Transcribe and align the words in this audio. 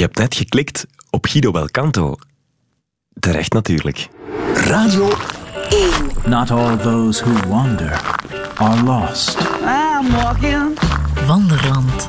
Je 0.00 0.06
hebt 0.06 0.18
net 0.18 0.34
geklikt 0.34 0.86
op 1.10 1.26
Guido 1.26 1.50
Belcanto. 1.50 2.16
Terecht 3.18 3.52
natuurlijk. 3.52 4.08
Radio 4.54 5.08
1. 5.68 6.30
Not 6.30 6.50
all 6.50 6.76
those 6.76 7.24
who 7.24 7.48
wander 7.48 8.00
are 8.56 8.82
lost. 8.82 9.38
I'm 9.62 10.10
walking. 10.12 10.78
Wanderland. 11.26 12.08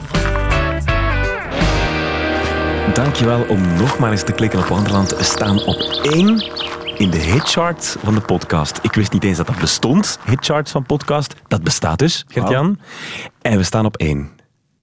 Dankjewel 2.93 3.46
om 3.47 3.74
nog 3.74 3.99
maar 3.99 4.12
eens 4.12 4.23
te 4.23 4.31
klikken 4.31 4.60
op 4.60 4.65
Wanderland. 4.65 5.17
We 5.17 5.23
staan 5.23 5.65
op 5.65 5.79
één 6.03 6.44
in 6.97 7.10
de 7.10 7.17
hitchart 7.17 7.96
van 8.03 8.13
de 8.15 8.21
podcast. 8.21 8.79
Ik 8.81 8.94
wist 8.94 9.13
niet 9.13 9.23
eens 9.23 9.37
dat 9.37 9.47
dat 9.47 9.60
bestond, 9.60 10.19
hitcharts 10.26 10.71
van 10.71 10.83
podcast. 10.83 11.35
Dat 11.47 11.63
bestaat 11.63 11.99
dus, 11.99 12.26
Gert-Jan. 12.28 12.79
En 13.42 13.58
we 13.58 13.63
staan 13.63 13.85
op 13.85 13.97
één. 13.97 14.29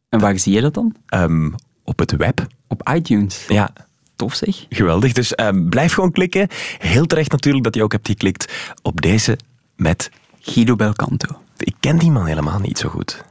En 0.09 0.20
waar 0.20 0.38
zie 0.38 0.52
je 0.52 0.61
dat 0.61 0.75
dan? 0.75 0.95
Ehm, 1.06 1.50
op 1.89 1.98
het 1.98 2.16
web. 2.16 2.46
Op 2.66 2.91
iTunes. 2.95 3.45
Ja, 3.48 3.70
Tof 4.16 4.34
zeg. 4.34 4.66
geweldig. 4.68 5.12
Dus 5.12 5.34
ehm, 5.34 5.69
blijf 5.69 5.92
gewoon 5.92 6.12
klikken. 6.12 6.48
Heel 6.78 7.06
terecht 7.06 7.30
natuurlijk 7.30 7.64
dat 7.64 7.74
je 7.74 7.83
ook 7.83 7.92
hebt 7.92 8.09
geklikt 8.09 8.52
op 8.83 9.01
deze 9.01 9.38
met... 9.77 10.11
Guido 10.41 10.77
Belcanto. 10.77 11.38
Ik 11.59 11.74
ken 11.80 11.98
die 11.98 12.11
man 12.11 12.27
helemaal 12.27 12.59
niet 12.59 12.78
zo 12.78 12.88
goed. 12.88 13.24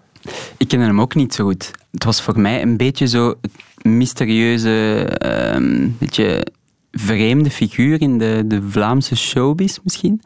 Ik 0.57 0.67
kende 0.67 0.85
hem 0.85 1.01
ook 1.01 1.15
niet 1.15 1.33
zo 1.33 1.43
goed. 1.43 1.71
Het 1.91 2.03
was 2.03 2.21
voor 2.21 2.39
mij 2.39 2.61
een 2.61 2.77
beetje 2.77 3.07
zo 3.07 3.33
het 3.41 3.51
mysterieuze, 3.81 5.03
ehm 5.17 5.89
beetje 5.97 6.47
vreemde 6.91 7.51
figuur 7.51 8.01
in 8.01 8.17
de, 8.17 8.43
de 8.45 8.61
Vlaamse 8.69 9.15
showbiz 9.15 9.77
misschien. 9.83 10.21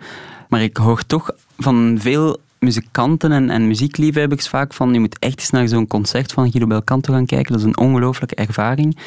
Maar 0.49 0.61
ik 0.61 0.77
hoor 0.77 1.05
toch 1.05 1.31
van 1.57 1.97
veel 1.99 2.39
muzikanten 2.61 3.31
en, 3.31 3.49
en 3.49 3.67
muziekliefhebbers 3.67 4.49
vaak 4.49 4.73
van 4.73 4.93
je 4.93 4.99
moet 4.99 5.19
echt 5.19 5.39
eens 5.39 5.49
naar 5.49 5.67
zo'n 5.67 5.87
concert 5.87 6.31
van 6.31 6.51
Guido 6.51 6.67
Belcanto 6.67 7.13
gaan 7.13 7.25
kijken. 7.25 7.51
Dat 7.51 7.61
is 7.61 7.67
een 7.67 7.77
ongelooflijke 7.77 8.35
ervaring. 8.35 8.97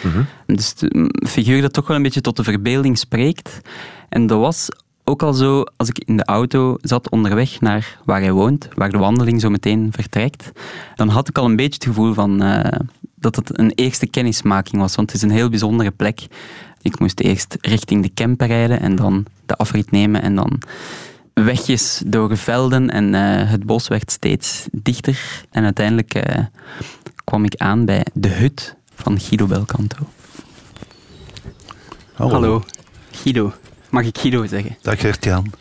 Dus 0.47 0.75
een 0.79 1.15
figuur 1.27 1.61
dat 1.61 1.73
toch 1.73 1.87
wel 1.87 1.97
een 1.97 2.03
beetje 2.03 2.21
tot 2.21 2.37
de 2.37 2.45
verbeelding 2.45 2.99
spreekt. 2.99 3.61
En 4.09 4.27
dat 4.27 4.39
was 4.39 4.69
ook 5.05 5.23
al 5.23 5.33
zo 5.33 5.65
als 5.77 5.89
ik 5.89 5.99
in 5.99 6.17
de 6.17 6.25
auto 6.25 6.77
zat 6.81 7.11
onderweg 7.11 7.61
naar 7.61 7.99
waar 8.05 8.21
hij 8.21 8.33
woont, 8.33 8.69
waar 8.75 8.91
de 8.91 8.99
wandeling 8.99 9.41
zo 9.41 9.51
meteen 9.51 9.89
vertrekt, 9.93 10.53
dan 10.95 11.09
had 11.09 11.29
ik 11.29 11.39
al 11.39 11.45
een 11.45 11.57
beetje 11.57 11.75
het 11.75 11.85
gevoel 11.85 12.15
van 12.15 12.43
eh, 12.43 12.79
dat 13.15 13.37
het 13.37 13.59
een 13.59 13.73
eerste 13.75 14.07
kennismaking 14.07 14.83
was, 14.83 14.95
want 14.95 15.13
het 15.13 15.23
is 15.23 15.29
een 15.29 15.37
heel 15.37 15.49
bijzondere 15.49 15.91
plek. 15.91 16.27
Ik 16.83 16.99
moest 16.99 17.21
eerst 17.21 17.57
richting 17.61 18.03
de 18.03 18.15
camper 18.15 18.47
rijden 18.47 18.81
en 18.81 18.97
dan 18.97 19.27
de 19.47 19.57
afrit 19.57 19.91
nemen 19.91 20.23
en 20.23 20.35
dan 20.35 20.61
wegjes 21.35 22.03
door 22.07 22.37
velden 22.37 22.91
en 22.91 23.15
eh, 23.15 23.51
het 23.51 23.65
bos 23.65 23.89
werd 23.89 24.11
steeds 24.11 24.67
dichter 24.73 25.45
en 25.51 25.65
uiteindelijk 25.65 26.15
eh, 26.15 26.45
kwam 27.25 27.45
ik 27.45 27.57
aan 27.57 27.85
bij 27.85 28.07
de 28.13 28.29
hut 28.29 28.77
van 28.95 29.21
Guido 29.21 29.47
Belcanto. 29.47 29.97
Hallo, 32.13 32.65
Guido. 33.11 33.53
Mag 33.91 34.05
ik 34.05 34.19
Guido 34.19 34.47
zeggen? 34.47 34.77
Dag 34.83 35.01
Gert-Jan. 35.01 35.53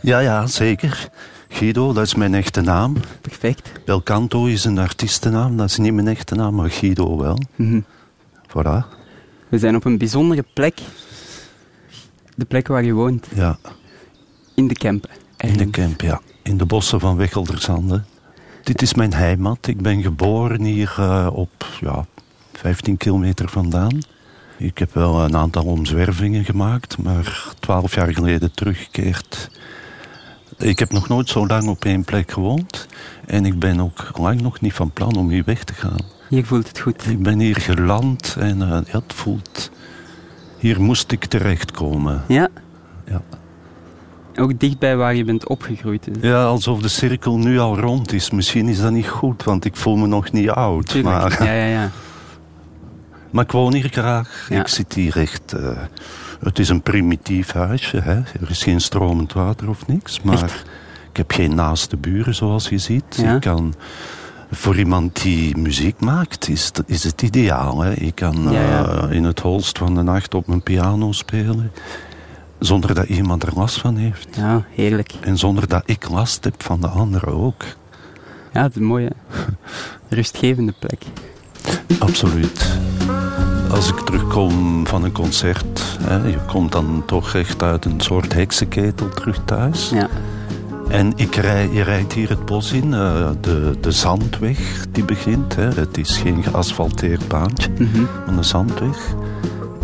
Ja, 0.00 0.18
ja, 0.18 0.46
zeker. 0.46 1.08
Guido, 1.48 1.92
dat 1.92 2.06
is 2.06 2.14
mijn 2.14 2.34
echte 2.34 2.60
naam. 2.60 2.96
Perfect. 3.20 3.72
Belcanto 3.84 4.44
is 4.46 4.64
een 4.64 4.78
artiestennaam, 4.78 5.56
dat 5.56 5.68
is 5.68 5.76
niet 5.76 5.92
mijn 5.92 6.08
echte 6.08 6.34
naam, 6.34 6.54
maar 6.54 6.70
Guido 6.70 7.18
wel. 7.18 7.38
Mhm. 7.56 7.80
Voilà, 8.48 8.84
We 9.48 9.58
zijn 9.58 9.76
op 9.76 9.84
een 9.84 9.98
bijzondere 9.98 10.44
plek. 10.54 10.78
De 12.36 12.44
plek 12.44 12.68
waar 12.68 12.84
je 12.84 12.92
woont, 12.92 13.26
ja. 13.34 13.58
In 14.54 14.68
de 14.68 14.74
Kempen. 14.74 15.10
In 15.36 15.56
de 15.56 15.70
camp, 15.70 16.00
ja. 16.00 16.20
In 16.42 16.56
de 16.56 16.66
bossen 16.66 17.00
van 17.00 17.16
Wechelderzande. 17.16 18.02
Dit 18.62 18.82
is 18.82 18.94
mijn 18.94 19.14
heimat. 19.14 19.66
Ik 19.66 19.82
ben 19.82 20.02
geboren 20.02 20.62
hier 20.62 20.94
eh, 20.96 21.28
op 21.32 21.66
ja, 21.80 22.06
15 22.52 22.96
kilometer 22.96 23.48
vandaan. 23.48 23.98
Ik 24.56 24.78
heb 24.78 24.94
wel 24.94 25.20
een 25.24 25.36
aantal 25.36 25.64
omzwervingen 25.64 26.44
gemaakt, 26.44 26.98
maar 26.98 27.54
12 27.60 27.94
jaar 27.94 28.14
geleden 28.14 28.52
teruggekeerd. 28.52 29.50
Ik 30.58 30.78
heb 30.78 30.92
nog 30.92 31.08
nooit 31.08 31.28
zo 31.28 31.46
lang 31.46 31.68
op 31.68 31.84
één 31.84 32.04
plek 32.04 32.32
gewoond. 32.32 32.86
En 33.26 33.44
ik 33.44 33.58
ben 33.58 33.80
ook 33.80 34.10
lang 34.18 34.40
nog 34.40 34.60
niet 34.60 34.72
van 34.72 34.90
plan 34.90 35.16
om 35.16 35.28
hier 35.28 35.44
weg 35.44 35.64
te 35.64 35.74
gaan. 35.74 36.00
Hier 36.28 36.44
voelt 36.44 36.68
het 36.68 36.80
goed. 36.80 37.06
Ik 37.06 37.22
ben 37.22 37.38
hier 37.38 37.56
geland 37.56 38.36
en 38.38 38.62
eh, 38.62 38.68
ja, 38.68 38.98
het 38.98 39.12
voelt... 39.12 39.70
Hier 40.58 40.80
moest 40.80 41.12
ik 41.12 41.24
terechtkomen. 41.24 42.24
Ja, 42.28 42.48
Ja. 43.06 43.22
Ook 44.38 44.58
dichtbij 44.60 44.96
waar 44.96 45.14
je 45.14 45.24
bent 45.24 45.48
opgegroeid. 45.48 46.08
Ja, 46.20 46.44
alsof 46.44 46.80
de 46.80 46.88
cirkel 46.88 47.38
nu 47.38 47.58
al 47.58 47.78
rond 47.78 48.12
is. 48.12 48.30
Misschien 48.30 48.68
is 48.68 48.80
dat 48.80 48.92
niet 48.92 49.08
goed, 49.08 49.44
want 49.44 49.64
ik 49.64 49.76
voel 49.76 49.96
me 49.96 50.06
nog 50.06 50.32
niet 50.32 50.50
oud. 50.50 50.86
Tuurlijk. 50.88 51.14
Maar, 51.14 51.44
Ja, 51.44 51.52
ja, 51.52 51.64
ja. 51.64 51.90
maar 53.30 53.44
ik 53.44 53.52
woon 53.52 53.74
hier 53.74 53.88
graag. 53.90 54.46
Ja. 54.48 54.60
Ik 54.60 54.68
zit 54.68 54.92
hier 54.92 55.16
echt... 55.16 55.52
eh, 55.52 55.68
het 56.40 56.58
is 56.58 56.68
een 56.68 56.82
primitief 56.82 57.52
huisje. 57.52 57.96
Hè? 57.96 58.14
Er 58.16 58.50
is 58.50 58.62
geen 58.62 58.80
stromend 58.80 59.32
water 59.32 59.68
of 59.68 59.86
niks. 59.86 60.20
Maar 60.20 60.42
Echt? 60.42 60.64
ik 61.10 61.16
heb 61.16 61.30
geen 61.32 61.54
naaste 61.54 61.96
buren, 61.96 62.34
zoals 62.34 62.68
je 62.68 62.78
ziet. 62.78 63.04
Ja. 63.16 63.34
Ik 63.34 63.40
kan... 63.40 63.74
Voor 64.50 64.76
iemand 64.78 65.22
die 65.22 65.56
muziek 65.56 66.00
maakt, 66.00 66.48
is 66.48 66.64
het, 66.64 66.82
is 66.86 67.04
het 67.04 67.22
ideaal. 67.22 67.80
Hè? 67.80 67.92
Ik 67.92 68.14
kan 68.14 68.48
Ja, 68.52 68.86
eh, 68.86 69.10
in 69.16 69.24
het 69.24 69.40
holst 69.40 69.78
van 69.78 69.94
de 69.94 70.02
nacht 70.02 70.34
op 70.34 70.46
mijn 70.46 70.62
piano 70.62 71.12
spelen. 71.12 71.72
Zonder 72.58 72.94
dat 72.94 73.06
iemand 73.06 73.42
er 73.42 73.52
last 73.54 73.80
van 73.80 73.96
heeft. 73.96 74.28
Ja, 74.36 74.64
heerlijk. 74.70 75.12
En 75.20 75.38
zonder 75.38 75.68
dat 75.68 75.82
ik 75.86 76.08
last 76.08 76.44
heb 76.44 76.62
van 76.62 76.80
de 76.80 76.88
anderen 76.88 77.34
ook. 77.34 77.62
Ja, 78.52 78.62
het 78.62 78.70
is 78.70 78.76
een 78.80 78.86
mooie, 78.86 79.10
rustgevende 80.08 80.74
plek. 80.78 81.02
Absoluut. 81.98 82.78
Als 83.70 83.88
ik 83.88 83.98
terugkom 84.00 84.86
van 84.86 85.04
een 85.04 85.12
concert, 85.12 85.98
hè, 86.02 86.26
je 86.28 86.38
komt 86.46 86.72
dan 86.72 87.02
toch 87.06 87.34
echt 87.34 87.62
uit 87.62 87.84
een 87.84 88.00
soort 88.00 88.32
heksenketel 88.32 89.08
terug 89.08 89.38
thuis. 89.44 89.90
Ja. 89.90 90.08
En 90.88 91.12
ik 91.16 91.34
rij, 91.34 91.68
je 91.72 91.82
rijdt 91.82 92.12
hier 92.12 92.28
het 92.28 92.44
bos 92.44 92.72
in, 92.72 92.94
eh, 92.94 93.30
de, 93.40 93.76
de 93.80 93.90
zandweg 93.92 94.86
die 94.90 95.04
begint. 95.04 95.54
Hè. 95.56 95.68
Het 95.68 95.98
is 95.98 96.16
geen 96.16 96.42
geasfalteerd 96.42 97.28
baantje, 97.28 97.70
Mhm. 97.78 98.02
maar 98.26 98.36
een 98.36 98.44
zandweg. 98.44 99.14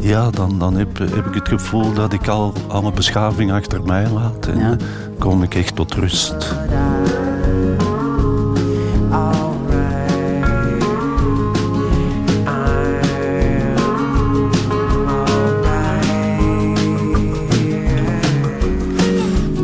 Ja, 0.01 0.31
dan, 0.31 0.59
dan 0.59 0.77
heb, 0.77 0.99
heb 0.99 1.27
ik 1.27 1.35
het 1.35 1.49
gevoel 1.49 1.93
dat 1.93 2.13
ik 2.13 2.29
al 2.29 2.53
alle 2.69 2.93
beschaving 2.93 3.53
achter 3.53 3.83
mij 3.83 4.09
laat. 4.11 4.47
En 4.47 4.59
Ja. 4.59 4.77
kom 5.19 5.43
ik 5.43 5.55
echt 5.55 5.75
tot 5.77 5.95
rust. 5.95 6.55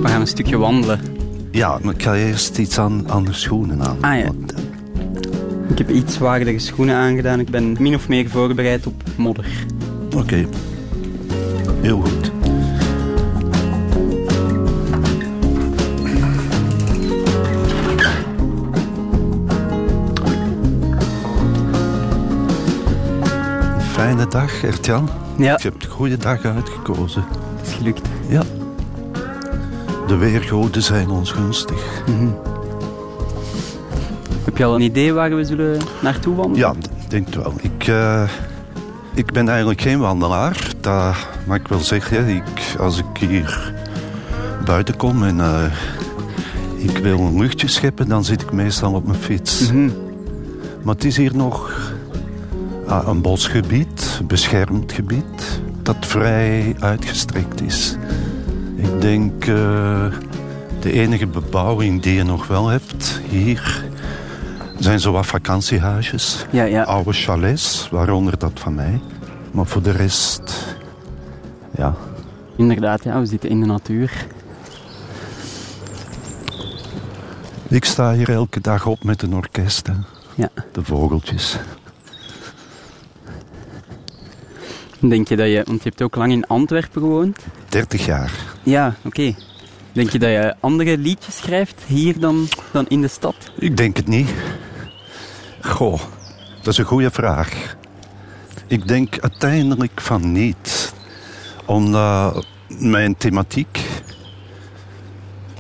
We 0.03 0.09
gaan 0.09 0.21
een 0.21 0.27
stukje 0.27 0.57
wandelen. 0.57 1.01
Ja, 1.51 1.79
maar 1.83 1.95
ik 1.95 2.03
ga 2.03 2.15
eerst 2.15 2.59
iets 2.59 2.79
aan, 2.79 3.11
aan 3.11 3.25
de 3.25 3.33
schoenen 3.33 3.83
aan. 3.83 3.97
Ah, 4.01 4.19
ja. 4.19 4.25
Want, 4.25 4.55
Ik 5.69 5.79
heb 5.79 5.91
iets 5.91 6.15
zwaardere 6.15 6.59
schoenen 6.59 6.95
aangedaan. 6.95 7.41
Ik 7.41 7.49
ben 7.51 7.77
min 7.79 7.95
of 7.95 8.09
meer 8.09 8.29
voorbereid 8.29 8.87
op 8.87 9.03
modder. 9.17 9.47
Oké. 10.17 10.47
Heel 11.81 12.01
goed. 12.01 12.33
Fijne 23.93 24.27
dag, 24.29 24.63
Ertjan. 24.63 25.09
Ja, 25.37 25.45
Je 25.63 25.69
hebt 25.69 25.85
een 25.85 25.91
goede 25.91 26.17
dag 26.17 26.45
uitgekozen. 26.45 27.25
het 27.57 27.67
is 27.67 27.75
gelukt. 27.75 28.09
Ja. 28.29 28.43
De 30.07 30.17
weergoden 30.17 30.83
zijn 30.83 31.11
ons 31.11 31.31
gunstig. 31.33 32.03
Heb 34.45 34.57
je 34.57 34.65
al 34.65 34.75
een 34.75 34.81
idee 34.81 35.13
waar 35.13 35.37
we 35.37 35.45
zullen 35.45 35.79
naartoe 36.03 36.35
wandelen? 36.35 36.59
Ja, 36.69 36.75
ik 37.03 37.11
denk 37.11 37.27
het 37.27 37.35
wel. 37.35 37.53
Ik, 37.61 37.87
eh, 37.87 38.23
ik 39.17 39.33
ben 39.33 39.49
eigenlijk 39.49 39.81
geen 39.81 39.99
wandelaar. 39.99 40.71
Dat 40.81 41.17
mag 41.47 41.57
ik 41.57 41.69
wel 41.69 41.79
zeggen. 41.79 42.29
Ik, 42.29 42.77
als 42.79 42.99
ik 42.99 43.29
hier 43.29 43.73
buiten 44.65 44.97
kom 44.97 45.25
en 45.25 45.41
eh, 45.41 45.65
ik 46.77 46.99
wil 46.99 47.19
een 47.19 47.41
luchtje 47.41 47.69
scheppen, 47.69 48.09
dan 48.09 48.25
zit 48.25 48.43
ik 48.43 48.53
meestal 48.53 48.93
op 48.93 49.07
mijn 49.07 49.19
fiets. 49.19 49.73
Mhm. 49.73 49.91
Maar 50.83 50.95
het 50.95 51.05
is 51.05 51.17
hier 51.17 51.37
nog 51.37 51.71
ah, 52.87 53.09
een 53.09 53.21
bosgebied, 53.21 54.21
beschermd 54.25 54.93
gebied, 54.93 55.61
dat 55.83 55.97
vrij 56.01 56.77
uitgestrekt 56.79 57.63
is. 57.63 57.97
Ik 58.77 59.01
denk 59.01 59.47
eh, 59.47 60.07
de 60.81 60.93
enige 60.93 61.27
bebouwing 61.27 62.03
die 62.03 62.15
je 62.15 62.25
nog 62.25 62.47
wel 62.47 62.69
hebt 62.69 63.21
hier 63.29 63.85
zijn 64.79 65.01
zo 65.01 65.13
wat 65.13 65.27
vakantiehuisjes. 65.27 66.47
Ja, 66.51 66.65
ja. 66.65 66.83
Oude 66.83 67.13
chalets, 67.13 67.89
waaronder 67.91 68.39
dat 68.39 68.53
van 68.55 68.75
mij. 68.75 69.01
Maar 69.51 69.67
voor 69.67 69.83
de 69.83 69.91
rest, 69.91 70.77
ja, 71.77 71.95
Inderdaad, 72.57 73.05
ja, 73.05 73.21
we 73.21 73.27
zitten 73.27 73.51
in 73.51 73.61
de 73.61 73.67
natuur. 73.67 74.27
ik 77.69 77.85
sta 77.85 78.13
hier 78.13 78.31
elke 78.31 78.61
dag 78.61 78.87
op 78.87 79.05
met 79.05 79.23
een 79.23 79.35
orkest. 79.35 79.87
Hè. 79.87 79.93
Ja. 80.35 80.49
De 80.73 80.85
vogeltjes. 80.85 81.57
Denk 84.99 85.29
je 85.29 85.37
dat 85.37 85.47
je, 85.47 85.63
want 85.67 85.83
je 85.83 85.89
hebt 85.89 86.03
ook 86.03 86.17
lang 86.17 86.33
in 86.33 86.47
Antwerpen 86.47 87.03
gewoond. 87.03 87.39
30 87.69 88.07
jaar. 88.07 88.33
Ja, 88.63 88.95
oké. 89.05 89.35
Denk 89.93 90.11
je 90.11 90.19
dat 90.19 90.31
je 90.31 90.55
andere 90.61 90.99
liedjes 90.99 91.37
schrijft 91.37 91.83
hier 91.87 92.21
dan, 92.21 92.49
dan 92.71 92.87
in 92.89 93.01
de 93.01 93.09
stad? 93.09 93.35
Ik 93.59 93.77
denk 93.77 93.97
het 93.97 94.07
niet. 94.07 94.29
Goh, 95.67 96.01
dat 96.57 96.67
is 96.67 96.79
een 96.79 96.85
goede 96.85 97.11
vraag. 97.11 97.77
Ik 98.67 98.89
denk 98.89 99.19
uiteindelijk 99.21 100.01
van 100.01 100.33
niet. 100.33 100.95
Omdat 101.65 102.47
mijn 102.69 103.17
thematiek 103.17 104.03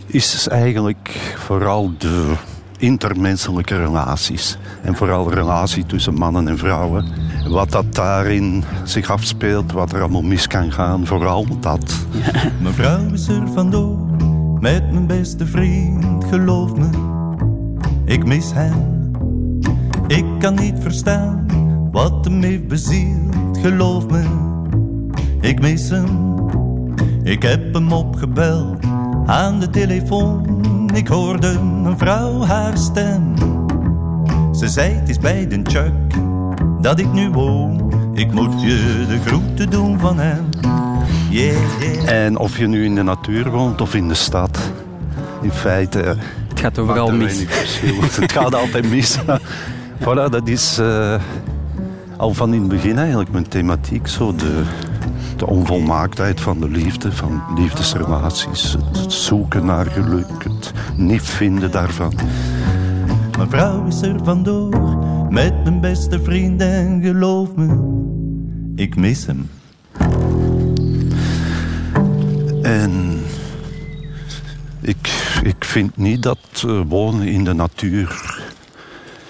is 0.06 0.48
eigenlijk 0.48 1.34
vooral 1.36 1.92
de 1.98 2.34
intermenselijke 2.78 3.76
relaties. 3.76 4.58
En 4.82 4.96
vooral 4.96 5.24
de 5.24 5.34
relatie 5.34 5.86
tussen 5.86 6.14
mannen 6.14 6.48
en 6.48 6.58
vrouwen. 6.58 7.04
Wat 7.48 7.70
dat 7.70 7.94
daarin 7.94 8.64
zich 8.84 9.10
afspeelt, 9.10 9.72
wat 9.72 9.92
er 9.92 10.00
allemaal 10.00 10.22
mis 10.22 10.46
kan 10.46 10.72
gaan, 10.72 11.06
vooral 11.06 11.46
dat. 11.60 11.94
Mijn 12.62 12.74
vrouw 12.74 13.12
is 13.12 13.28
er 13.28 13.48
vandoor 13.54 14.06
met 14.60 14.92
mijn 14.92 15.06
beste 15.06 15.46
vriend, 15.46 16.24
geloof 16.24 16.76
me. 16.76 16.88
Ik 18.04 18.24
mis 18.24 18.52
hem. 18.52 19.05
Ik 20.06 20.24
kan 20.38 20.54
niet 20.54 20.74
verstaan 20.78 21.46
wat 21.92 22.24
hem 22.24 22.42
heeft 22.42 22.68
bezield, 22.68 23.58
geloof 23.58 24.06
me. 24.08 24.24
Ik 25.40 25.60
mis 25.60 25.88
hem. 25.88 26.34
Ik 27.22 27.42
heb 27.42 27.74
hem 27.74 27.92
opgebeld 27.92 28.84
aan 29.26 29.60
de 29.60 29.70
telefoon. 29.70 30.60
Ik 30.94 31.08
hoorde 31.08 31.60
mijn 31.82 31.98
vrouw 31.98 32.44
haar 32.44 32.78
stem. 32.78 33.34
Ze 34.54 34.68
zei 34.68 34.94
het 34.94 35.08
is 35.08 35.18
bij 35.18 35.48
den 35.48 35.68
Chuck 35.68 35.92
dat 36.80 36.98
ik 36.98 37.12
nu 37.12 37.30
woon. 37.30 37.92
Ik 38.14 38.32
moet 38.32 38.62
je 38.62 39.04
de 39.08 39.18
groeten 39.24 39.70
doen 39.70 39.98
van 39.98 40.18
hem. 40.18 40.48
Yeah, 41.30 41.80
yeah. 41.80 42.24
En 42.24 42.38
of 42.38 42.58
je 42.58 42.66
nu 42.66 42.84
in 42.84 42.94
de 42.94 43.02
natuur 43.02 43.50
woont 43.50 43.80
of 43.80 43.94
in 43.94 44.08
de 44.08 44.14
stad. 44.14 44.58
In 45.42 45.52
feite... 45.52 46.16
Het 46.48 46.60
gaat 46.60 46.78
overal 46.78 47.08
er 47.08 47.14
mis. 47.14 47.44
het 48.20 48.32
gaat 48.32 48.54
altijd 48.54 48.90
mis. 48.90 49.18
voilà, 49.98 50.30
dat 50.30 50.48
is 50.48 50.78
eh, 50.78 51.20
al 52.16 52.34
van 52.34 52.54
in 52.54 52.60
het 52.60 52.68
begin 52.68 52.98
eigenlijk 52.98 53.30
mijn 53.30 53.48
thematiek. 53.48 54.06
Zo 54.06 54.34
de, 54.34 54.62
de 55.36 55.46
onvolmaaktheid 55.46 56.40
van 56.40 56.60
de 56.60 56.68
liefde, 56.68 57.12
van 57.12 57.42
liefdesrelaties. 57.56 58.76
Het, 58.92 59.12
zoeken 59.12 59.66
naar 59.66 59.86
geluk, 59.86 60.44
het 60.44 60.72
niet 60.96 61.22
vinden 61.22 61.70
daarvan. 61.70 62.12
Mijn 63.36 63.50
vrouw 63.50 63.86
is 63.86 64.02
er 64.02 64.24
vandoor 64.24 64.98
met 65.30 65.64
mijn 65.64 65.80
beste 65.80 66.22
vriend 66.22 66.60
en 66.60 67.02
geloof 67.02 67.54
me, 67.54 67.78
ik 68.74 68.96
mis 68.96 69.26
hem. 69.26 69.50
En 72.62 73.18
ik, 74.80 75.38
ik 75.42 75.64
vind 75.64 75.96
niet 75.96 76.22
dat 76.22 76.38
eh, 76.66 76.80
wonen 76.88 77.26
in 77.26 77.44
de 77.44 77.52
natuur 77.52 78.35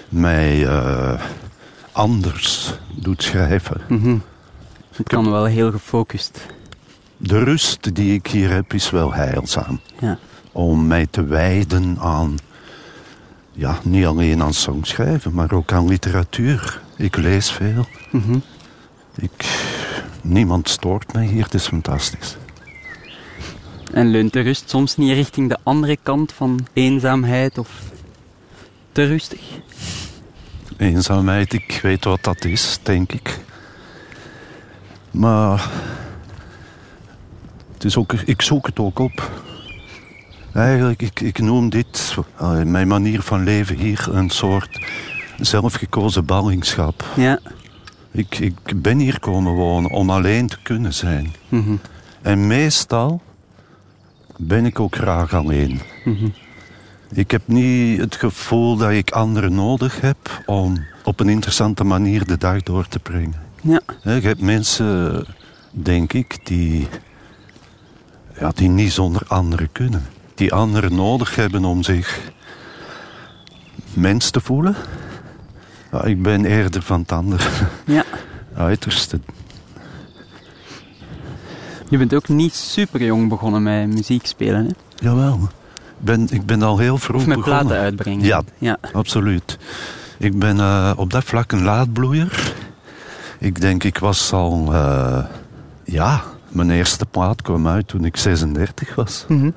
mij 0.09 0.67
eh, 0.67 1.21
anders 1.91 2.73
doet 2.95 3.23
schrijven. 3.23 3.81
Het 4.91 5.07
kan 5.07 5.31
wel 5.31 5.45
heel 5.45 5.71
gefocust. 5.71 6.45
De 7.17 7.43
rust 7.43 7.95
die 7.95 8.13
ik 8.13 8.27
hier 8.27 8.49
heb 8.49 8.73
is 8.73 8.89
wel 8.89 9.13
heilzaam. 9.13 9.79
Ja. 9.99 10.17
Om 10.51 10.87
mij 10.87 11.07
te 11.09 11.23
wijden 11.23 11.97
aan, 11.99 12.35
ja, 13.51 13.79
niet 13.83 14.05
alleen 14.05 14.41
aan 14.41 14.53
songschrijven, 14.53 15.33
maar 15.33 15.51
ook 15.51 15.71
aan 15.71 15.87
literatuur. 15.87 16.81
Ik 16.97 17.15
lees 17.17 17.51
veel. 17.51 17.85
ik, 19.15 19.45
niemand 20.21 20.69
stoort 20.69 21.13
mij 21.13 21.25
hier, 21.25 21.43
het 21.43 21.53
is 21.53 21.67
fantastisch. 21.67 22.37
En 23.93 24.07
leunt 24.07 24.33
de 24.33 24.39
rust 24.39 24.69
soms 24.69 24.97
niet 24.97 25.11
richting 25.11 25.49
de 25.49 25.57
andere 25.63 25.97
kant 26.03 26.31
van 26.31 26.67
eenzaamheid 26.73 27.57
of 27.57 27.69
te 28.97 29.05
rustig? 29.05 29.39
Eenzaamheid, 30.77 31.53
ik 31.53 31.79
weet 31.81 32.03
wat 32.03 32.23
dat 32.23 32.45
is, 32.45 32.79
denk 32.83 33.11
ik. 33.11 33.39
Maar 35.11 35.69
het 37.73 37.83
is 37.83 37.97
ook, 37.97 38.13
ik 38.13 38.41
zoek 38.41 38.65
het 38.65 38.79
ook 38.79 38.99
op. 38.99 39.31
Eigenlijk, 40.53 41.01
ik, 41.01 41.19
ik 41.19 41.39
noem 41.39 41.69
dit, 41.69 42.15
mijn 42.63 42.87
manier 42.87 43.21
van 43.21 43.43
leven 43.43 43.77
hier, 43.77 44.07
een 44.11 44.29
soort 44.29 44.79
zelfgekozen 45.39 46.25
ballingschap. 46.25 47.05
Ja. 47.15 47.39
Ik, 48.11 48.39
ik 48.39 48.81
ben 48.81 48.97
hier 48.97 49.19
komen 49.19 49.53
wonen 49.53 49.91
om 49.91 50.09
alleen 50.09 50.47
te 50.47 50.57
kunnen 50.63 50.93
zijn. 50.93 51.33
Mhm. 51.49 51.75
En 52.21 52.47
meestal 52.47 53.21
ben 54.37 54.65
ik 54.65 54.79
ook 54.79 54.95
graag 54.95 55.33
alleen. 55.33 55.81
Ik 57.09 57.31
heb 57.31 57.41
niet 57.45 57.99
het 57.99 58.15
gevoel 58.15 58.77
dat 58.77 58.91
ik 58.91 59.11
anderen 59.11 59.55
nodig 59.55 60.01
heb 60.01 60.17
om 60.45 60.85
op 61.03 61.19
een 61.19 61.29
interessante 61.29 61.83
manier 61.83 62.25
de 62.25 62.37
dag 62.37 62.63
door 62.63 62.87
te 62.87 62.99
brengen. 62.99 63.41
Ja. 63.61 63.79
Hè, 64.01 64.13
Je 64.13 64.27
hebt 64.27 64.41
mensen, 64.41 65.25
denk 65.71 66.13
ik, 66.13 66.39
die, 66.43 66.87
ja, 68.39 68.51
die 68.55 68.69
niet 68.69 68.91
zonder 68.91 69.21
anderen 69.27 69.71
kunnen. 69.71 70.05
Die 70.35 70.53
anderen 70.53 70.95
nodig 70.95 71.35
hebben 71.35 71.65
om 71.65 71.83
zich 71.83 72.19
mens 73.93 74.29
te 74.29 74.39
voelen. 74.41 74.75
Ja, 75.91 76.03
ik 76.03 76.21
ben 76.21 76.45
eerder 76.45 76.81
van 76.81 76.99
het 77.01 77.11
andere 77.11 77.49
Ja. 77.85 78.03
uiterste. 78.55 79.19
Je 81.89 81.97
bent 81.97 82.13
ook 82.15 82.27
niet 82.27 82.53
super 82.53 83.03
jong 83.03 83.29
begonnen 83.29 83.63
met 83.63 83.87
muziek 83.87 84.25
spelen, 84.25 84.65
hè? 84.65 84.71
Jawel. 85.07 85.49
Ik 85.99 86.05
ben, 86.05 86.27
ik 86.31 86.45
ben 86.45 86.61
al 86.61 86.77
heel 86.77 86.97
vroeg 86.97 87.21
Of 87.21 87.27
met 87.27 87.37
begonnen. 87.37 87.65
platen 87.65 87.83
uitbrengen. 87.83 88.25
Ja, 88.25 88.41
Ja. 88.57 88.77
absoluut. 88.93 89.57
Ik 90.17 90.39
ben 90.39 90.59
eh, 90.59 90.91
op 90.95 91.11
dat 91.11 91.23
vlak 91.23 91.51
een 91.51 91.63
laadbloeier. 91.63 92.53
Ik 93.39 93.61
denk, 93.61 93.83
ik 93.83 93.97
was 93.97 94.33
al... 94.33 94.73
eh, 94.73 95.23
ja, 95.83 96.23
mijn 96.49 96.69
eerste 96.71 97.05
plaat 97.05 97.41
kwam 97.41 97.67
uit 97.67 97.87
toen 97.87 98.05
ik 98.05 98.17
36 98.17 98.95
was. 98.95 99.25
Mhm. 99.27 99.51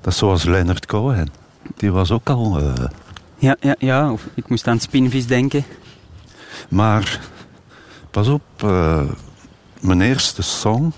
Dat 0.00 0.12
is 0.12 0.18
zoals 0.18 0.44
Leonard 0.44 0.86
Cohen. 0.86 1.28
Die 1.76 1.92
was 1.92 2.10
ook 2.10 2.28
al... 2.28 2.58
eh, 2.58 2.84
Ja, 3.38 3.56
ja, 3.60 3.74
ja. 3.78 4.12
Of 4.12 4.22
ik 4.34 4.48
moest 4.48 4.66
aan 4.66 4.80
Spinvis 4.80 5.26
denken. 5.26 5.64
maar, 6.68 7.20
pas 8.10 8.28
op, 8.28 8.42
mijn 9.80 10.00
eerste 10.00 10.42
song, 10.42 10.92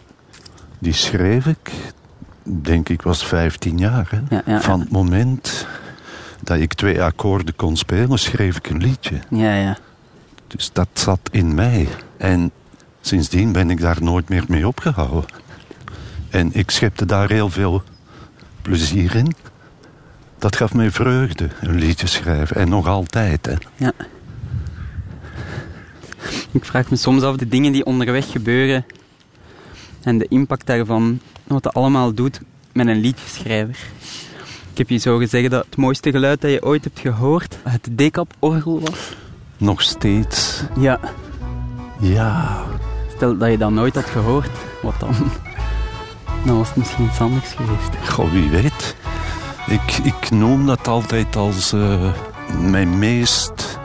die 0.79 0.93
schreef 0.93 1.47
ik, 1.47 1.71
denk 2.45 2.89
ik, 2.89 3.03
was 3.03 3.27
15 3.27 3.79
jaar. 3.79 4.09
Hè? 4.11 4.37
Ja, 4.37 4.43
ja, 4.47 4.61
Van 4.61 4.81
het 4.81 4.91
moment 4.91 5.67
dat 6.43 6.59
ik 6.59 6.75
twee 6.75 7.03
akkoorden 7.03 7.57
kon 7.57 7.77
spelen, 7.77 8.19
schreef 8.19 8.57
ik 8.57 8.69
een 8.69 8.83
liedje. 8.83 9.19
Ja, 9.31 9.55
ja. 9.55 9.77
Dus 10.47 10.71
dat 10.73 10.89
zat 10.93 11.21
in 11.31 11.55
mij. 11.55 11.89
En 12.17 12.51
sindsdien 13.01 13.53
ben 13.53 13.71
ik 13.71 13.81
daar 13.81 14.03
nooit 14.03 14.29
meer 14.29 14.45
mee 14.49 14.67
opgehouden. 14.67 15.25
En 16.31 16.51
ik 16.53 16.71
schepte 16.71 17.07
daar 17.07 17.31
heel 17.31 17.51
veel 17.51 17.83
plezier 18.63 19.17
in. 19.17 19.35
Dat 20.39 20.57
gaf 20.57 20.75
mij 20.75 20.91
vreugde, 20.91 21.49
een 21.61 21.79
liedje 21.79 22.07
schrijven. 22.07 22.57
En 22.57 22.69
nog 22.69 22.87
altijd. 22.87 23.47
Hè. 23.47 23.55
ja. 23.77 23.93
Ik 26.51 26.65
vraag 26.65 26.91
me 26.91 26.97
soms 26.97 27.23
af 27.23 27.37
de 27.37 27.49
dingen 27.49 27.73
die 27.73 27.85
onderweg 27.85 28.31
gebeuren 28.31 28.85
en 30.05 30.19
de 30.19 30.27
impact 30.29 30.67
daarvan, 30.67 31.21
wat 31.45 31.63
dat 31.63 31.75
allemaal 31.75 32.15
doet 32.15 32.41
met 32.73 32.87
een 32.87 33.01
liedjeschrijver. 33.01 33.77
Ik 34.71 34.79
heb 34.79 34.89
je 34.89 34.97
zo 34.97 35.17
gezegd 35.17 35.51
dat 35.51 35.65
het 35.65 35.77
mooiste 35.77 36.11
geluid 36.11 36.41
dat 36.41 36.51
je 36.51 36.65
ooit 36.65 36.85
hebt 36.85 36.99
gehoord 36.99 37.59
het 37.63 37.89
decap-orgel 37.93 38.81
was. 38.81 39.17
Nog 39.57 39.83
steeds. 39.83 40.63
Ja. 40.79 41.01
Ja. 42.01 42.65
Stel 43.17 43.37
dat 43.37 43.51
je 43.51 43.59
dat 43.59 43.71
nooit 43.71 43.95
had 43.95 44.05
gehoord, 44.05 44.51
wat 44.83 45.01
dan? 45.01 45.15
Dan 46.45 46.57
was 46.57 46.69
het 46.69 46.77
misschien 46.77 47.05
iets 47.05 47.21
anders 47.21 47.53
geweest. 47.53 48.11
Goh, 48.11 48.33
wie 48.33 48.51
weet. 48.51 48.97
Ik, 49.67 49.99
ik 50.03 50.31
noem 50.31 50.67
dat 50.67 50.89
altijd 50.89 51.37
als 51.37 51.73
eh, 51.73 52.13
mijn 52.61 52.99
meest 52.99 53.79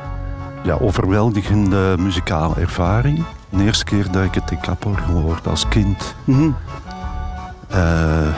ja, 0.64 0.78
overweldigende 0.82 1.96
muzikale 2.00 2.56
ervaring. 2.56 3.24
De 3.50 3.64
eerste 3.64 3.84
keer 3.84 4.12
dat 4.12 4.24
ik 4.24 4.34
het 4.34 4.52
in 4.52 4.60
Kaporgel 4.60 5.14
hoorde 5.22 5.50
als 5.50 5.68
kind. 5.68 6.16
Eh, 7.68 8.36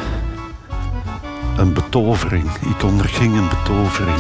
een 1.57 1.73
betovering. 1.73 2.51
Ik 2.51 2.83
onderging 2.83 3.37
een 3.37 3.49
betovering. 3.49 4.19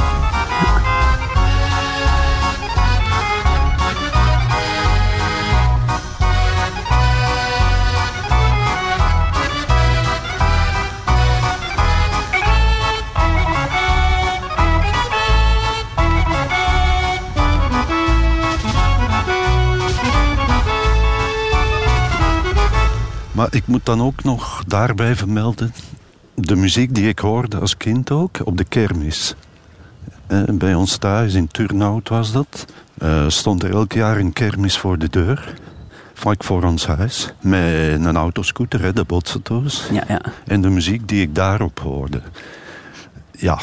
Ik 23.51 23.67
moet 23.67 23.85
dan 23.85 24.01
ook 24.01 24.23
nog 24.23 24.63
daarbij 24.67 25.15
vermelden... 25.15 25.73
de 26.35 26.55
muziek 26.55 26.95
die 26.95 27.07
ik 27.07 27.19
hoorde 27.19 27.57
als 27.57 27.77
kind 27.77 28.11
ook, 28.11 28.39
op 28.43 28.57
de 28.57 28.63
kermis. 28.63 29.35
Eh, 30.27 30.43
bij 30.51 30.73
ons 30.73 30.97
thuis, 30.97 31.33
in 31.33 31.47
Turnhout 31.47 32.09
was 32.09 32.31
dat... 32.31 32.65
eh, 32.97 33.27
stond 33.27 33.63
er 33.63 33.71
elk 33.71 33.91
jaar 33.93 34.17
een 34.17 34.33
kermis 34.33 34.77
voor 34.77 34.97
de 34.97 35.09
deur. 35.09 35.53
Vlak 36.13 36.43
voor 36.43 36.63
ons 36.63 36.85
huis. 36.87 37.33
Met 37.41 38.05
een 38.05 38.17
autoscooter, 38.17 38.81
hè, 38.81 38.93
de 38.93 39.03
botsauto's. 39.03 39.87
Ja, 39.91 40.03
ja. 40.07 40.21
En 40.45 40.61
de 40.61 40.69
muziek 40.69 41.07
die 41.07 41.21
ik 41.21 41.35
daarop 41.35 41.79
hoorde... 41.79 42.21
Ja, 43.31 43.59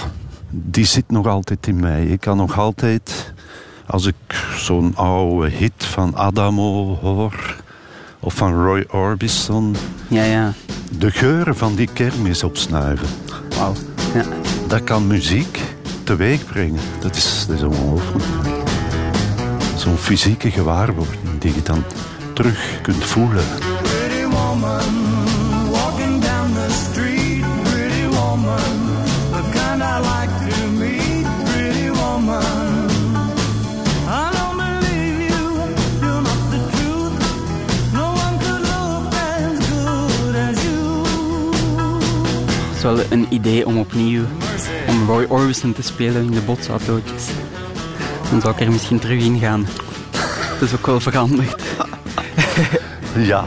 die 0.50 0.84
zit 0.84 1.10
nog 1.10 1.26
altijd 1.26 1.66
in 1.66 1.80
mij. 1.80 2.06
Ik 2.06 2.20
kan 2.20 2.36
nog 2.36 2.58
altijd... 2.58 3.32
Als 3.86 4.06
ik 4.06 4.46
zo'n 4.56 4.96
oude 4.96 5.48
hit 5.48 5.84
van 5.84 6.16
Adamo 6.16 6.96
hoor... 7.00 7.56
of 8.20 8.34
van 8.34 8.64
Roy 8.64 8.84
Orbison... 8.90 9.76
Ja, 10.08 10.22
ja. 10.22 10.52
de 10.98 11.10
geuren 11.10 11.56
van 11.56 11.74
die 11.74 11.88
kermis 11.92 12.42
opsnuiven. 12.42 13.08
Wauw. 13.56 13.74
Ja. 14.14 14.24
Dat 14.66 14.84
kan 14.84 15.06
muziek 15.06 15.58
teweeg 16.04 16.44
brengen. 16.46 16.80
Dat 17.00 17.16
is, 17.16 17.44
dat 17.48 17.56
is 17.56 17.62
ongelooflijk. 17.62 18.24
Zo'n 19.76 19.96
fysieke 19.96 20.50
gewaarwording 20.50 21.38
die 21.38 21.54
je 21.54 21.62
dan 21.62 21.84
terug 22.32 22.80
kunt 22.82 23.04
voelen. 23.04 23.44
Pretty 23.82 24.24
woman, 24.24 24.84
walking 25.70 26.22
down 26.22 26.52
the 26.52 26.70
street. 26.90 27.44
Pretty 27.62 28.06
woman, 28.06 28.56
the 29.30 29.42
kind 29.52 29.82
I 29.82 29.98
like 29.98 30.50
to 30.50 30.66
meet. 30.70 30.97
Is 42.78 42.84
wel 42.84 42.98
een 43.10 43.26
idee 43.28 43.66
om 43.66 43.78
opnieuw 43.78 44.24
om 44.88 45.06
Roy 45.06 45.26
Orbison 45.28 45.72
te 45.72 45.82
spelen 45.82 46.24
in 46.24 46.30
de 46.30 46.40
botsautootjes. 46.40 47.26
Dan 48.30 48.40
zou 48.40 48.54
ik 48.54 48.60
er 48.60 48.72
misschien 48.72 48.98
terug 48.98 49.22
in 49.22 49.38
gaan. 49.38 49.66
Het 50.12 50.60
is 50.60 50.74
ook 50.74 50.86
wel 50.86 51.00
veranderd. 51.00 51.62
Ja, 53.16 53.44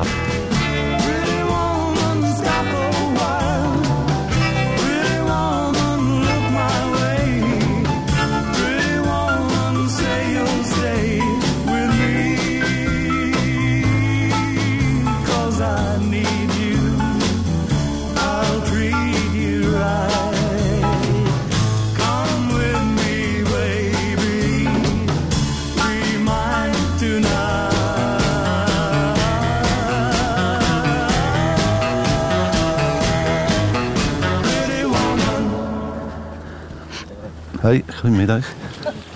Hoi, 37.71 37.83
goedemiddag. 37.95 38.45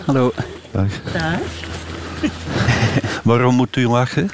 Hallo. 0.06 0.32
Dag. 0.72 0.88
Waarom 3.24 3.56
moet 3.56 3.76
u 3.76 3.88
lachen? 3.88 4.30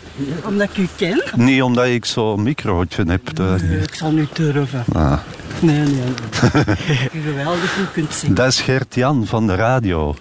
Omdat 0.45 0.69
ik 0.69 0.77
u 0.77 0.87
ken? 0.95 1.23
Niet 1.35 1.61
omdat 1.61 1.85
ik 1.85 2.05
zo'n 2.05 2.43
microotje 2.43 3.03
heb. 3.07 3.35
dat- 3.35 3.61
Ik 3.61 3.93
zal 3.93 4.11
niet 4.11 4.35
durven. 4.35 4.83
Ah, 4.93 5.19
Nee, 5.61 5.77
nee. 5.77 5.85
nee. 5.85 6.03
Je 7.11 7.21
geweldig 7.21 7.73
goed 7.73 7.91
kunt 7.91 8.13
zingen. 8.13 8.35
dat 8.35 8.47
is 8.47 8.61
Gert-Jan 8.61 9.25
van 9.25 9.47
de 9.47 9.55
radio. 9.55 10.15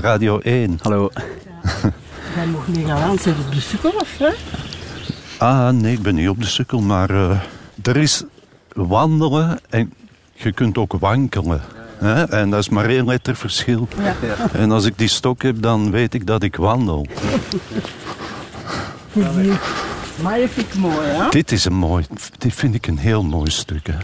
Radio 0.00 0.38
1. 0.38 0.78
Hallo. 0.82 1.10
Jij 2.34 2.46
mag 2.46 2.66
niet 2.68 2.86
gaan 2.86 3.02
aan, 3.02 3.10
op 3.12 3.52
de 3.52 3.60
sukkel 3.60 3.90
of 3.90 4.18
hè? 4.18 4.30
Ah, 5.38 5.68
nee, 5.70 5.92
ik 5.92 6.02
ben 6.02 6.14
niet 6.14 6.28
op 6.28 6.40
de 6.40 6.46
sukkel, 6.48 6.80
maar 6.80 7.10
eh, 7.10 7.38
er 7.82 7.96
is 7.96 8.22
wandelen 8.72 9.58
en 9.68 9.92
je 10.32 10.52
kunt 10.52 10.78
ook 10.78 10.92
wankelen. 10.98 11.60
Hè? 11.98 12.24
En 12.24 12.50
dat 12.50 12.60
is 12.60 12.68
maar 12.68 12.88
één 12.88 13.06
letter 13.06 13.36
verschil. 13.36 13.88
En 14.52 14.70
als 14.70 14.84
ik 14.84 14.98
die 14.98 15.08
stok 15.08 15.42
heb, 15.42 15.62
dan 15.62 15.90
weet 15.90 16.14
ik 16.14 16.26
dat 16.26 16.42
ik 16.42 16.56
wandel. 16.56 17.06
Maar 20.22 20.38
je 20.38 20.48
vind 20.48 20.66
ik 20.66 20.74
mooi, 20.74 21.06
hè? 21.06 21.28
Dit 21.28 21.52
is 21.52 21.64
een 21.64 21.74
mooi, 21.74 22.06
dit 22.38 22.54
vind 22.54 22.74
ik 22.74 22.86
een 22.86 22.98
heel 22.98 23.22
mooi 23.22 23.50
stuk. 23.50 23.86
Hè. 23.86 23.96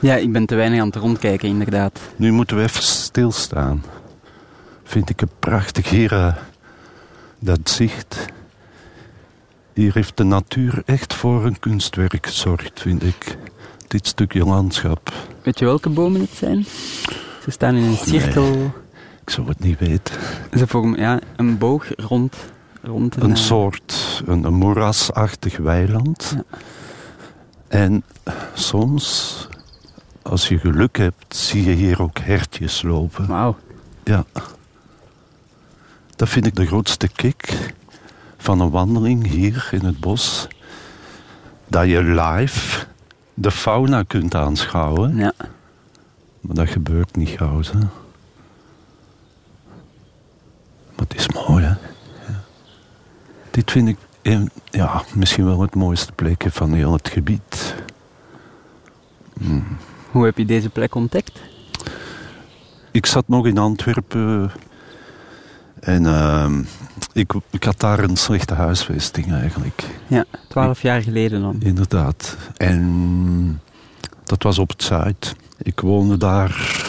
Ja, 0.00 0.14
ik 0.14 0.32
ben 0.32 0.46
te 0.46 0.54
weinig 0.54 0.80
aan 0.80 0.86
het 0.86 0.96
rondkijken, 0.96 1.48
inderdaad. 1.48 2.00
Nu 2.16 2.32
moeten 2.32 2.56
we 2.56 2.62
even 2.62 2.82
stilstaan. 2.82 3.84
Vind 4.84 5.10
ik 5.10 5.20
het 5.20 5.38
prachtig. 5.38 5.88
Hier, 5.88 6.12
eh, 6.12 6.34
dat 7.38 7.70
zicht. 7.70 8.26
Hier 9.72 9.94
heeft 9.94 10.16
de 10.16 10.24
natuur 10.24 10.82
echt 10.84 11.14
voor 11.14 11.46
een 11.46 11.58
kunstwerk 11.58 12.26
gezorgd, 12.26 12.80
vind 12.80 13.02
ik. 13.02 13.36
Dit 13.88 14.06
stukje 14.06 14.44
landschap. 14.44 15.12
Weet 15.42 15.58
je 15.58 15.64
welke 15.64 15.88
bomen 15.88 16.20
het 16.20 16.30
zijn? 16.30 16.64
Ze 17.42 17.50
staan 17.50 17.74
in 17.74 17.82
een 17.82 17.96
cirkel. 17.96 18.72
Ik 19.22 19.30
zou 19.30 19.48
het 19.48 19.58
niet 19.58 19.78
weten. 19.78 20.14
Ze 20.52 20.66
vormen 20.66 20.98
ja, 20.98 21.20
een 21.36 21.58
boog 21.58 21.86
rond, 21.96 22.36
rond 22.82 23.16
een, 23.16 23.30
Een 23.30 23.36
soort, 23.36 24.22
een, 24.26 24.44
een 24.44 24.54
moerasachtig 24.54 25.56
weiland. 25.56 26.34
Ja. 26.36 26.58
En 27.68 28.04
soms, 28.54 29.36
als 30.22 30.48
je 30.48 30.58
geluk 30.58 30.96
hebt, 30.96 31.36
zie 31.36 31.64
je 31.64 31.70
hier 31.72 32.02
ook 32.02 32.18
hertjes 32.18 32.82
lopen. 32.82 33.26
Wauw. 33.26 33.56
Ja. 34.04 34.24
Dat 36.16 36.28
vind 36.28 36.46
ik 36.46 36.54
de 36.54 36.66
grootste 36.66 37.08
kick 37.08 37.72
van 38.38 38.60
een 38.60 38.70
wandeling 38.70 39.26
hier 39.26 39.68
in 39.72 39.84
het 39.84 40.00
bos. 40.00 40.46
Dat 41.66 41.86
je 41.86 42.02
live 42.02 42.86
de 43.40 43.50
fauna 43.50 44.02
kunt 44.02 44.34
aanschouwen. 44.34 45.16
Ja. 45.16 45.32
Maar 46.40 46.54
dat 46.54 46.68
gebeurt 46.68 47.16
niet 47.16 47.28
gauw. 47.28 47.60
Hè. 47.62 47.78
Maar 50.94 51.06
het 51.08 51.14
is 51.14 51.28
mooi, 51.28 51.64
hè. 51.64 51.70
Ja. 51.70 52.42
Dit 53.50 53.70
vind 53.70 53.88
ik 53.88 53.96
een, 54.22 54.50
ja, 54.64 55.02
misschien 55.14 55.44
wel 55.44 55.60
het 55.60 55.74
mooiste 55.74 56.12
plekje 56.12 56.50
van 56.50 56.72
heel 56.72 56.92
het 56.92 57.08
gebied. 57.08 57.74
Hoe 60.10 60.24
heb 60.24 60.38
je 60.38 60.44
deze 60.44 60.68
plek 60.68 60.94
ontdekt? 60.94 61.40
Ik 62.90 63.06
zat 63.06 63.28
nog 63.28 63.46
in 63.46 63.58
Antwerpen 63.58 64.50
en 65.80 66.06
ehm, 66.06 66.62
ik, 67.12 67.32
ik 67.50 67.64
had 67.64 67.80
daar 67.80 67.98
een 67.98 68.16
slechte 68.16 68.54
huisvesting 68.54 69.32
eigenlijk. 69.32 69.84
Ja, 70.06 70.24
twaalf 70.48 70.82
jaar 70.82 71.02
geleden 71.02 71.40
dan. 71.40 71.56
Inderdaad. 71.60 72.36
En 72.56 73.60
dat 74.24 74.42
was 74.42 74.58
op 74.58 74.68
het 74.68 74.82
Zuid. 74.82 75.36
Ik 75.62 75.80
woonde 75.80 76.16
daar, 76.16 76.82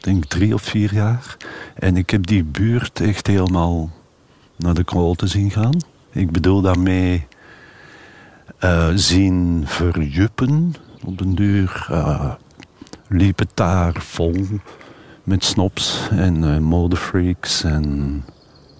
denk 0.00 0.24
ik, 0.24 0.30
drie 0.30 0.54
of 0.54 0.62
vier 0.62 0.94
jaar. 0.94 1.36
En 1.74 1.96
ik 1.96 2.10
heb 2.10 2.26
die 2.26 2.44
buurt 2.44 3.00
echt 3.00 3.26
helemaal 3.26 3.90
naar 4.56 4.74
de 4.74 4.84
kloten 4.84 5.28
zien 5.28 5.50
gaan. 5.50 5.76
Ik 6.10 6.30
bedoel 6.30 6.60
daarmee 6.60 7.26
eh, 8.58 8.88
zien 8.94 9.62
verjuppen. 9.66 10.74
Op 11.04 11.18
den 11.18 11.34
duur 11.34 11.86
eh, 11.90 12.32
liep 13.08 13.38
het 13.38 13.50
daar 13.54 13.92
vol 13.98 14.46
met 15.24 15.44
snobs 15.44 16.08
en 16.10 16.54
eh, 16.54 16.58
modefreaks 16.58 17.64
en 17.64 18.24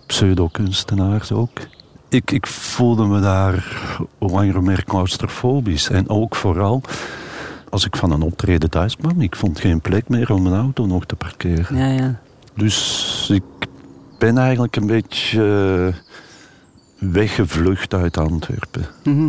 pseudo-kunstenaars 0.06 1.32
ook. 1.32 1.58
Ik, 2.08 2.30
ik 2.30 2.46
voelde 2.46 3.04
me 3.04 3.20
daar 3.20 3.76
hoe 4.18 4.30
langer 4.30 4.62
meer 4.62 4.84
claustrofobisch. 4.84 5.88
En 5.88 6.08
ook 6.08 6.34
vooral 6.34 6.82
als 7.70 7.84
ik 7.84 7.96
van 7.96 8.11
een 8.11 8.22
optreden 8.22 8.70
thuis 8.70 8.96
kwam. 8.96 9.20
Ik 9.20 9.37
vond 9.37 9.61
geen 9.61 9.80
plek 9.80 10.08
meer 10.08 10.32
om 10.32 10.42
mijn 10.42 10.54
auto 10.54 10.87
nog 10.87 11.06
te 11.06 11.16
parkeren. 11.16 11.76
Ja, 11.76 11.87
ja. 11.87 12.20
Dus 12.54 13.28
ik 13.32 13.42
ben 14.18 14.38
eigenlijk 14.38 14.76
een 14.76 14.87
beetje 14.87 15.40
eh, 15.90 17.11
weggevlucht 17.12 17.94
uit 17.94 18.16
Antwerpen. 18.16 18.87
Mhm. 19.04 19.28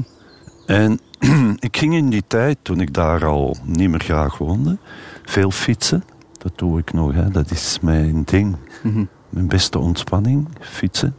En 0.66 1.00
ik 1.60 1.78
ging 1.78 1.94
in 1.94 2.10
die 2.10 2.24
tijd, 2.28 2.58
toen 2.62 2.80
ik 2.80 2.94
daar 2.94 3.26
al 3.26 3.58
niet 3.64 3.90
meer 3.90 4.00
graag 4.00 4.38
woonde, 4.38 4.78
veel 5.24 5.52
fietsen. 5.52 6.04
Dat 6.44 6.52
doe 6.56 6.80
ik 6.80 6.94
nog, 6.94 7.14
hè. 7.14 7.30
dat 7.30 7.52
is 7.52 7.78
mijn 7.82 8.24
ding. 8.24 8.56
Mhm. 8.84 9.06
Mijn 9.30 9.48
beste 9.48 9.80
ontspanning, 9.80 10.48
fietsen. 10.60 11.16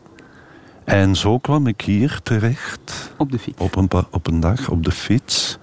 En 0.85 1.17
zo 1.17 1.39
kwam 1.39 1.67
ik 1.67 1.81
hier 1.81 2.21
terecht 2.23 3.13
Op 3.17 3.33
de 3.33 3.39
fiets. 3.39 3.61
op 3.63 3.77
een, 3.77 3.89
op 4.11 4.27
een 4.27 4.41
dag 4.41 4.69
op 4.69 4.85
de 4.85 4.91
fiets. 4.91 5.59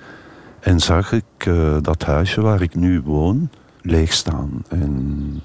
En 0.59 0.79
zag 0.79 1.11
ik 1.11 1.23
eh, 1.37 1.77
dat 1.81 2.03
huisje 2.03 2.41
waar 2.41 2.61
ik 2.61 2.75
nu 2.75 3.01
woon 3.01 3.49
leeg 3.81 4.13
staan. 4.13 4.63
En 4.69 5.41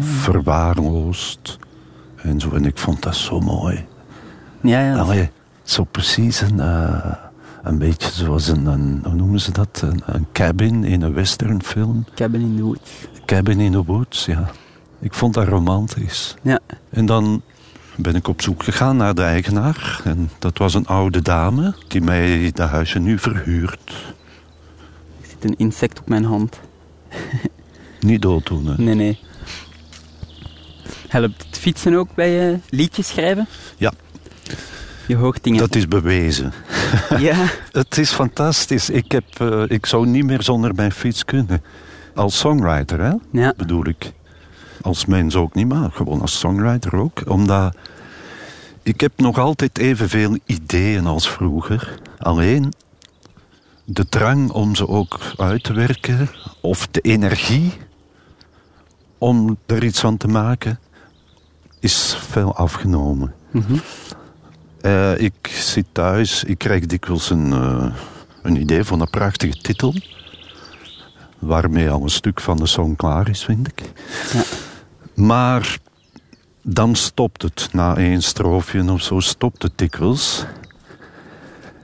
verwaarloosd. 0.00 1.58
En, 2.16 2.40
zo. 2.40 2.50
en 2.50 2.64
ik 2.64 2.78
vond 2.78 3.02
dat 3.02 3.16
zo 3.16 3.40
mooi. 3.40 3.86
Ja, 4.60 4.80
ja. 4.80 4.96
Allee, 4.96 5.30
zo 5.62 5.84
precies 5.84 6.40
een, 6.40 6.60
eh, 6.60 7.12
Een 7.62 7.78
beetje 7.78 8.10
zoals 8.10 8.48
een, 8.48 8.66
een 8.66 9.00
hoe 9.04 9.14
noemen 9.14 9.40
ze 9.40 9.52
dat? 9.52 9.80
Een, 9.84 10.02
een 10.06 10.26
cabin 10.32 10.84
in 10.84 11.02
een 11.02 11.12
westernfilm. 11.14 12.04
Cabin 12.14 12.40
in 12.40 12.56
the 12.56 12.62
Woods. 12.62 12.90
Cabin 13.24 13.60
in 13.60 13.72
the 13.72 13.84
Woods, 13.84 14.26
ja. 14.26 14.50
Ik 15.00 15.14
vond 15.14 15.34
dat 15.34 15.48
romantisch. 15.48 16.34
Ja. 16.42 16.58
En 16.90 17.06
dan 17.06 17.42
ben 17.96 18.14
ik 18.14 18.28
op 18.28 18.42
zoek 18.42 18.62
gegaan 18.62 18.96
naar 18.96 19.14
de 19.14 19.22
eigenaar. 19.22 20.00
En 20.04 20.30
dat 20.38 20.58
was 20.58 20.74
een 20.74 20.86
oude 20.86 21.22
dame 21.22 21.74
die 21.88 22.00
mij 22.00 22.50
dat 22.54 22.68
huisje 22.68 22.98
nu 22.98 23.18
verhuurt. 23.18 23.90
Er 25.20 25.28
zit 25.28 25.44
een 25.44 25.56
insect 25.56 26.00
op 26.00 26.08
mijn 26.08 26.24
hand. 26.24 26.60
Niet 28.00 28.22
dooddoen, 28.22 28.66
hè. 28.66 28.74
Nee, 28.76 28.94
nee. 28.94 29.18
Helpt 31.08 31.44
het 31.46 31.58
fietsen 31.58 31.94
ook 31.94 32.14
bij 32.14 32.52
eh, 32.52 32.58
liedjes 32.70 33.08
schrijven? 33.08 33.46
Ja. 33.76 33.92
Je 35.06 35.16
hoort 35.16 35.42
dingen. 35.42 35.58
Dat 35.58 35.74
is 35.74 35.88
bewezen. 35.88 36.52
Ja. 37.18 37.46
Het 37.72 37.98
is 37.98 38.10
fantastisch. 38.10 38.90
Ik, 38.90 39.12
heb, 39.12 39.24
eh, 39.38 39.62
ik 39.66 39.86
zou 39.86 40.06
niet 40.06 40.24
meer 40.24 40.42
zonder 40.42 40.74
mijn 40.74 40.92
fiets 40.92 41.24
kunnen. 41.24 41.62
Als 42.14 42.38
songwriter, 42.38 43.00
hè, 43.00 43.12
Ja. 43.30 43.54
bedoel 43.56 43.86
ik. 43.86 44.12
Als 44.82 45.04
mens 45.04 45.34
ook 45.36 45.54
niet, 45.54 45.68
maar 45.68 45.90
gewoon 45.92 46.20
als 46.20 46.38
songwriter 46.38 46.96
ook. 46.96 47.22
Omdat 47.28 47.76
ik 48.82 49.00
heb 49.00 49.12
nog 49.16 49.38
altijd 49.38 49.78
evenveel 49.78 50.38
ideeën 50.46 51.06
als 51.06 51.28
vroeger. 51.30 51.98
Alleen 52.18 52.72
de 53.84 54.08
drang 54.08 54.50
om 54.50 54.74
ze 54.74 54.88
ook 54.88 55.18
uit 55.36 55.62
te 55.62 55.72
werken, 55.72 56.28
of 56.60 56.86
de 56.90 57.00
energie 57.00 57.72
om 59.18 59.58
er 59.66 59.84
iets 59.84 60.00
van 60.00 60.16
te 60.16 60.28
maken, 60.28 60.78
is 61.80 62.16
veel 62.28 62.54
afgenomen. 62.56 63.34
Mhm. 63.50 63.76
Eh, 64.80 65.18
ik 65.20 65.46
zit 65.46 65.86
thuis, 65.92 66.44
ik 66.44 66.58
krijg 66.58 66.86
dikwijls 66.86 67.30
een, 67.30 67.52
eh, 67.52 67.94
een 68.42 68.56
idee 68.60 68.84
van 68.84 69.00
een 69.00 69.10
prachtige 69.10 69.56
titel. 69.60 69.94
Waarmee 71.44 71.90
al 71.90 72.02
een 72.02 72.10
stuk 72.10 72.40
van 72.40 72.56
de 72.56 72.66
song 72.66 72.96
klaar 72.96 73.28
is, 73.28 73.44
vind 73.44 73.68
ik. 73.68 73.82
Ja. 74.32 74.42
Maar 75.14 75.78
dan 76.62 76.94
stopt 76.94 77.42
het. 77.42 77.68
Na 77.72 77.96
één 77.96 78.22
stroofje 78.22 78.92
of 78.92 79.02
zo 79.02 79.20
stopt 79.20 79.62
het 79.62 79.78
dikwijls. 79.78 80.44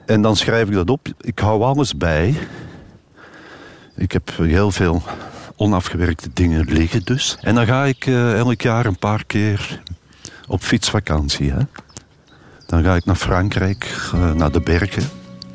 En 0.05 0.21
dan 0.21 0.35
schrijf 0.35 0.67
ik 0.67 0.73
dat 0.73 0.89
op. 0.89 1.07
Ik 1.21 1.39
hou 1.39 1.63
alles 1.63 1.97
bij. 1.97 2.35
Ik 3.95 4.11
heb 4.11 4.31
heel 4.37 4.71
veel 4.71 5.03
onafgewerkte 5.55 6.29
dingen 6.33 6.65
liggen 6.65 7.03
dus. 7.03 7.37
En 7.41 7.55
dan 7.55 7.65
ga 7.65 7.85
ik 7.85 8.05
eh, 8.05 8.37
elk 8.37 8.61
jaar 8.61 8.85
een 8.85 8.99
paar 8.99 9.25
keer 9.25 9.81
op 10.47 10.61
fietsvakantie. 10.61 11.51
Hè? 11.51 11.59
Dan 12.65 12.83
ga 12.83 12.95
ik 12.95 13.05
naar 13.05 13.15
Frankrijk, 13.15 14.09
eh, 14.13 14.31
naar 14.31 14.51
de 14.51 14.61
bergen. 14.61 15.03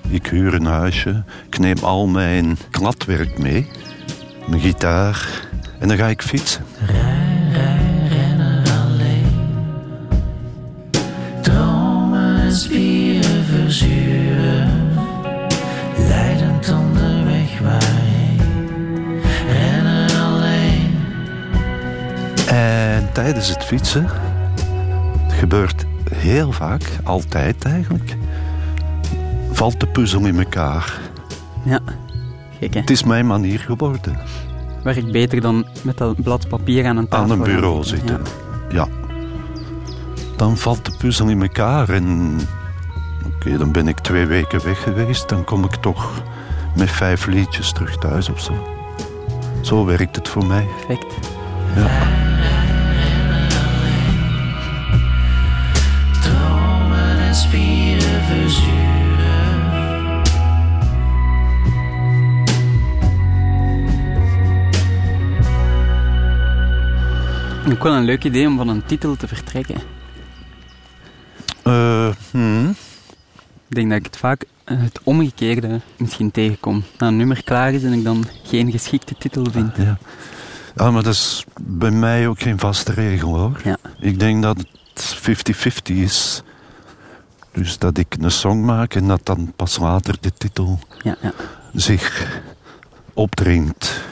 Ik 0.09 0.27
huur 0.27 0.55
een 0.55 0.67
huisje. 0.67 1.25
Ik 1.47 1.59
neem 1.59 1.79
al 1.79 2.07
mijn 2.07 2.59
kladwerk 2.71 3.39
mee. 3.39 3.71
Mijn 4.49 4.61
gitaar. 4.61 5.45
En 5.79 5.88
dan 5.88 5.97
ga 5.97 6.07
ik 6.07 6.23
fietsen. 6.23 6.65
Dromen 11.41 12.41
en 12.41 12.57
spieren 12.57 13.45
verzuren, 13.45 14.71
leidend 16.09 16.71
onderweg 16.71 17.59
waarheen. 17.62 18.41
Rennen 19.49 20.21
alleen, 20.21 20.95
En 22.49 23.12
tijdens 23.12 23.49
het 23.49 23.65
fietsen, 23.65 24.07
het 25.23 25.33
gebeurt 25.33 25.85
heel 26.15 26.53
vaak, 26.53 26.83
altijd 27.05 27.65
eigenlijk, 27.65 28.17
valt 29.53 29.81
de 29.81 29.87
puzzel 29.87 30.26
in 30.26 30.38
elkaar. 30.38 30.99
Ja. 31.62 31.81
Gek, 32.61 32.75
hè? 32.75 32.81
Het 32.81 32.91
is 32.91 33.04
mijn 33.04 33.26
manier 33.26 33.59
geworden. 33.59 34.19
Werkt 34.83 35.13
beter 35.13 35.41
dan 35.41 35.67
met 35.83 35.99
dat 35.99 36.23
blad 36.23 36.49
papier 36.49 36.87
aan 36.87 36.97
een 36.97 37.09
tafel. 37.09 37.25
Aan 37.25 37.30
een 37.30 37.47
gaan 37.47 37.54
bureau 37.54 37.85
zitten. 37.85 38.21
Ja. 38.69 38.89
Dan 40.37 40.57
valt 40.57 40.85
de 40.85 40.97
puzzel 40.99 41.28
in 41.28 41.43
elkaar 41.43 41.89
en... 41.89 42.39
Oké, 43.26 43.59
dan 43.59 43.73
ben 43.73 43.89
ik 43.89 43.99
twee 43.99 44.26
weken 44.26 44.65
weg 44.65 44.83
geweest. 44.83 45.28
Dan 45.28 45.45
kom 45.45 45.65
ik 45.65 45.75
toch 45.75 46.23
met 46.76 46.91
vijf 46.91 47.26
liedjes 47.26 47.73
terug 47.73 47.97
thuis 47.97 48.28
of 48.28 48.41
zo. 48.41 48.52
Zo 49.61 49.85
werkt 49.85 50.17
het 50.17 50.28
voor 50.28 50.47
mij. 50.47 50.67
Perfect. 50.87 51.15
Ja. 51.76 52.15
dromen 56.21 57.19
en 57.19 57.35
Ook 67.71 67.83
wel 67.83 67.93
een 67.93 68.05
leuk 68.05 68.25
idee 68.25 68.47
om 68.47 68.57
van 68.57 68.69
een 68.69 68.85
titel 68.85 69.17
te 69.17 69.29
vertrekken. 69.29 69.81
Hmm. 72.31 72.76
Ik 73.69 73.75
denk 73.75 73.89
dat 73.89 73.99
ik 73.99 74.05
het 74.05 74.17
vaak 74.17 74.45
eh, 74.65 74.79
het 74.81 75.00
omgekeerde 75.02 75.81
misschien 75.97 76.31
tegenkom. 76.31 76.85
Dat 76.97 77.09
een 77.09 77.17
nummer 77.17 77.43
klaar 77.45 77.73
is 77.73 77.83
en 77.83 77.93
ik 77.93 78.05
dan 78.05 78.25
geen 78.43 78.71
geschikte 78.71 79.15
titel 79.19 79.47
vind. 79.50 79.76
Ja. 79.76 79.99
ja, 80.76 80.91
maar 80.91 81.02
dat 81.02 81.13
is 81.13 81.45
bij 81.61 81.91
mij 81.91 82.29
ook 82.29 82.41
geen 82.41 82.59
vaste 82.59 82.93
regel 82.93 83.37
hoor. 83.37 83.61
Ja. 83.65 83.76
Ik 84.00 84.19
denk 84.19 84.43
dat 84.43 84.59
het 84.95 85.19
50-50 85.93 85.95
is. 85.95 86.43
Dus 87.52 87.79
dat 87.79 87.99
ik 87.99 88.17
een 88.21 88.31
song 88.31 88.65
maak 88.65 88.95
en 88.95 89.07
dat 89.09 89.21
dan 89.26 89.52
pas 89.57 89.79
later 89.79 90.17
de 90.21 90.33
titel 90.33 90.79
Ja, 91.02 91.17
ja. 91.21 91.33
zich 91.73 92.41
opdringt. 93.15 94.05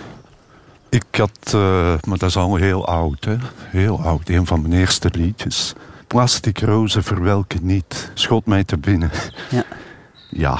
Ik 0.95 1.05
had, 1.11 1.53
eh, 1.55 1.95
maar 2.05 2.19
dat 2.19 2.29
is 2.29 2.37
al 2.37 2.57
heel 2.57 2.87
oud, 2.87 3.25
hè? 3.25 3.37
heel 3.59 4.01
oud, 4.01 4.29
een 4.29 4.47
van 4.47 4.63
mijn 4.63 4.81
eerste 4.81 5.09
liedjes. 5.13 5.73
Plastic 6.07 6.61
rozen 6.61 7.03
verwelken 7.03 7.59
niet, 7.63 8.11
schot 8.15 8.47
mij 8.47 8.65
te 8.65 8.79
binnen. 8.79 9.11
Ja. 9.51 9.65
Ja, 10.31 10.59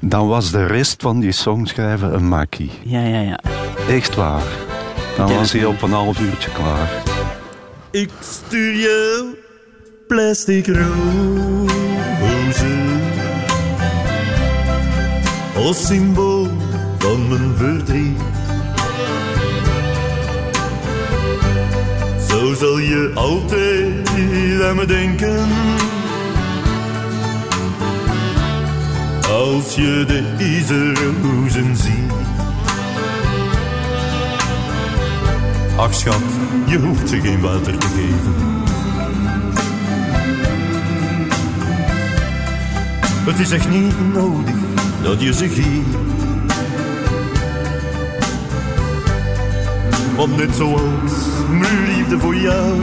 dan 0.00 0.28
was 0.28 0.50
de 0.50 0.66
rest 0.66 1.02
van 1.02 1.20
die 1.20 1.32
songschrijven 1.32 2.14
een 2.14 2.28
makkie. 2.28 2.70
Ja, 2.84 3.00
ja, 3.00 3.20
ja. 3.20 3.40
Echt 3.88 4.14
waar. 4.14 4.42
Dan 5.16 5.34
was 5.34 5.52
hij 5.52 5.64
op 5.64 5.82
een 5.82 5.92
half 5.92 6.20
uurtje 6.20 6.50
klaar. 6.50 7.02
Ik 7.90 8.10
stuur 8.20 8.76
jou 8.76 9.34
plastic 10.08 10.66
rozen 10.66 11.00
als 15.56 15.86
symbool 15.86 16.48
van 16.98 17.28
mijn 17.28 17.56
verdriet. 17.56 18.37
Zo 22.48 22.54
zal 22.54 22.78
je 22.78 23.10
altijd 23.14 24.08
aan 24.62 24.76
me 24.76 24.84
denken. 24.86 25.48
Als 29.30 29.74
je 29.74 30.04
deze 30.38 30.92
rozen 30.94 31.76
ziet. 31.76 32.12
Ach 35.76 35.94
schat, 35.94 36.22
je 36.66 36.78
hoeft 36.78 37.08
ze 37.08 37.20
geen 37.20 37.40
water 37.40 37.78
te 37.78 37.86
geven. 37.86 38.34
Het 43.24 43.38
is 43.38 43.50
echt 43.50 43.68
niet 43.68 44.12
nodig 44.12 44.54
dat 45.02 45.20
je 45.20 45.32
ze 45.32 45.48
geeft. 45.48 46.17
Want 50.18 50.36
net 50.36 50.54
zoals 50.54 51.12
mijn 51.50 51.86
liefde 51.86 52.18
voor 52.18 52.34
jou. 52.34 52.76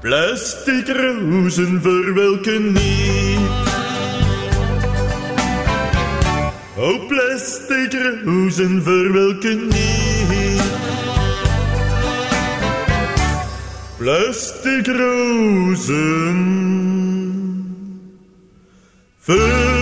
Plastic 0.00 0.88
rozen 0.88 1.80
verwelken 1.82 2.72
niet. 2.72 3.38
Oh, 6.76 7.06
plastic 7.08 7.92
rozen 8.24 8.82
verwelken 8.82 9.66
niet. 9.68 10.62
Plastic 13.96 14.86
rozen 14.86 16.36
verwelken 19.18 19.73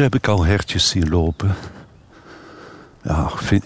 Hier 0.00 0.10
heb 0.10 0.20
ik 0.20 0.28
al 0.28 0.44
hertjes 0.44 0.88
zien 0.88 1.08
lopen. 1.08 1.54
Ja, 3.02 3.30
ik 3.32 3.38
vind, 3.38 3.64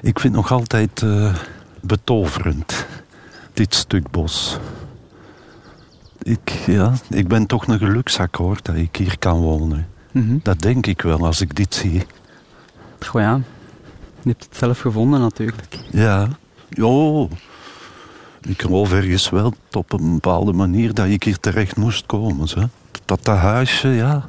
ik 0.00 0.20
vind 0.20 0.22
het 0.22 0.32
nog 0.32 0.52
altijd 0.52 1.02
eh, 1.02 1.34
betoverend, 1.80 2.86
dit 3.52 3.74
stuk 3.74 4.10
bos. 4.10 4.58
Ik, 6.22 6.50
ja, 6.66 6.92
ik 7.08 7.28
ben 7.28 7.46
toch 7.46 7.66
een 7.66 7.78
gelukzak 7.78 8.34
hoor, 8.34 8.58
dat 8.62 8.74
ik 8.74 8.96
hier 8.96 9.18
kan 9.18 9.40
wonen. 9.40 9.88
Mhm. 10.12 10.38
Dat 10.42 10.60
denk 10.60 10.86
ik 10.86 11.02
wel 11.02 11.26
als 11.26 11.40
ik 11.40 11.56
dit 11.56 11.74
zie. 11.74 12.06
Goh 12.98 13.20
ja, 13.20 13.40
je 14.22 14.28
hebt 14.28 14.44
het 14.44 14.56
zelf 14.56 14.80
gevonden 14.80 15.20
natuurlijk. 15.20 15.78
Ja, 15.90 16.28
jo. 16.68 17.28
Ik 18.40 18.62
geloof 18.62 18.92
ergens 18.92 19.30
wel 19.30 19.54
op 19.72 19.92
een 19.92 20.12
bepaalde 20.14 20.52
manier 20.52 20.94
dat 20.94 21.06
ik 21.06 21.22
hier 21.22 21.38
terecht 21.38 21.76
moest 21.76 22.06
komen. 22.06 22.48
Zo. 22.48 22.60
Dat 23.04 23.24
dat 23.24 23.36
huisje, 23.36 23.88
ja, 23.88 24.28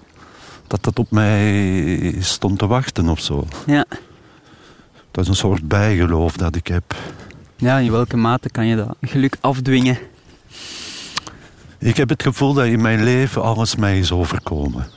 dat 0.71 0.83
dat 0.83 0.99
op 0.99 1.11
mij 1.11 2.15
stond 2.19 2.59
te 2.59 2.67
wachten 2.67 3.09
of 3.09 3.19
zo. 3.19 3.47
Ja. 3.65 3.85
Dat 5.11 5.23
is 5.23 5.29
een 5.29 5.35
soort 5.35 5.67
bijgeloof 5.67 6.37
dat 6.37 6.55
ik 6.55 6.67
heb. 6.67 6.95
ja, 7.55 7.77
in 7.77 7.91
welke 7.91 8.17
mate 8.17 8.49
kan 8.49 8.65
je 8.65 8.75
dat 8.75 8.95
geluk 9.01 9.37
afdwingen? 9.41 9.97
Ik 11.77 11.97
heb 11.97 12.09
het 12.09 12.23
gevoel 12.23 12.53
dat 12.53 12.65
in 12.65 12.81
mijn 12.81 13.03
leven 13.03 13.41
alles 13.41 13.75
mij 13.75 13.99
is 13.99 14.11
overkomen. 14.11 14.87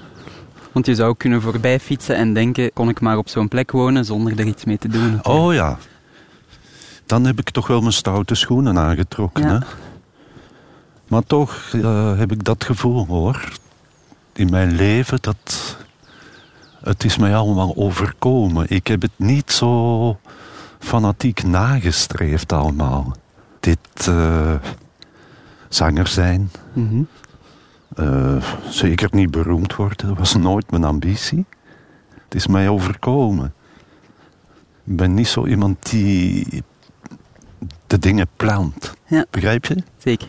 Want 0.72 0.86
je 0.86 0.94
zou 0.94 1.14
kunnen 1.16 1.42
voorbij 1.42 1.80
fietsen 1.80 2.16
en 2.16 2.34
denken, 2.34 2.72
kon 2.72 2.88
ik 2.88 3.00
maar 3.00 3.18
op 3.18 3.28
zo'n 3.28 3.48
plek 3.48 3.70
wonen 3.70 4.04
zonder 4.04 4.38
er 4.38 4.46
iets 4.46 4.64
mee 4.64 4.78
te 4.78 4.88
doen. 4.88 5.24
Oh 5.24 5.54
ja. 5.54 5.78
Dan 7.06 7.24
heb 7.24 7.38
ik 7.38 7.50
toch 7.50 7.66
wel 7.66 7.80
mijn 7.80 7.92
stoute 7.92 8.34
schoenen 8.34 8.78
aangetrokken. 8.78 9.42
Ja. 9.42 9.58
Hè? 9.58 9.58
Maar 11.08 11.22
toch 11.26 11.70
eh, 11.72 12.18
heb 12.18 12.32
ik 12.32 12.44
dat 12.44 12.64
gevoel 12.64 13.06
hoor. 13.06 13.48
In 14.34 14.50
mijn 14.50 14.72
leven 14.72 15.18
dat. 15.20 15.76
Het 16.80 17.04
is 17.04 17.16
mij 17.16 17.36
allemaal 17.36 17.76
overkomen. 17.76 18.66
Ik 18.68 18.86
heb 18.86 19.02
het 19.02 19.10
niet 19.16 19.52
zo 19.52 20.18
fanatiek 20.78 21.42
nagestreefd 21.42 22.52
allemaal. 22.52 23.16
Dit 23.60 24.08
eh, 24.08 24.54
zanger 25.68 26.06
zijn. 26.06 26.50
Mhm. 26.72 27.02
eh, 27.94 28.42
zeker 28.68 29.08
niet 29.12 29.30
beroemd 29.30 29.74
worden. 29.74 30.08
Dat 30.08 30.18
was 30.18 30.34
nooit 30.34 30.70
mijn 30.70 30.84
ambitie. 30.84 31.44
Het 32.24 32.34
is 32.34 32.46
mij 32.46 32.68
overkomen. 32.68 33.54
Ik 34.84 34.96
ben 34.96 35.14
niet 35.14 35.28
zo 35.28 35.46
iemand 35.46 35.90
die 35.90 36.62
de 37.86 37.98
dingen 37.98 38.28
plant. 38.36 38.94
Ja. 39.06 39.24
Begrijp 39.30 39.64
je? 39.64 39.76
Zeker. 39.98 40.28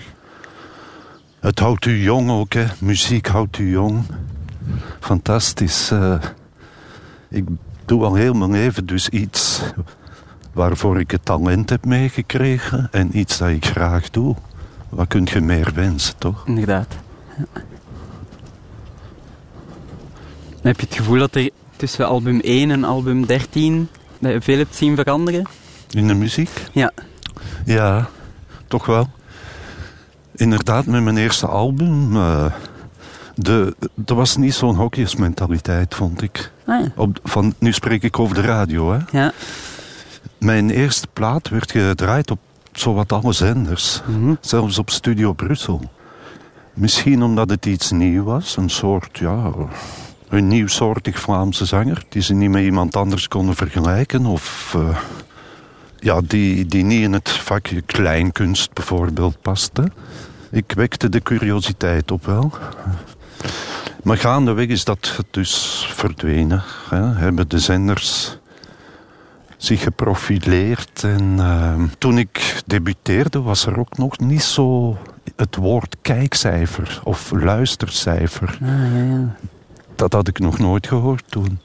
Het 1.45 1.59
houdt 1.59 1.85
u 1.85 2.01
jong 2.03 2.29
ook, 2.29 2.53
hè. 2.53 2.65
Muziek 2.79 3.27
houdt 3.27 3.57
u 3.57 3.69
jong. 3.69 4.03
Fantastisch. 4.99 5.91
eh. 5.91 6.15
ik 7.29 7.45
doe 7.85 8.03
al 8.03 8.15
heel 8.15 8.33
mijn 8.33 8.51
leven 8.51 8.85
dus 8.85 9.09
iets 9.09 9.61
waarvoor 10.53 10.99
ik 10.99 11.11
het 11.11 11.25
talent 11.25 11.69
heb 11.69 11.85
meegekregen 11.85 12.87
en 12.91 13.17
iets 13.17 13.37
dat 13.37 13.49
ik 13.49 13.65
graag 13.65 14.09
doe. 14.09 14.35
Wat 14.89 15.07
kun 15.07 15.27
je 15.31 15.41
meer 15.41 15.71
wensen, 15.73 16.17
toch? 16.17 16.47
Inderdaad. 16.47 16.95
Ja. 17.37 17.61
Heb 20.61 20.79
je 20.79 20.85
het 20.85 20.95
gevoel 20.95 21.19
dat 21.19 21.35
er 21.35 21.49
tussen 21.75 22.07
album 22.07 22.39
1 22.39 22.71
en 22.71 22.83
album 22.83 23.25
13 23.25 23.89
dat 24.19 24.31
je 24.31 24.41
veel 24.41 24.57
hebt 24.57 24.75
zien 24.75 24.95
veranderen? 24.95 25.47
In 25.89 26.07
de 26.07 26.13
muziek? 26.13 26.49
Ja. 26.71 26.91
Ja, 27.65 28.09
toch 28.67 28.85
wel. 28.85 29.09
Inderdaad, 30.35 30.85
met 30.85 31.03
mijn 31.03 31.17
eerste 31.17 31.47
album. 31.47 32.15
eh 32.15 32.45
de, 33.35 33.75
er 34.05 34.15
was 34.15 34.35
niet 34.37 34.53
zo'n 34.53 34.75
hokjesmentaliteit, 34.75 35.95
vond 35.95 36.21
ik. 36.21 36.51
Ah, 36.65 36.81
ja. 36.81 36.91
Op, 36.95 37.19
van, 37.23 37.53
nu 37.57 37.73
spreek 37.73 38.03
ik 38.03 38.19
over 38.19 38.35
de 38.35 38.41
radio, 38.41 38.91
hè. 38.91 38.99
Ja. 39.11 39.31
Mijn 40.37 40.69
eerste 40.69 41.07
plaat 41.13 41.49
werd 41.49 41.71
gedraaid 41.71 42.31
op 42.31 42.39
zowat 42.71 43.11
alle 43.13 43.33
zenders. 43.33 44.01
Mhm. 44.05 44.33
Zelfs 44.39 44.77
op 44.77 44.89
Studio 44.89 45.33
Brussel. 45.33 45.81
Misschien 46.73 47.23
omdat 47.23 47.49
het 47.49 47.65
iets 47.65 47.91
nieuw 47.91 48.23
was. 48.23 48.57
Een 48.57 48.69
soort, 48.69 49.17
ja... 49.17 49.51
Een 50.29 50.47
nieuwsoortig 50.47 51.19
Vlaamse 51.19 51.65
zanger. 51.65 52.03
Die 52.09 52.21
ze 52.21 52.33
niet 52.33 52.49
met 52.49 52.63
iemand 52.63 52.95
anders 52.95 53.27
konden 53.27 53.55
vergelijken. 53.55 54.25
Of... 54.25 54.73
eh, 54.77 54.97
ja, 55.99 56.21
die, 56.27 56.65
die 56.65 56.83
niet 56.83 57.01
in 57.01 57.13
het 57.13 57.29
vakje 57.29 57.81
kleinkunst 57.81 58.73
bijvoorbeeld 58.73 59.41
paste. 59.41 59.91
Ik 60.51 60.71
wekte 60.71 61.09
de 61.09 61.21
curiositeit 61.21 62.11
op 62.11 62.25
wel. 62.25 62.51
Maar 64.03 64.17
gaandeweg 64.17 64.67
is 64.67 64.83
dat 64.83 65.19
dus 65.31 65.85
verdwenen. 65.93 66.63
Hè. 66.89 67.13
Hebben 67.13 67.49
de 67.49 67.59
zenders 67.59 68.37
zich 69.57 69.83
geprofileerd. 69.83 71.03
En 71.03 71.35
eh, 71.39 71.83
toen 71.97 72.17
ik 72.17 72.61
debuteerde 72.65 73.41
was 73.41 73.65
er 73.65 73.79
ook 73.79 73.97
nog 73.97 74.19
niet 74.19 74.43
zo 74.43 74.97
het 75.35 75.55
woord 75.55 75.95
kijkcijfer 76.01 77.01
of 77.03 77.31
luistercijfer. 77.31 78.57
Ah, 78.61 78.67
ja, 78.67 79.03
ja. 79.03 79.35
Dat 79.95 80.13
had 80.13 80.27
ik 80.27 80.39
nog 80.39 80.59
nooit 80.59 80.87
gehoord 80.87 81.23
toen. 81.29 81.59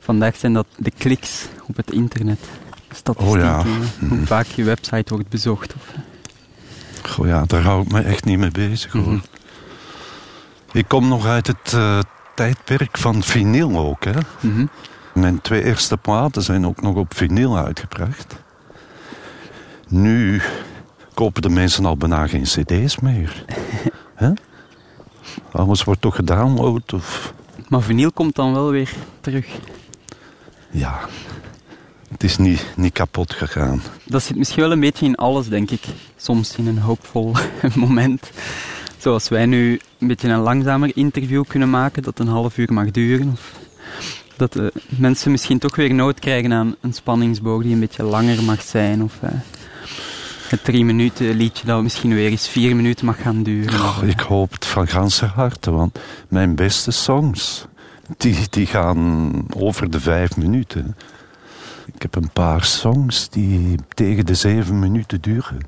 Vandaag 0.00 0.36
zijn 0.36 0.52
dat 0.52 0.66
de 0.76 0.90
kliks 0.90 1.46
op 1.68 1.76
het 1.76 1.90
internet. 1.90 2.38
Statistieken. 2.92 3.58
Oh 3.58 3.64
ja. 4.00 4.08
Hoe 4.08 4.26
vaak 4.26 4.46
je 4.46 4.64
website 4.64 5.14
wordt 5.14 5.28
bezocht. 5.28 5.74
Of, 5.74 5.94
Goh 7.08 7.26
ja, 7.26 7.44
daar 7.44 7.62
hou 7.62 7.82
ik 7.82 7.92
me 7.92 8.00
echt 8.00 8.24
niet 8.24 8.38
mee 8.38 8.50
bezig 8.50 8.92
hoor. 8.92 9.02
Mhm. 9.02 9.18
Ik 10.72 10.88
kom 10.88 11.08
nog 11.08 11.26
uit 11.26 11.46
het 11.46 11.72
eh, 11.72 11.98
tijdperk 12.34 12.98
van 12.98 13.22
vinyl 13.22 13.78
ook. 13.78 14.04
Hè. 14.04 14.12
Mhm. 14.40 14.66
Mijn 15.14 15.40
twee 15.40 15.64
eerste 15.64 15.96
platen 15.96 16.42
zijn 16.42 16.66
ook 16.66 16.82
nog 16.82 16.94
op 16.94 17.14
vinyl 17.14 17.58
uitgebracht. 17.58 18.36
Nu 19.88 20.42
kopen 21.14 21.42
de 21.42 21.48
mensen 21.48 21.84
al 21.84 21.96
bijna 21.96 22.26
geen 22.26 22.42
cd's 22.42 22.98
meer. 22.98 23.44
Hè? 24.14 24.32
Alles 25.52 25.84
wordt 25.84 26.00
toch 26.00 26.14
gedownload 26.14 26.92
of... 26.92 27.34
Maar 27.68 27.82
vinyl 27.82 28.12
komt 28.12 28.34
dan 28.34 28.52
wel 28.52 28.70
weer 28.70 28.92
terug. 29.20 29.46
Ja, 30.70 31.00
het 32.10 32.24
is 32.24 32.36
niet, 32.36 32.66
niet 32.76 32.92
kapot 32.92 33.32
gegaan. 33.32 33.82
Dat 34.04 34.22
zit 34.22 34.36
misschien 34.36 34.62
wel 34.62 34.72
een 34.72 34.80
beetje 34.80 35.06
in 35.06 35.14
alles, 35.14 35.48
denk 35.48 35.70
ik. 35.70 35.82
Soms 36.16 36.56
in 36.56 36.66
een 36.66 36.78
hoopvol 36.78 37.34
moment. 37.74 38.30
Zoals 38.98 39.28
wij 39.28 39.46
nu 39.46 39.80
een 39.98 40.08
beetje 40.08 40.28
een 40.28 40.40
langzamer 40.40 40.90
interview 40.94 41.44
kunnen 41.48 41.70
maken, 41.70 42.02
dat 42.02 42.18
een 42.18 42.28
half 42.28 42.58
uur 42.58 42.72
mag 42.72 42.90
duren. 42.90 43.30
Of 43.32 43.52
dat 44.36 44.56
eh, 44.56 44.66
mensen 44.88 45.30
misschien 45.30 45.58
toch 45.58 45.76
weer 45.76 45.94
nood 45.94 46.18
krijgen 46.18 46.52
aan 46.52 46.76
een 46.80 46.92
spanningsboog 46.92 47.62
die 47.62 47.72
een 47.72 47.80
beetje 47.80 48.02
langer 48.02 48.42
mag 48.42 48.62
zijn. 48.62 49.02
Of 49.02 49.12
eh, 49.20 49.30
het 50.48 50.64
drie 50.64 50.84
minuten 50.84 51.36
liedje 51.36 51.66
dat 51.66 51.82
misschien 51.82 52.14
weer 52.14 52.30
eens 52.30 52.48
vier 52.48 52.76
minuten 52.76 53.06
mag 53.06 53.22
gaan 53.22 53.42
duren. 53.42 53.80
Oh, 53.80 53.98
ik 54.06 54.20
hoop 54.20 54.52
het 54.52 54.66
van 54.66 54.88
ganse 54.88 55.26
harte, 55.26 55.70
want 55.70 55.98
mijn 56.28 56.54
beste 56.54 56.90
songs, 56.90 57.66
die, 58.16 58.36
die 58.50 58.66
gaan 58.66 59.32
over 59.56 59.90
de 59.90 60.00
vijf 60.00 60.36
minuten. 60.36 60.96
Ik 61.86 62.02
heb 62.02 62.14
een 62.14 62.30
paar 62.30 62.64
songs 62.64 63.28
die 63.28 63.78
tegen 63.94 64.26
de 64.26 64.34
zeven 64.34 64.78
minuten 64.78 65.20
duren. 65.20 65.60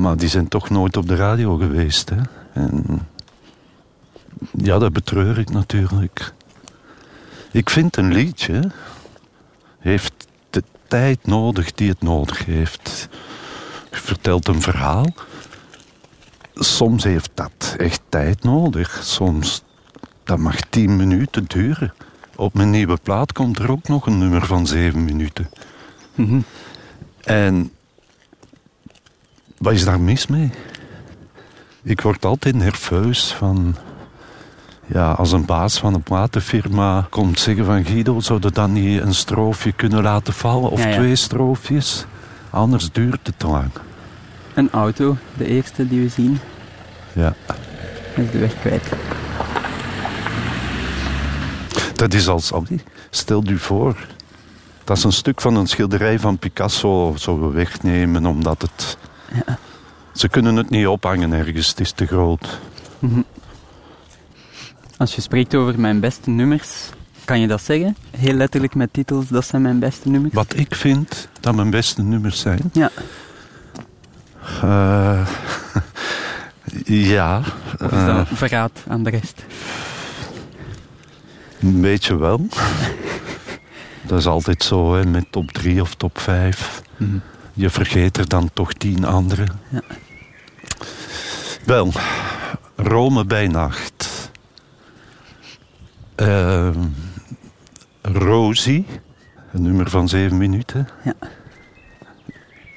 Maar 0.00 0.16
die 0.16 0.28
zijn 0.28 0.48
toch 0.48 0.70
nooit 0.70 0.96
op 0.96 1.08
de 1.08 1.16
radio 1.16 1.56
geweest. 1.56 2.10
Hè? 2.10 2.20
En 2.52 3.00
ja, 4.50 4.78
dat 4.78 4.92
betreur 4.92 5.38
ik 5.38 5.50
natuurlijk. 5.50 6.32
Ik 7.52 7.70
vind 7.70 7.96
een 7.96 8.12
liedje 8.12 8.70
heeft 9.78 10.26
de 10.50 10.62
tijd 10.88 11.26
nodig 11.26 11.72
die 11.72 11.88
het 11.88 12.02
nodig 12.02 12.44
heeft. 12.44 13.08
Je 13.90 13.96
vertelt 13.96 14.48
een 14.48 14.62
verhaal. 14.62 15.06
Soms 16.54 17.04
heeft 17.04 17.30
dat 17.34 17.74
echt 17.78 18.00
tijd 18.08 18.42
nodig. 18.42 19.00
Soms 19.02 19.62
dat 20.24 20.38
mag 20.38 20.60
tien 20.60 20.96
minuten 20.96 21.44
duren. 21.44 21.92
Op 22.36 22.54
mijn 22.54 22.70
nieuwe 22.70 22.98
plaat 23.02 23.32
komt 23.32 23.58
er 23.58 23.70
ook 23.70 23.88
nog 23.88 24.06
een 24.06 24.18
nummer 24.18 24.46
van 24.46 24.66
zeven 24.66 25.04
minuten. 25.04 25.48
Mhm. 26.14 26.40
En 27.24 27.70
wat 29.58 29.72
is 29.72 29.84
daar 29.84 30.00
mis 30.00 30.26
mee? 30.26 30.50
Ik 31.82 32.00
word 32.00 32.24
altijd 32.24 32.54
nerveus 32.54 33.32
van... 33.32 33.76
Ja, 34.86 35.10
als 35.10 35.32
een 35.32 35.44
baas 35.44 35.78
van 35.78 35.94
een 35.94 36.02
platenfirma 36.02 37.06
komt 37.10 37.38
zeggen 37.40 37.64
van 37.64 37.84
Guido, 37.84 38.20
zou 38.20 38.38
je 38.42 38.50
dan 38.50 38.72
niet 38.72 39.00
een 39.00 39.14
stroofje 39.14 39.72
kunnen 39.72 40.02
laten 40.02 40.32
vallen? 40.32 40.70
Of 40.70 40.82
Ja, 40.82 40.88
ja. 40.88 40.96
twee 40.96 41.16
stroofjes? 41.16 42.04
Anders 42.50 42.92
duurt 42.92 43.26
het 43.26 43.38
te 43.38 43.46
lang. 43.46 43.70
Een 44.54 44.70
auto, 44.70 45.16
de 45.36 45.46
eerste 45.46 45.88
die 45.88 46.00
we 46.00 46.08
zien, 46.08 46.38
Ja. 47.12 47.34
is 48.14 48.30
de 48.30 48.38
weg 48.38 48.60
kwijt. 48.60 48.88
Dat 51.96 52.14
is 52.14 52.28
als, 52.28 52.52
allee, 52.52 52.80
stel 53.10 53.42
u 53.46 53.58
voor, 53.58 53.96
dat 54.84 54.96
is 54.96 55.04
een 55.04 55.12
stuk 55.12 55.40
van 55.40 55.56
een 55.56 55.66
schilderij 55.66 56.18
van 56.18 56.38
Picasso 56.38 57.14
zouden 57.16 57.48
we 57.48 57.54
wegnemen 57.54 58.26
omdat 58.26 58.62
het... 58.62 58.98
Ze 60.12 60.28
kunnen 60.28 60.56
het 60.56 60.70
niet 60.70 60.86
ophangen 60.86 61.32
ergens, 61.32 61.68
het 61.68 61.80
is 61.80 61.92
te 61.92 62.06
groot. 62.06 62.58
Als 64.96 65.14
je 65.14 65.20
spreekt 65.20 65.54
over 65.54 65.80
mijn 65.80 66.00
beste 66.00 66.30
nummers, 66.30 66.88
kan 67.24 67.40
je 67.40 67.46
dat 67.46 67.62
zeggen? 67.62 67.96
Heel 68.16 68.34
letterlijk 68.34 68.74
met 68.74 68.92
titels, 68.92 69.28
dat 69.28 69.46
zijn 69.46 69.62
mijn 69.62 69.78
beste 69.78 70.08
nummers? 70.08 70.34
Wat 70.34 70.56
ik 70.56 70.74
vind 70.74 71.28
dat 71.40 71.54
mijn 71.54 71.70
beste 71.70 72.02
nummers 72.02 72.40
zijn... 72.40 72.70
Ja. 72.72 72.90
eh, 74.62 75.26
Ja, 76.84 77.42
Of 77.82 77.92
is 77.92 77.98
eh, 77.98 78.20
verraad 78.32 78.84
aan 78.88 79.02
de 79.02 79.10
rest? 79.10 79.44
Een 81.60 81.80
beetje 81.80 82.16
wel. 82.16 82.46
Dat 84.06 84.18
is 84.18 84.26
altijd 84.26 84.62
zo 84.62 84.94
hè, 84.94 85.06
met 85.06 85.26
top 85.30 85.52
3 85.52 85.80
of 85.80 85.94
top 85.94 86.18
5. 86.18 86.82
Mhm. 86.96 87.18
Je 87.52 87.70
vergeet 87.70 88.16
er 88.16 88.28
dan 88.28 88.50
toch 88.52 88.72
tien 88.72 89.04
andere. 89.04 89.46
Ja. 89.68 89.82
Wel, 91.64 91.92
Rome 92.76 93.24
bij 93.24 93.46
nacht. 93.46 94.30
Ehm, 96.14 96.78
Rosie, 98.02 98.86
een 99.52 99.62
nummer 99.62 99.90
van 99.90 100.08
zeven 100.08 100.36
minuten. 100.36 100.88
Ja. 101.04 101.14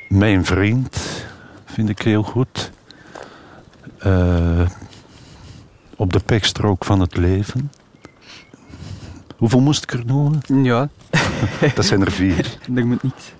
Mijn 0.09 0.45
vriend, 0.45 1.25
vind 1.65 1.89
ik 1.89 2.01
heel 2.01 2.23
goed. 2.23 2.71
Eh, 3.97 4.69
op 5.95 6.13
de 6.13 6.19
pechstrook 6.19 6.85
van 6.85 6.99
het 6.99 7.17
leven. 7.17 7.71
Hoeveel 9.39 9.59
moest 9.59 9.83
ik 9.83 9.91
er 9.93 10.03
noemen? 10.05 10.41
Ja, 10.63 10.89
Dat 11.75 11.85
zijn 11.85 12.05
er 12.05 12.11
vier. 12.11 12.57
er 12.75 12.87
moet 12.87 13.03
niks. 13.03 13.33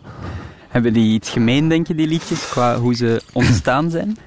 Hebben 0.67 0.93
die 0.93 1.13
iets 1.13 1.29
gemeen, 1.29 1.67
denk 1.67 1.87
je, 1.87 1.95
die 1.95 2.07
liedjes, 2.07 2.49
qua 2.49 2.77
hoe 2.77 2.93
ze 2.95 3.21
ontstaan 3.33 3.89
zijn? 3.89 4.17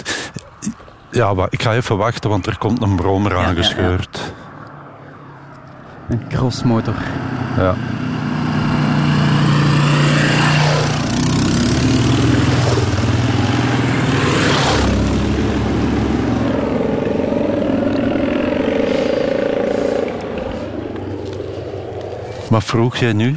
Ja, 1.10 1.34
maar 1.34 1.46
ik 1.50 1.62
ga 1.62 1.74
even 1.74 1.96
wachten, 1.96 2.30
want 2.30 2.46
er 2.46 2.58
komt 2.58 2.82
een 2.82 2.96
brommer 2.96 3.30
Ja, 3.32 3.36
ja, 3.36 3.42
ja. 3.42 3.48
aangescheurd. 3.48 4.32
Een 6.08 6.28
crossmotor. 6.28 6.94
Ja. 7.56 7.74
Wat 22.52 22.64
vroeg 22.64 22.96
jij 22.96 23.12
nu? 23.12 23.36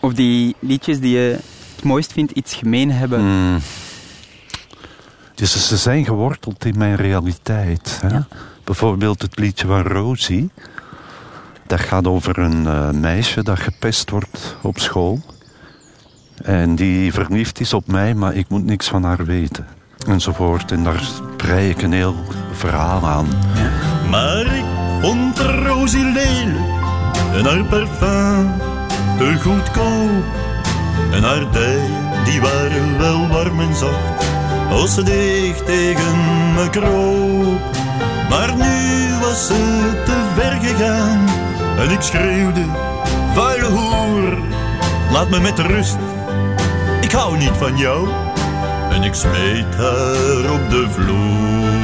Of 0.00 0.14
die 0.14 0.56
liedjes 0.58 1.00
die 1.00 1.18
je 1.18 1.38
het 1.74 1.84
mooist 1.84 2.12
vindt 2.12 2.32
iets 2.32 2.54
gemeen 2.54 2.90
hebben. 2.90 3.18
Hmm. 3.18 3.58
Dus 5.34 5.68
ze 5.68 5.76
zijn 5.76 6.04
geworteld 6.04 6.64
in 6.64 6.78
mijn 6.78 6.96
realiteit. 6.96 7.98
Hè? 8.00 8.08
Ja. 8.08 8.26
Bijvoorbeeld 8.64 9.22
het 9.22 9.38
liedje 9.38 9.66
van 9.66 9.82
Rosie. 9.82 10.50
Dat 11.66 11.80
gaat 11.80 12.06
over 12.06 12.38
een 12.38 12.66
eh, 12.66 12.90
meisje 12.90 13.42
dat 13.42 13.58
gepest 13.58 14.10
wordt 14.10 14.56
op 14.62 14.78
school. 14.78 15.20
En 16.42 16.74
die 16.74 17.12
verliefd 17.12 17.60
is 17.60 17.72
op 17.72 17.86
mij, 17.86 18.14
maar 18.14 18.34
ik 18.34 18.48
moet 18.48 18.64
niks 18.64 18.88
van 18.88 19.04
haar 19.04 19.24
weten. 19.24 19.66
Enzovoort. 20.06 20.72
En 20.72 20.84
daar 20.84 21.02
brei 21.36 21.68
ik 21.68 21.82
een 21.82 21.92
heel 21.92 22.14
verhaal 22.52 23.06
aan. 23.06 23.28
Maar 24.10 24.56
ik 24.56 24.64
vond 25.00 25.38
Rosie 25.38 26.04
lelijk 26.04 26.73
en 27.34 27.44
haar 27.44 27.64
parfum 27.64 28.52
te 29.18 29.38
goedkoop. 29.42 30.24
En 31.12 31.22
haar 31.22 31.50
dijen, 31.50 32.24
die 32.24 32.40
waren 32.40 32.98
wel 32.98 33.28
warm 33.28 33.60
en 33.60 33.74
zacht 33.74 34.26
als 34.70 34.94
ze 34.94 35.02
dicht 35.02 35.66
tegen 35.66 36.16
me 36.54 36.70
kroop. 36.70 37.60
Maar 38.28 38.56
nu 38.56 39.18
was 39.20 39.46
ze 39.46 39.92
te 40.04 40.22
ver 40.34 40.52
gegaan 40.52 41.28
en 41.78 41.90
ik 41.90 42.00
schreeuwde, 42.00 42.64
vuile 43.34 43.66
hoer, 43.66 44.38
laat 45.12 45.28
me 45.28 45.40
met 45.40 45.58
rust, 45.58 45.98
ik 47.00 47.12
hou 47.12 47.36
niet 47.36 47.56
van 47.58 47.76
jou. 47.76 48.08
En 48.94 49.02
ik 49.02 49.14
smeet 49.14 49.74
haar 49.76 50.52
op 50.52 50.70
de 50.70 50.86
vloer. 50.90 51.83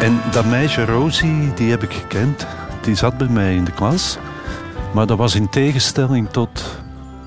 En 0.00 0.20
dat 0.30 0.44
meisje 0.44 0.84
Rosie, 0.84 1.54
die 1.54 1.70
heb 1.70 1.82
ik 1.82 1.92
gekend. 1.92 2.46
Die 2.80 2.94
zat 2.94 3.16
bij 3.16 3.28
mij 3.28 3.54
in 3.54 3.64
de 3.64 3.72
klas. 3.72 4.18
Maar 4.92 5.06
dat 5.06 5.18
was 5.18 5.34
in 5.34 5.48
tegenstelling 5.48 6.30
tot 6.30 6.82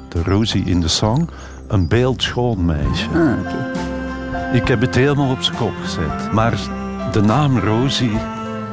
de 0.10 0.24
Rosie 0.24 0.66
in 0.66 0.80
de 0.80 0.88
song 0.88 1.30
een 1.68 1.88
beeldschoon 1.88 2.66
meisje. 2.66 3.08
Ah. 3.14 4.56
Ik 4.56 4.68
heb 4.68 4.82
het 4.82 4.96
helemaal 4.96 5.32
op 5.32 5.42
zijn 5.42 5.58
kop 5.58 5.74
gezet. 5.84 6.32
Maar 6.32 6.54
de 7.12 7.22
naam 7.22 7.60
Rosie 7.60 8.18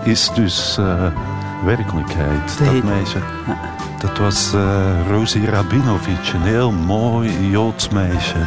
is 0.02 0.30
dus 0.34 0.78
eh, 0.78 1.12
werkelijkheid. 1.64 2.58
De 2.58 2.64
dat 2.64 2.82
meisje. 2.82 3.18
Ja. 3.46 3.58
Dat 4.00 4.18
was 4.18 4.52
eh, 4.54 5.08
Rosie 5.08 5.46
Rabinovic, 5.46 6.32
een 6.34 6.42
heel 6.42 6.72
mooi 6.72 7.50
Joods 7.50 7.88
meisje. 7.88 8.38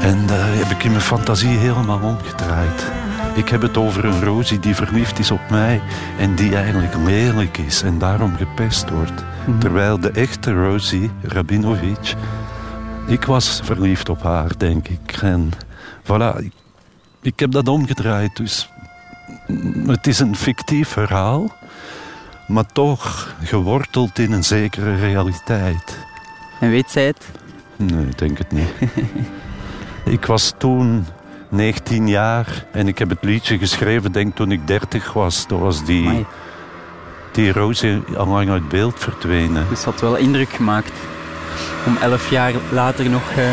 En 0.00 0.26
dat 0.26 0.38
heb 0.40 0.70
ik 0.70 0.84
in 0.84 0.90
mijn 0.90 1.02
fantasie 1.02 1.56
helemaal 1.56 2.00
omgedraaid. 2.00 2.90
Ik 3.34 3.48
heb 3.48 3.62
het 3.62 3.76
over 3.76 4.04
een 4.04 4.24
Rosie 4.24 4.58
die 4.58 4.74
verliefd 4.74 5.18
is 5.18 5.30
op 5.30 5.50
mij 5.50 5.80
en 6.18 6.34
die 6.34 6.56
eigenlijk 6.56 6.94
lelijk 6.96 7.58
is 7.58 7.82
en 7.82 7.98
daarom 7.98 8.36
gepest 8.36 8.90
wordt. 8.90 9.24
Terwijl 9.58 10.00
de 10.00 10.10
echte 10.10 10.52
Rosie 10.52 11.10
Rabinovic, 11.22 12.14
ik 13.06 13.24
was 13.24 13.60
verliefd 13.64 14.08
op 14.08 14.22
haar, 14.22 14.58
denk 14.58 14.88
ik. 14.88 15.18
En 15.22 15.50
voilà, 16.02 16.36
ik, 16.38 16.52
ik 17.22 17.38
heb 17.40 17.50
dat 17.50 17.68
omgedraaid. 17.68 18.36
Dus 18.36 18.70
het 19.86 20.06
is 20.06 20.18
een 20.18 20.36
fictief 20.36 20.88
verhaal, 20.88 21.56
maar 22.48 22.66
toch 22.66 23.34
geworteld 23.42 24.18
in 24.18 24.32
een 24.32 24.44
zekere 24.44 24.96
realiteit. 24.96 25.98
En 26.60 26.70
weet 26.70 26.90
zij 26.90 27.06
het? 27.06 27.26
Nee, 27.76 28.06
ik 28.06 28.18
denk 28.18 28.38
het 28.38 28.52
niet. 28.52 28.68
ik 30.16 30.26
was 30.26 30.54
toen 30.58 31.06
19 31.52 32.08
jaar 32.08 32.64
en 32.70 32.88
ik 32.88 32.98
heb 32.98 33.08
het 33.08 33.18
liedje 33.22 33.58
geschreven, 33.58 34.12
denk 34.12 34.36
toen 34.36 34.50
ik 34.52 34.66
30 34.66 35.12
was. 35.12 35.44
Toen 35.44 35.60
was 35.60 35.84
die, 35.84 36.06
Amai. 36.08 36.26
die 37.32 37.52
Rosie 37.52 38.02
al 38.16 38.26
lang 38.26 38.50
uit 38.50 38.68
beeld 38.68 38.98
verdwenen. 38.98 39.66
Dus 39.68 39.76
het 39.78 39.84
had 39.84 40.00
wel 40.00 40.16
indruk 40.16 40.48
gemaakt. 40.52 40.92
Om 41.86 41.96
elf 41.96 42.30
jaar 42.30 42.52
later 42.72 43.10
nog... 43.10 43.30
eh, 43.30 43.52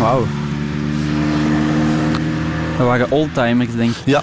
Wauw. 0.00 0.26
Dat 2.78 2.86
waren 2.86 3.10
oldtimers, 3.10 3.74
denk 3.74 3.90
ik. 3.90 4.02
Ja. 4.04 4.22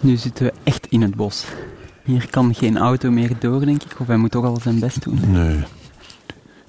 Nu 0.00 0.16
zitten 0.16 0.44
we 0.44 0.52
echt 0.64 0.86
in 0.86 1.02
het 1.02 1.14
bos. 1.14 1.44
Hier 2.08 2.30
kan 2.30 2.54
geen 2.54 2.78
auto 2.78 3.10
meer 3.10 3.32
door, 3.38 3.64
denk 3.64 3.82
ik. 3.82 4.00
Of 4.00 4.06
hij 4.06 4.16
moet 4.16 4.30
toch 4.30 4.44
al 4.44 4.60
zijn 4.62 4.78
best 4.78 5.02
doen. 5.02 5.20
Nee. 5.30 5.64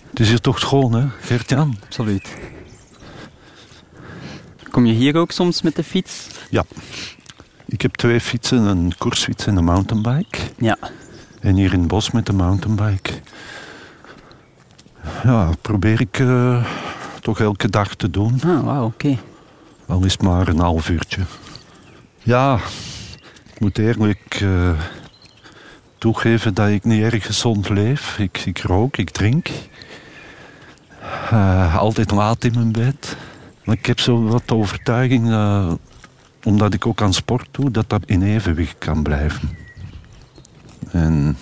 Het 0.10 0.20
is 0.20 0.30
hier 0.30 0.40
toch 0.40 0.60
schoon, 0.60 0.94
hè, 0.94 1.08
Gert-Jan? 1.22 1.78
Absoluut. 1.84 2.38
Kom 4.72 4.86
je 4.86 4.94
hier 4.94 5.16
ook 5.16 5.32
soms 5.32 5.62
met 5.62 5.76
de 5.76 5.84
fiets? 5.84 6.28
Ja. 6.50 6.64
Ik 7.66 7.82
heb 7.82 7.96
twee 7.96 8.22
fietsen, 8.22 8.58
een 8.58 8.94
koersfiets 8.98 9.46
en 9.46 9.56
een 9.56 9.64
mountainbike. 9.64 10.40
Ja. 10.58 10.78
En 11.40 11.56
hier 11.56 11.74
in 11.74 11.80
het 11.80 11.88
bos 11.88 12.12
met 12.12 12.26
de 12.26 12.34
mountainbike. 12.34 13.12
Ja, 15.24 15.50
probeer 15.62 16.02
ik 16.02 16.20
eh, 16.20 16.66
toch 17.22 17.40
elke 17.40 17.70
dag 17.70 17.96
te 17.96 18.10
doen. 18.10 18.42
Ah, 18.46 18.64
wauw, 18.64 18.86
oké. 18.86 19.18
Al 19.86 20.06
is 20.06 20.12
het 20.12 20.22
maar 20.22 20.48
een 20.48 20.60
half 20.60 20.90
uurtje. 20.90 21.22
Ja, 22.18 22.60
ik 23.54 23.60
moet 23.60 23.78
eerlijk 23.78 24.38
eh, 24.42 24.72
toegeven 26.00 26.54
dat 26.54 26.70
ik 26.70 26.84
niet 26.84 27.02
erg 27.02 27.26
gezond 27.26 27.70
leef. 27.70 28.20
Ik, 28.20 28.62
rook, 28.62 28.98
ik 28.98 29.10
drink. 29.10 29.50
Eh, 31.30 31.78
altijd 31.78 32.12
laat 32.12 32.44
in 32.44 32.54
mijn 32.54 32.72
bed. 32.72 33.18
Maar 33.64 33.76
ik 33.76 33.86
heb 33.86 34.00
zo 34.00 34.24
wat 34.24 34.52
overtuiging, 34.52 35.30
eh, 35.30 35.72
omdat 36.44 36.74
ik 36.74 36.86
ook 36.86 37.02
aan 37.02 37.14
sport 37.14 37.48
doe, 37.52 37.72
dat 37.72 37.90
dat 37.90 38.04
in 38.06 38.22
evenwicht 38.22 38.76
kan 38.78 39.04
blijven. 39.04 39.58
En 40.92 41.38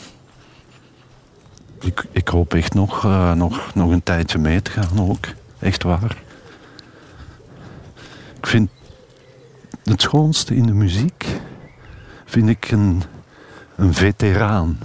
ik, 1.80 2.06
ik 2.12 2.28
hoop 2.28 2.54
echt 2.54 2.74
nog, 2.74 3.06
eh, 3.06 3.32
nog, 3.32 3.74
nog 3.74 3.92
een 3.92 4.04
tijdje 4.04 4.38
mee 4.38 4.62
te 4.62 4.72
gaan 4.72 5.10
ook. 5.10 5.26
Echt 5.60 5.84
waar. 5.84 6.18
Ik 8.38 8.48
vind 8.48 8.70
het 9.84 10.02
schoonste 10.02 10.56
in 10.56 10.66
de 10.66 10.74
muziek 10.74 11.26
vind 12.26 12.50
ik 12.50 12.72
een, 12.72 13.04
een 13.78 13.94
veteraan 13.94 14.78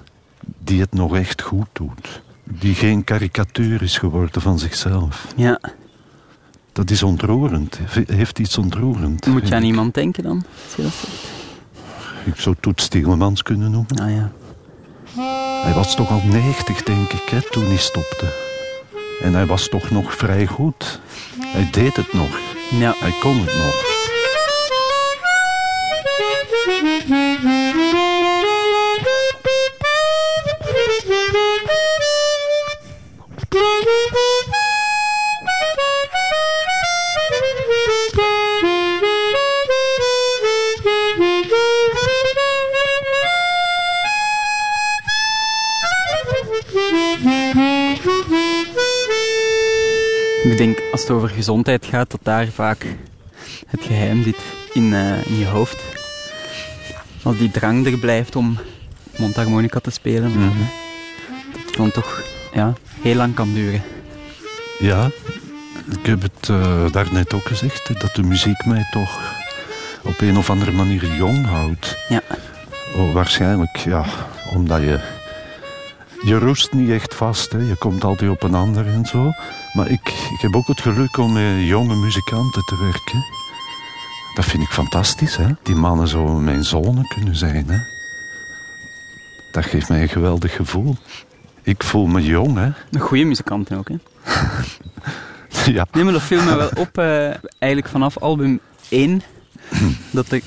die 0.59 0.81
het 0.81 0.93
nog 0.93 1.17
echt 1.17 1.43
goed 1.43 1.67
doet. 1.73 2.23
Die 2.45 2.75
geen 2.75 3.05
karikatuur 3.05 3.83
is 3.83 3.99
geworden 3.99 4.43
van 4.43 4.59
zichzelf. 4.59 5.27
Ja. 5.37 5.61
Dat 6.73 6.91
is 6.91 7.03
ontroerend. 7.03 7.79
He- 7.83 8.15
Heeft 8.15 8.39
iets 8.39 8.59
ontroerend. 8.59 9.27
Moet 9.27 9.49
je 9.49 9.55
aan 9.55 9.61
ik. 9.63 9.67
iemand 9.69 9.95
denken 9.95 10.23
dan? 10.23 10.45
Ik 12.25 12.37
zou 12.41 12.55
Toet 12.61 12.81
Stielemans 12.81 13.43
kunnen 13.43 13.71
noemen. 13.71 13.99
Ah 14.01 14.11
ja. 14.11 14.31
Hij 15.65 15.75
was 15.75 15.97
toch 15.97 16.11
al 16.11 16.21
90, 16.25 16.83
denk 16.83 17.13
ik, 17.13 17.29
hè, 17.29 17.51
toen 17.51 17.65
hij 17.65 17.77
stopte. 17.77 18.27
En 19.23 19.35
hij 19.35 19.47
was 19.47 19.69
toch 19.69 19.91
nog 19.91 20.15
vrij 20.15 20.47
goed. 20.47 21.01
Hij 21.41 21.69
deed 21.71 21.97
het 21.97 22.13
nog. 22.13 22.39
Ja. 22.71 22.95
Hij 22.99 23.15
kon 23.21 23.37
het 23.41 23.55
nog. 23.55 23.92
Het 51.03 51.11
over 51.11 51.29
gezondheid 51.29 51.87
gaat, 51.87 52.11
dat 52.11 52.21
daar 52.23 52.47
vaak 52.47 52.87
het 53.67 53.81
geheim 53.83 54.23
zit 54.23 54.37
in, 54.73 54.95
eh, 54.95 55.27
in 55.27 55.39
je 55.39 55.47
hoofd. 55.47 55.83
Als 57.23 57.39
die 57.39 57.51
drang 57.51 57.87
er 57.87 57.99
blijft 57.99 58.37
om 58.37 58.59
mondharmonica 59.19 59.79
te 59.79 59.91
spelen, 59.91 60.31
Mhm. 60.31 60.59
dat 61.53 61.61
het 61.67 61.77
dan 61.77 61.91
toch 61.91 62.23
ja, 62.55 62.73
heel 63.01 63.15
lang 63.15 63.35
kan 63.35 63.55
duren. 63.55 63.83
Ja, 64.79 65.11
ik 66.01 66.07
heb 66.07 66.23
het 66.23 66.49
eh, 66.49 66.85
daarnet 66.93 67.35
ook 67.35 67.47
gezegd, 67.47 68.01
dat 68.01 68.15
de 68.15 68.23
muziek 68.23 68.65
mij 68.65 68.89
toch 68.91 69.35
op 70.03 70.21
een 70.21 70.37
of 70.37 70.51
andere 70.51 70.73
manier 70.73 71.15
jong 71.17 71.47
houdt. 71.47 71.97
Ja. 72.09 72.23
Oh, 72.97 73.13
waarschijnlijk, 73.13 73.77
ja, 73.77 74.05
omdat 74.51 74.81
je... 74.81 75.01
Je 76.25 76.39
roest 76.39 76.73
niet 76.73 76.91
echt 76.91 77.15
vast, 77.15 77.53
hè. 77.53 77.59
je 77.59 77.77
komt 77.77 78.05
altijd 78.05 78.31
op 78.31 78.43
een 78.43 78.55
ander 78.55 78.87
en 78.87 79.07
zo. 79.07 79.31
Maar 79.73 79.91
ik, 79.91 80.09
ik 80.09 80.41
heb 80.41 80.57
ook 80.57 80.67
het 80.67 80.81
geluk 80.81 81.17
om 81.17 81.33
met 81.33 81.67
jonge 81.67 81.95
muzikanten 81.95 82.65
te 82.65 82.77
werken. 82.81 83.25
Dat 84.35 84.45
vind 84.45 84.63
ik 84.63 84.69
fantastisch, 84.69 85.37
hè. 85.37 85.47
Die 85.63 85.75
mannen 85.75 86.09
zo 86.09 86.27
mijn 86.27 86.65
zonen 86.65 87.09
kunnen 87.09 87.37
zijn, 87.37 87.69
hè. 87.69 87.79
Dat 89.53 89.65
geeft 89.65 89.89
mij 89.89 90.03
een 90.03 90.09
geweldig 90.09 90.57
gevoel. 90.57 90.97
Ik 91.63 91.83
voel 91.83 92.07
me 92.07 92.23
jong, 92.23 92.57
hè. 92.57 92.71
Een 92.91 93.01
goede 93.01 93.25
muzikanten 93.25 93.79
ook, 93.79 93.89
hè? 93.89 93.97
Ja. 95.73 95.87
Nee, 95.93 96.05
maar 96.05 96.13
dat 96.13 96.23
viel 96.23 96.43
me 96.43 96.57
wel 96.57 96.71
op, 96.75 96.99
eh, 96.99 97.27
eigenlijk 97.59 97.89
vanaf 97.89 98.19
album 98.19 98.61
1, 98.89 99.23
dat 100.11 100.31
er 100.31 100.41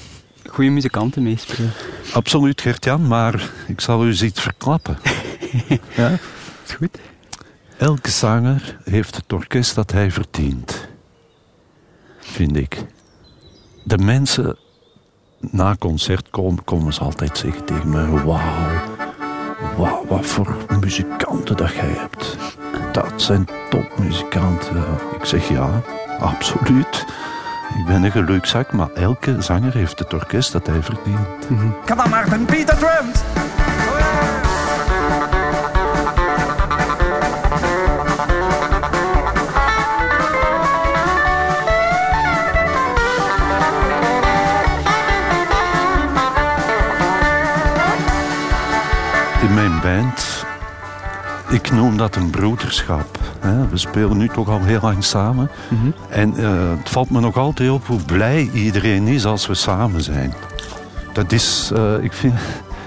goede 0.49 0.69
muzikanten 0.69 1.23
meespelen. 1.23 1.71
Absoluut, 2.13 2.61
Gert-Jan, 2.61 3.07
maar 3.07 3.49
ik 3.67 3.81
zal 3.81 4.03
u 4.03 4.07
eens 4.07 4.23
iets 4.23 4.41
verklappen. 4.41 4.97
ja? 5.97 6.11
Is 6.65 6.73
goed. 6.73 6.99
Elke 7.77 8.09
zanger 8.09 8.77
heeft 8.83 9.15
het 9.15 9.33
orkest 9.33 9.75
dat 9.75 9.91
hij 9.91 10.11
verdient. 10.11 10.87
Vind 12.19 12.57
ik. 12.57 12.85
De 13.83 13.97
mensen 13.97 14.57
na 15.39 15.75
concert 15.79 16.29
komen, 16.29 16.63
komen 16.63 16.93
ze 16.93 16.99
altijd 16.99 17.37
zeggen 17.37 17.65
tegen 17.65 17.89
mij: 17.89 18.07
Wauw, 18.07 18.81
wauw, 19.77 20.05
wat 20.07 20.25
voor 20.25 20.55
muzikanten 20.79 21.57
dat 21.57 21.73
jij 21.73 21.95
hebt. 21.97 22.37
Dat 22.91 23.21
zijn 23.21 23.47
topmuzikanten. 23.69 24.83
Ik 25.19 25.25
zeg 25.25 25.49
ja, 25.49 25.81
absoluut. 26.19 27.05
Ik 27.79 27.85
ben 27.85 28.03
een 28.03 28.11
gelukzak, 28.11 28.71
maar 28.71 28.91
elke 28.93 29.41
zanger 29.41 29.73
heeft 29.73 29.99
het 29.99 30.13
orkest 30.13 30.51
dat 30.51 30.67
hij 30.67 30.81
verdient. 30.81 31.47
Come 31.85 32.03
on, 32.03 32.09
Martin, 32.09 32.45
beat 32.45 32.67
the 32.67 32.75
drums. 32.77 33.44
Band, 49.85 50.45
ik 51.49 51.71
noem 51.71 51.97
dat 51.97 52.15
een 52.15 52.29
broederschap. 52.29 53.19
Hè. 53.39 53.67
We 53.67 53.77
spelen 53.77 54.17
nu 54.17 54.27
toch 54.27 54.49
al 54.49 54.61
heel 54.61 54.79
lang 54.81 55.03
samen. 55.03 55.49
En 56.09 56.37
eh, 56.37 56.77
het 56.77 56.89
valt 56.89 57.09
me 57.09 57.19
nog 57.19 57.37
altijd 57.37 57.69
op 57.69 57.85
hoe 57.87 58.01
blij 58.01 58.49
iedereen 58.53 59.07
is 59.07 59.25
als 59.25 59.47
we 59.47 59.53
samen 59.53 60.01
zijn. 60.01 60.33
Dat 61.13 61.31
is, 61.31 61.71
eh, 61.75 62.03
ik, 62.03 62.13
vind, 62.13 62.33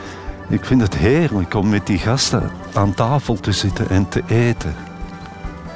ik 0.58 0.64
vind 0.64 0.80
het 0.80 0.96
heerlijk 0.96 1.54
om 1.54 1.68
met 1.68 1.86
die 1.86 1.98
gasten 1.98 2.50
aan 2.72 2.94
tafel 2.94 3.40
te 3.40 3.52
zitten 3.52 3.88
en 3.88 4.08
te 4.08 4.22
eten. 4.26 4.74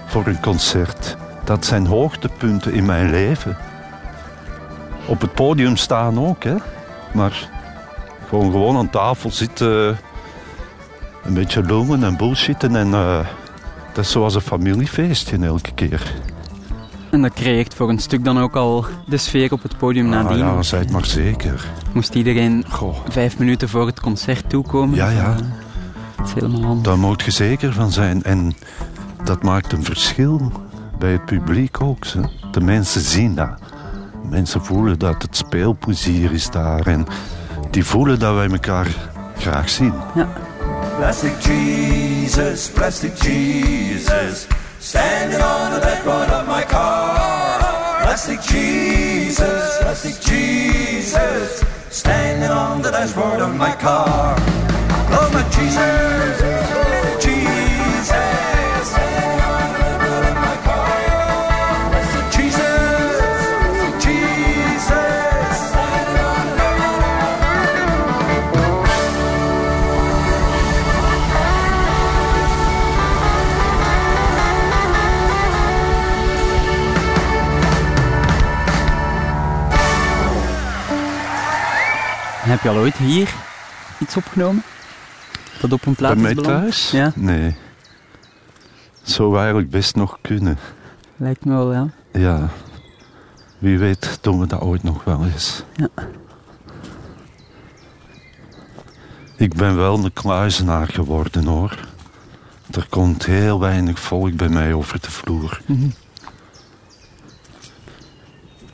Voor 0.07 0.27
een 0.27 0.41
concert. 0.41 1.17
Dat 1.45 1.65
zijn 1.65 1.87
hoogtepunten 1.87 2.73
in 2.73 2.85
mijn 2.85 3.11
leven. 3.11 3.57
Op 5.07 5.21
het 5.21 5.35
podium 5.35 5.77
staan 5.77 6.27
ook, 6.27 6.45
hè. 6.45 6.55
Maar 7.13 7.49
gewoon, 8.29 8.51
gewoon 8.51 8.77
aan 8.77 8.91
tafel 8.91 9.31
zitten 9.31 9.99
een 11.25 11.35
beetje 11.35 11.63
lullen 11.63 12.05
en 12.05 12.17
bullshitten. 12.17 12.77
En 12.77 12.95
eh, 12.95 13.19
dat 13.93 14.05
is 14.05 14.11
zoals 14.11 14.35
een 14.35 14.41
familiefeestje 14.41 15.39
elke 15.39 15.73
keer. 15.75 16.13
En 17.11 17.23
dat 17.23 17.33
creëert 17.33 17.75
voor 17.75 17.89
een 17.89 17.99
stuk 17.99 18.25
dan 18.25 18.39
ook 18.41 18.57
al 18.57 18.85
de 19.07 19.17
sfeer 19.17 19.53
op 19.53 19.63
het 19.63 19.77
podium 19.79 20.13
Ah, 20.13 20.23
nadien. 20.23 20.39
ja, 20.39 20.63
zei 20.63 20.83
het 20.83 20.91
maar 20.93 21.05
zeker. 21.07 21.65
Moest 21.93 22.15
iedereen 22.15 22.65
Goh. 22.69 22.97
vijf 23.09 23.39
minuten 23.39 23.69
voor 23.69 23.87
het 23.87 24.01
concert 24.01 24.49
toekomen. 24.51 24.97
Ja, 24.97 25.09
ja. 25.11 25.35
Het 26.17 26.27
is 26.27 26.35
helemaal 26.35 26.65
anders. 26.65 26.83
Daar 26.89 26.99
moet 26.99 27.23
je 27.23 27.31
zeker 27.31 27.73
van 27.73 27.93
zijn. 27.93 28.23
En 28.23 28.55
dat 29.25 29.43
maakt 29.43 29.73
een 29.73 29.85
verschil 29.85 30.53
bij 30.99 31.13
het 31.13 31.25
publiek 31.25 31.81
ook. 31.81 32.05
De 32.53 32.61
mensen 32.61 33.01
zien 33.01 33.35
dat. 33.35 33.51
Mensen 34.31 34.65
voelen 34.65 34.99
dat 34.99 35.23
het 35.23 35.37
speelplezier 35.37 36.33
is 36.33 36.51
daar. 36.51 36.87
En 36.87 37.07
die 37.71 37.85
voelen 37.85 38.19
dat 38.19 38.35
wij 38.35 38.49
elkaar 38.51 38.87
graag 39.39 39.69
zien. 39.69 39.93
Plastic 41.03 41.41
Jesus, 41.41 42.71
plastic 42.71 43.17
Jesus, 43.17 44.47
standing 44.79 45.41
on 45.41 45.73
the 45.73 45.81
dashboard 45.81 46.31
of 46.31 46.47
my 46.47 46.63
car. 46.63 48.03
Plastic 48.03 48.41
Jesus, 48.41 49.79
plastic 49.79 50.21
Jesus, 50.21 51.65
standing 51.91 52.49
on 52.49 52.83
the 52.83 52.93
dashboard 52.93 53.41
of 53.41 53.57
my 53.57 53.75
car. 53.75 54.37
Oh, 54.39 55.29
my 55.35 55.43
Jesus, 55.51 56.12
Heb 82.43 82.61
je 82.63 82.69
al 82.69 82.77
ooit 82.77 82.97
hier 82.97 83.35
iets 83.99 84.17
opgenomen? 84.17 84.63
Dat 85.61 85.73
op 85.73 85.87
een 85.87 85.95
plaat 85.95 86.13
Bij 86.15 86.23
mij 86.23 86.35
beland? 86.35 86.61
thuis? 86.61 86.91
Ja, 86.91 87.13
Nee. 87.15 87.57
Zou 89.03 89.37
eigenlijk 89.39 89.71
best 89.71 89.95
nog 89.97 90.19
kunnen. 90.21 90.59
lijkt 91.17 91.45
me 91.45 91.53
wel, 91.55 91.73
ja. 91.73 91.89
Ja. 92.13 92.49
Wie 93.59 93.79
weet 93.79 94.19
doen 94.21 94.41
we 94.41 94.47
dat 94.47 94.61
ooit 94.61 94.83
nog 94.83 95.05
wel 95.05 95.25
eens. 95.25 95.63
Ja. 95.77 95.89
Ik 99.37 99.55
ben 99.55 99.77
wel 99.77 100.05
een 100.05 100.13
kluizenaar 100.13 100.89
geworden 100.89 101.45
hoor. 101.45 101.79
Er 102.71 102.87
komt 102.89 103.27
heel 103.27 103.61
weinig 103.61 103.99
volk 104.01 104.37
bij 104.37 104.49
mij 104.49 104.73
over 104.73 105.01
de 105.01 105.11
vloer. 105.11 105.61
Mhm. 105.67 105.89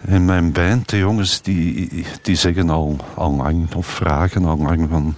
En 0.01 0.25
mijn 0.25 0.53
band, 0.53 0.89
de 0.89 0.99
jongens, 0.99 1.43
die, 1.43 2.05
die 2.23 2.37
zeggen 2.37 2.71
al, 2.71 2.97
al 3.15 3.33
lang, 3.33 3.75
of 3.75 3.87
vragen 3.87 4.45
al 4.45 4.59
lang 4.59 4.89
van, 4.91 5.15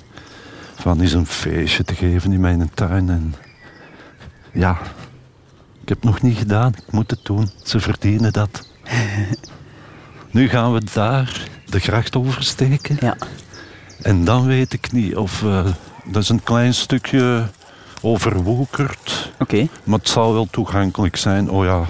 van 0.74 1.02
is 1.02 1.12
een 1.12 1.26
feestje 1.26 1.84
te 1.84 1.94
geven 1.94 2.32
in 2.32 2.40
mijn 2.40 2.70
tuin. 2.74 3.08
En 3.08 3.34
ja, 4.52 4.78
ik 5.82 5.88
heb 5.88 5.96
het 5.96 6.04
nog 6.04 6.22
niet 6.22 6.38
gedaan, 6.38 6.72
ik 6.86 6.92
moet 6.92 7.10
het 7.10 7.24
doen. 7.24 7.50
Ze 7.64 7.80
verdienen 7.80 8.32
dat. 8.32 8.68
nu 10.30 10.48
gaan 10.48 10.72
we 10.72 10.82
daar 10.92 11.48
de 11.66 11.78
gracht 11.78 12.16
oversteken. 12.16 12.96
Ja. 13.00 13.16
En 14.02 14.24
dan 14.24 14.46
weet 14.46 14.72
ik 14.72 14.92
niet 14.92 15.16
of 15.16 15.42
eh, 15.42 15.66
dat 16.04 16.22
is 16.22 16.28
een 16.28 16.42
klein 16.42 16.74
stukje 16.74 17.48
overwoekerd. 18.00 19.32
Oké. 19.38 19.68
Maar 19.84 19.98
het 19.98 20.08
zal 20.08 20.32
wel 20.32 20.46
toegankelijk 20.50 21.16
zijn. 21.16 21.50
Oh 21.50 21.64
ja, 21.64 21.88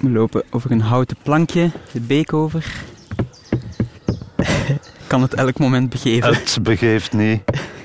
We 0.00 0.10
lopen 0.10 0.42
over 0.50 0.70
een 0.70 0.80
houten 0.80 1.16
plankje, 1.22 1.70
de 1.92 2.00
beek 2.00 2.32
over. 2.32 2.72
kan 5.06 5.22
het 5.22 5.34
elk 5.34 5.58
moment 5.58 5.90
begeven. 5.90 6.34
het 6.34 6.58
begeeft 6.62 7.12
niet. 7.12 7.42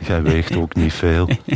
Jij 0.08 0.22
weegt 0.22 0.56
ook 0.56 0.76
niet 0.76 0.94
veel. 0.94 1.30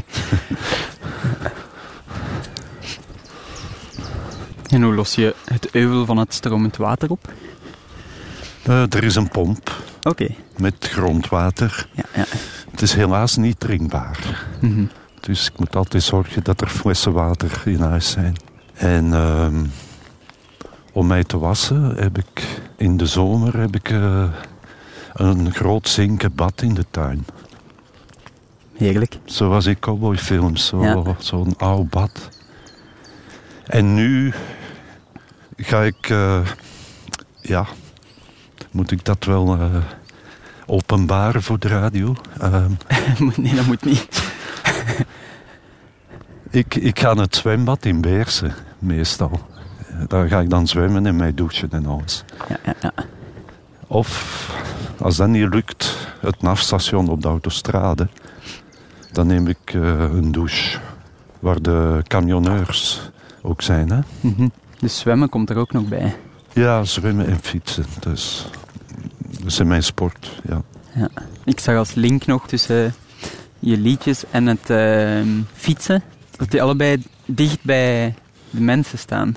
En 4.70 4.82
hoe 4.82 4.94
los 4.94 5.16
je 5.16 5.36
het 5.46 5.70
euvel 5.72 6.06
van 6.06 6.18
het 6.18 6.34
stromend 6.34 6.78
water 6.78 7.10
op? 7.12 7.34
Eh, 8.64 8.94
er 8.94 9.04
is 9.04 9.16
een 9.16 9.30
pomp 9.30 9.76
Oké. 10.04 10.28
met 10.58 10.76
grondwater. 10.80 11.88
Ja, 11.92 12.04
ja. 12.16 12.26
Het 12.72 12.82
is 12.82 12.94
helaas 12.94 13.36
niet 13.36 13.60
drinkbaar. 13.60 14.48
Mhm. 14.62 14.86
Dus 15.20 15.48
ik 15.48 15.60
moet 15.60 15.76
altijd 15.76 16.04
zorgen 16.04 16.44
dat 16.44 16.62
er 16.62 16.68
flessen 16.68 17.12
water 17.12 17.62
in 17.66 17.80
huis 17.82 18.10
zijn. 18.10 18.36
En 18.74 19.14
ehm, 19.14 19.66
om 21.00 21.08
mij 21.08 21.24
te 21.24 21.38
wassen 21.38 21.96
heb 21.96 22.18
ik 22.18 22.62
in 22.76 22.98
de 22.98 23.06
zomer 23.06 23.60
heb 23.60 23.76
ik, 23.76 23.90
eh, 23.90 24.30
een 25.14 25.54
groot 25.54 25.88
zinken 25.88 26.36
bad 26.36 26.62
in 26.62 26.74
de 26.74 26.86
tuin. 26.92 27.26
Heerlijk. 28.76 29.18
Zoals 29.26 29.66
in 29.66 29.80
cowboyfilms, 29.80 30.66
zo, 30.66 30.84
Ja. 30.84 31.16
zo'n 31.18 31.58
oud 31.58 31.90
bad. 31.90 32.30
En 33.66 33.94
nu 33.94 34.34
ga 35.58 35.82
ik, 35.82 36.10
eh, 36.10 36.48
ja, 37.42 37.66
moet 38.72 38.92
ik 38.92 39.06
dat 39.06 39.24
wel 39.26 39.54
eh, 39.60 39.76
openbaren 40.66 41.44
voor 41.44 41.60
de 41.60 41.68
radio? 41.68 42.16
Ehm, 42.40 42.72
nee, 43.36 43.56
dat 43.56 43.66
moet 43.66 43.86
niet. 43.86 44.08
ik, 46.62 46.76
ik 46.76 47.00
ga 47.00 47.14
naar 47.14 47.24
het 47.24 47.36
zwembad 47.36 47.86
in 47.86 48.02
Beersen, 48.02 48.54
meestal. 48.80 49.49
Daar 50.08 50.28
ga 50.28 50.40
ik 50.40 50.50
dan 50.50 50.68
zwemmen 50.68 51.06
en 51.06 51.16
mij 51.16 51.34
douchen 51.34 51.70
en 51.72 51.86
alles. 51.86 52.24
Ja, 52.50 52.58
ja, 52.66 52.74
ja. 52.82 52.94
Of, 53.88 54.50
als 55.02 55.16
dat 55.16 55.28
niet 55.28 55.54
lukt, 55.54 55.98
het 56.20 56.42
NAF-station 56.42 57.10
op 57.10 57.22
de 57.22 57.28
autostrade. 57.28 58.08
Dan 59.12 59.28
neem 59.28 59.48
ik 59.48 59.74
eh, 59.74 60.00
een 60.00 60.32
douche, 60.32 60.80
waar 61.40 61.62
de 61.62 62.02
camionneurs 62.08 63.12
ook 63.42 63.62
zijn. 63.62 63.92
Hè? 63.92 64.00
Mhm. 64.20 64.48
Dus 64.80 65.00
zwemmen 65.00 65.30
komt 65.30 65.50
er 65.50 65.58
ook 65.58 65.72
nog 65.72 65.88
bij. 65.88 66.16
Ja, 66.54 66.84
zwemmen 66.84 67.28
en 67.28 67.40
fietsen. 67.42 67.86
Dus, 68.00 68.48
dat 69.30 69.46
is 69.46 69.64
mijn 69.64 69.84
sport, 69.84 70.42
ja. 70.48 70.62
Ja. 70.94 71.10
Ik 71.44 71.60
zag 71.60 71.78
als 71.78 71.94
link 71.94 72.26
nog 72.26 72.48
tussen 72.48 72.94
je 73.60 73.78
liedjes 73.78 74.24
en 74.32 74.46
het 74.48 74.70
ehm, 74.70 75.28
fietsen, 75.54 76.04
dat 76.38 76.52
die 76.52 76.62
allebei 76.62 77.04
dicht 77.26 77.64
bij 77.64 78.16
de 78.50 78.62
mensen 78.62 78.98
staan. 78.98 79.36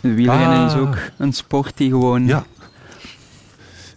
Wielrennen 0.00 0.58
Ah. 0.58 0.66
is 0.66 0.74
ook 0.74 0.96
een 1.18 1.32
sport 1.32 1.76
die 1.76 1.90
gewoon... 1.90 2.26
Ja. 2.26 2.44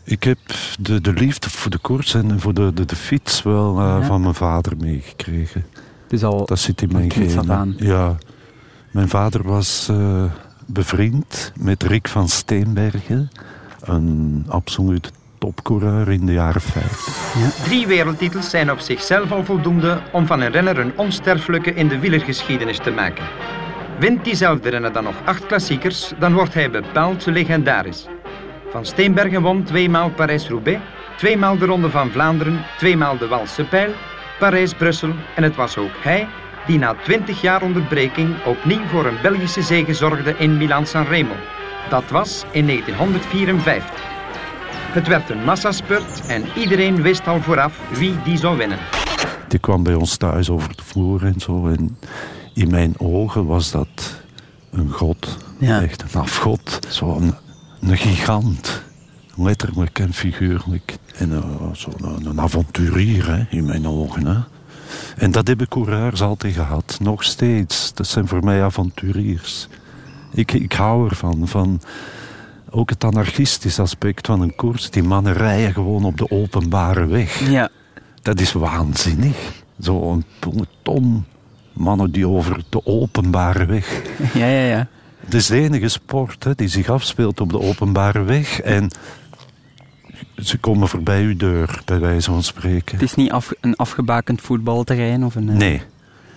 Ik 0.03 0.23
heb 0.23 0.37
de, 0.79 1.01
de 1.01 1.13
liefde 1.13 1.49
voor 1.49 1.71
de 1.71 1.77
koers 1.77 2.13
en 2.13 2.39
voor 2.39 2.53
de, 2.53 2.71
de, 2.73 2.85
de 2.85 2.95
fiets 2.95 3.43
wel 3.43 3.79
eh, 3.79 3.85
Ja. 3.85 4.01
van 4.05 4.21
mijn 4.21 4.33
vader 4.33 4.77
meegekregen. 4.77 5.65
Dus 6.07 6.23
al 6.23 6.45
Dat 6.45 6.59
zit 6.59 6.81
in 6.81 6.89
mijn 6.91 7.11
genen. 7.11 7.75
Ja. 7.77 8.17
Mijn 8.91 9.09
vader 9.09 9.43
was 9.43 9.87
eh, 9.89 10.23
bevriend 10.65 11.51
met 11.59 11.83
Rick 11.83 12.07
van 12.07 12.27
Steenbergen. 12.27 13.29
Een 13.81 14.45
absoluut 14.47 15.11
topcoureur 15.37 16.09
in 16.09 16.25
de 16.25 16.33
jaren 16.33 16.61
50. 16.61 17.63
Drie 17.63 17.87
wereldtitels 17.87 18.49
zijn 18.49 18.71
op 18.71 18.79
zichzelf 18.79 19.31
al 19.31 19.45
voldoende 19.45 20.01
om 20.11 20.25
van 20.25 20.41
een 20.41 20.51
renner 20.51 20.79
een 20.79 20.97
onsterfelijke 20.97 21.73
in 21.73 21.87
de 21.87 21.99
wielergeschiedenis 21.99 22.77
te 22.77 22.91
maken. 22.91 23.23
Wint 23.99 24.23
diezelfde 24.23 24.69
renner 24.69 24.93
dan 24.93 25.03
nog 25.03 25.15
acht 25.25 25.45
klassiekers, 25.45 26.11
dan 26.19 26.33
wordt 26.33 26.53
hij 26.53 26.71
bepaald 26.71 27.25
legendarisch. 27.25 28.05
Van 28.69 28.85
Steenbergen 28.85 29.41
won 29.41 29.63
tweemaal 29.63 30.09
Parijs-Roubaix, 30.09 30.81
tweemaal 31.17 31.57
de 31.57 31.65
Ronde 31.65 31.89
van 31.89 32.11
Vlaanderen, 32.11 32.65
tweemaal 32.77 33.17
de 33.17 33.27
Walse 33.27 33.63
Pijl, 33.63 33.91
Parijs-Brussel 34.39 35.13
en 35.35 35.43
het 35.43 35.55
was 35.55 35.77
ook 35.77 35.91
hij 36.01 36.27
die 36.65 36.77
na 36.77 36.95
20 37.03 37.41
jaar 37.41 37.61
onderbreking 37.61 38.43
opnieuw 38.45 38.85
voor 38.85 39.05
een 39.05 39.21
Belgische 39.21 39.61
zege 39.61 39.93
zorgde 39.93 40.35
in 40.37 40.57
Milaan-San 40.57 41.05
Remo. 41.05 41.35
Dat 41.89 42.09
was 42.09 42.45
in 42.51 42.65
1954. 42.67 43.89
Het 44.91 45.07
werd 45.07 45.29
een 45.29 45.43
massaspurt 45.43 46.27
en 46.27 46.43
iedereen 46.55 47.01
wist 47.01 47.27
al 47.27 47.41
vooraf 47.41 47.97
wie 47.97 48.15
die 48.23 48.37
zou 48.37 48.57
winnen. 48.57 48.77
Die 49.47 49.59
kwam 49.59 49.83
bij 49.83 49.93
ons 49.93 50.17
thuis 50.17 50.49
over 50.49 50.75
de 50.75 50.83
vloer 50.83 51.25
en 51.25 51.39
zo. 51.39 51.67
En 51.67 51.97
in 52.53 52.69
mijn 52.69 52.93
ogen 52.97 53.45
was 53.45 53.71
dat 53.71 54.21
een 54.71 54.91
god. 54.91 55.37
Ja. 55.57 55.81
Echt 55.81 56.01
een 56.01 56.21
afgod. 56.21 56.79
Zo'n 56.89 57.33
een 57.81 57.97
gigant. 57.97 58.81
Letterlijk 59.35 59.99
en 59.99 60.13
figuurlijk. 60.13 60.97
En 61.15 61.31
uh, 61.31 61.43
zo'n 61.71 62.25
een, 62.25 62.39
avonturier 62.39 63.27
hè, 63.27 63.45
in 63.49 63.65
mijn 63.65 63.87
ogen. 63.87 64.25
Hè. 64.25 64.37
En 65.17 65.31
dat 65.31 65.47
hebben 65.47 65.67
coureurs 65.67 66.21
altijd 66.21 66.53
gehad. 66.53 66.97
Nog 67.01 67.23
steeds. 67.23 67.93
Dat 67.93 68.07
zijn 68.07 68.27
voor 68.27 68.43
mij 68.43 68.63
avonturiers. 68.63 69.67
Ik, 70.33 70.51
ik 70.51 70.73
hou 70.73 71.09
ervan. 71.09 71.47
Van 71.47 71.81
ook 72.69 72.89
het 72.89 73.03
anarchistisch 73.03 73.79
aspect 73.79 74.27
van 74.27 74.41
een 74.41 74.55
koers. 74.55 74.89
Die 74.89 75.03
mannen 75.03 75.33
rijden 75.33 75.73
gewoon 75.73 76.03
op 76.03 76.17
de 76.17 76.31
openbare 76.31 77.05
weg. 77.05 77.49
Ja. 77.49 77.69
Dat 78.21 78.39
is 78.39 78.51
waanzinnig. 78.51 79.37
Zo'n 79.77 80.23
peloton 80.39 81.25
mannen 81.79 82.11
die 82.11 82.27
over 82.27 82.63
de 82.69 82.85
openbare 82.85 83.65
weg. 83.65 84.01
Ja, 84.33 84.45
ja, 84.47 84.61
ja. 84.65 84.87
Het 85.19 85.33
is 85.33 85.47
de 85.47 85.59
enige 85.59 85.87
sport 85.87 86.43
hè, 86.43 86.55
die 86.55 86.67
zich 86.67 86.89
afspeelt 86.89 87.41
op 87.41 87.49
de 87.49 87.59
openbare 87.61 88.23
weg. 88.23 88.61
En 88.61 88.89
ze 90.35 90.57
komen 90.57 90.87
voorbij 90.87 91.23
uw 91.23 91.35
deur, 91.37 91.81
bij 91.85 91.99
wijze 91.99 92.31
van 92.31 92.43
spreken. 92.43 92.93
Het 92.95 93.01
is 93.03 93.15
niet 93.15 93.31
af, 93.31 93.51
een 93.61 93.75
afgebakend 93.75 94.41
voetbalterrein 94.41 95.25
of 95.25 95.35
een... 95.35 95.49
eh, 95.49 95.55
Nee. 95.55 95.81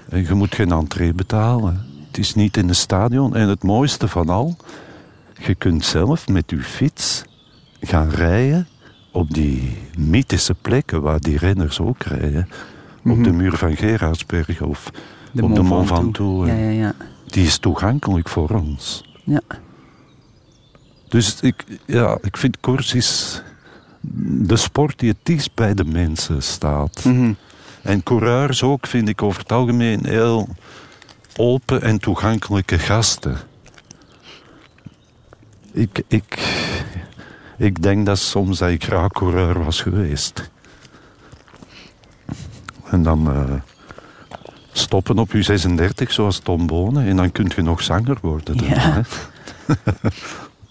En 0.09 0.26
je 0.26 0.34
moet 0.34 0.55
geen 0.55 0.72
entree 0.72 1.12
betalen. 1.12 1.86
Het 2.07 2.18
is 2.18 2.34
niet 2.34 2.57
in 2.57 2.68
een 2.68 2.74
stadion. 2.74 3.36
En 3.36 3.49
het 3.49 3.62
mooiste 3.62 4.09
van 4.09 4.28
al, 4.28 4.57
je 5.38 5.55
kunt 5.55 5.84
zelf 5.84 6.28
met 6.28 6.51
je 6.51 6.59
fiets 6.59 7.24
gaan 7.80 8.09
rijden 8.11 8.66
op 9.12 9.34
die 9.34 9.76
mythische 9.99 10.55
plekken 10.55 11.03
waar 11.03 11.20
die 11.20 11.38
renners 11.38 11.80
ook 11.80 12.03
rijden. 12.03 12.49
Op 13.05 13.24
de 13.24 13.32
muur 13.32 13.57
van 13.57 13.76
Gerardsberg 13.76 14.61
of 14.61 14.90
de 15.33 15.43
op 15.43 15.55
de 15.55 15.62
Mont 15.62 15.87
Ventoux. 15.87 16.03
Ventoux. 16.03 16.49
Ja, 16.49 16.55
ja, 16.55 16.70
ja. 16.70 16.95
Die 17.26 17.47
is 17.47 17.59
toegankelijk 17.59 18.28
voor 18.28 18.51
ons. 18.51 19.05
Ja. 19.24 19.41
Dus 21.09 21.41
ik, 21.41 21.64
ja, 21.87 22.18
ik 22.22 22.37
vind 22.37 22.61
koers 22.61 22.95
is 22.95 23.43
de 24.47 24.57
sport 24.57 24.99
die 24.99 25.09
het 25.09 25.18
dichtst 25.22 25.55
bij 25.55 25.74
de 25.74 25.85
mensen 25.85 26.43
staat. 26.43 27.05
Mhm. 27.05 27.33
En 27.83 28.03
coureurs 28.03 28.62
ook 28.62 28.87
vind 28.87 29.09
ik 29.09 29.22
over 29.22 29.41
het 29.41 29.53
algemeen 29.53 30.07
heel 30.07 30.49
open 31.37 31.83
en 31.83 31.99
toegankelijke 31.99 32.78
gasten. 32.78 33.37
Ik, 35.72 36.03
ik, 36.09 36.57
ik 37.57 37.83
denk 37.83 38.07
dat 38.07 38.18
soms 38.18 38.59
dat 38.59 38.70
ik 38.70 38.85
graag 38.85 39.11
coureur 39.11 39.64
was 39.64 39.80
geweest. 39.80 40.51
En 42.91 43.03
dan 43.03 43.30
eh, 43.30 43.53
stoppen 44.73 45.18
op 45.18 45.33
je 45.33 45.43
36 45.43 46.12
zoals 46.12 46.39
Tom 46.39 46.66
Bonen 46.66 47.07
en 47.07 47.16
dan 47.16 47.33
kun 47.33 47.51
je 47.57 47.62
nog 47.62 47.83
zanger 47.83 48.16
worden. 48.20 48.57
Ja. 48.64 48.64
hè? 48.66 49.01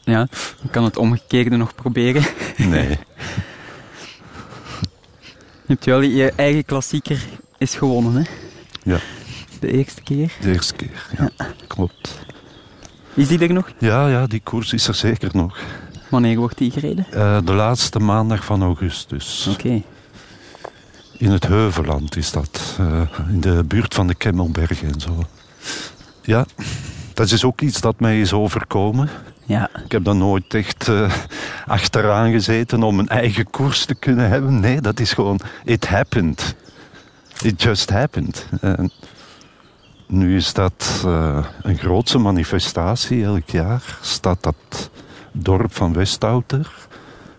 ja. 0.13 0.27
Je 0.61 0.69
kan 0.69 0.83
het 0.83 0.97
omgekeerde 0.97 1.55
nog 1.57 1.75
proberen. 1.75 2.23
Nee. 2.57 2.89
Je 2.89 2.97
hebt 5.73 5.85
wel 5.85 6.01
je 6.01 6.31
eigen 6.35 6.65
klassieker 6.65 7.25
is 7.57 7.75
gewonnen, 7.75 8.13
hè? 8.15 8.29
Ja, 8.83 8.99
De 9.59 9.71
eerste 9.71 10.01
keer. 10.01 10.31
de 10.41 10.51
eerste 10.51 10.73
keer. 10.75 11.07
Ja, 11.17 11.29
klopt. 11.67 12.19
Is 13.13 13.27
die 13.27 13.39
er 13.39 13.53
nog? 13.53 13.71
Ja, 13.77 14.07
ja, 14.07 14.27
die 14.27 14.41
koers 14.43 14.73
is 14.73 14.87
er 14.87 14.95
zeker 14.95 15.29
nog. 15.33 15.57
Wanneer 16.09 16.37
wordt 16.37 16.57
die 16.57 16.71
gereden? 16.71 17.05
Eh, 17.11 17.37
de 17.43 17.53
laatste 17.53 17.99
maandag 17.99 18.45
van 18.45 18.61
augustus. 18.61 19.47
Oké. 19.51 19.81
In 21.21 21.31
het 21.31 21.47
Heuveland 21.47 22.15
is 22.15 22.31
dat. 22.31 22.77
eh, 22.79 23.01
in 23.29 23.41
de 23.41 23.63
buurt 23.67 23.93
van 23.93 24.07
de 24.07 24.15
Kemmelbergen 24.15 24.93
en 24.93 25.01
zo. 25.01 25.23
Ja, 26.21 26.45
dat 27.13 27.31
is 27.31 27.43
ook 27.43 27.61
iets 27.61 27.81
dat 27.81 27.99
mij 27.99 28.21
is 28.21 28.33
overkomen. 28.33 29.09
Ja. 29.45 29.69
Ik 29.85 29.91
heb 29.91 30.03
dan 30.03 30.17
nooit 30.17 30.53
echt 30.53 30.87
eh, 30.87 31.13
achteraan 31.65 32.31
gezeten 32.31 32.83
om 32.83 32.99
een 32.99 33.07
eigen 33.07 33.49
koers 33.49 33.85
te 33.85 33.95
kunnen 33.95 34.29
hebben. 34.29 34.59
Nee, 34.59 34.81
dat 34.81 34.99
is 34.99 35.13
gewoon... 35.13 35.39
It 35.63 35.87
happened. 35.87 36.55
It 37.41 37.61
just 37.61 37.89
happened. 37.89 38.47
En 38.61 38.91
nu 40.07 40.35
is 40.35 40.53
dat 40.53 41.01
eh, 41.05 41.45
een 41.61 41.77
grootse 41.77 42.17
manifestatie. 42.17 43.23
Elk 43.23 43.49
jaar 43.49 43.97
staat 44.01 44.43
dat 44.43 44.89
dorp 45.31 45.75
van 45.75 45.93
Westouter 45.93 46.71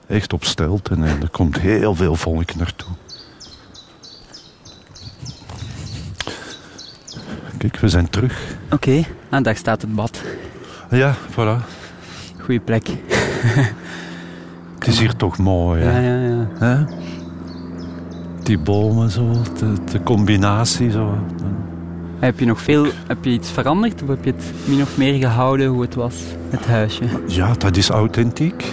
echt 0.08 0.32
op 0.32 0.44
stelten. 0.44 1.04
En 1.04 1.22
er 1.22 1.30
komt 1.30 1.58
heel 1.58 1.94
veel 1.94 2.16
volk 2.16 2.54
naartoe. 2.54 2.92
Kijk, 7.58 7.76
we 7.78 7.88
zijn 7.88 8.10
terug. 8.10 8.56
Oké. 8.70 9.02
Ah, 9.28 9.42
daar 9.42 9.56
staat 9.56 9.80
het 9.82 9.94
bad. 9.94 10.22
Ja, 10.90 11.14
voilà. 11.30 11.64
Goeie 12.40 12.60
plek. 12.60 12.86
Het 14.78 14.86
is 14.86 14.98
hier 14.98 15.16
toch 15.16 15.38
mooi, 15.38 15.82
hè? 15.82 16.00
Ja, 16.00 16.16
ja, 16.18 16.28
ja. 16.28 16.48
Hè? 16.66 16.84
Die 18.42 18.58
bomen 18.58 19.10
zo, 19.10 19.30
de, 19.58 19.72
de 19.92 20.02
combinatie 20.02 20.90
zo. 20.90 21.18
Heb 22.18 22.38
je 22.38 22.46
nog 22.46 22.60
veel... 22.60 22.86
Heb 23.06 23.24
je 23.24 23.30
iets 23.30 23.50
veranderd? 23.50 24.02
Of 24.02 24.08
heb 24.08 24.24
je 24.24 24.30
het 24.30 24.44
min 24.64 24.82
of 24.82 24.96
meer 24.96 25.14
gehouden 25.14 25.66
hoe 25.66 25.82
het 25.82 25.94
was? 25.94 26.14
Het 26.50 26.66
huisje. 26.66 27.04
Ja, 27.26 27.52
dat 27.58 27.76
is 27.76 27.88
authentiek. 27.88 28.64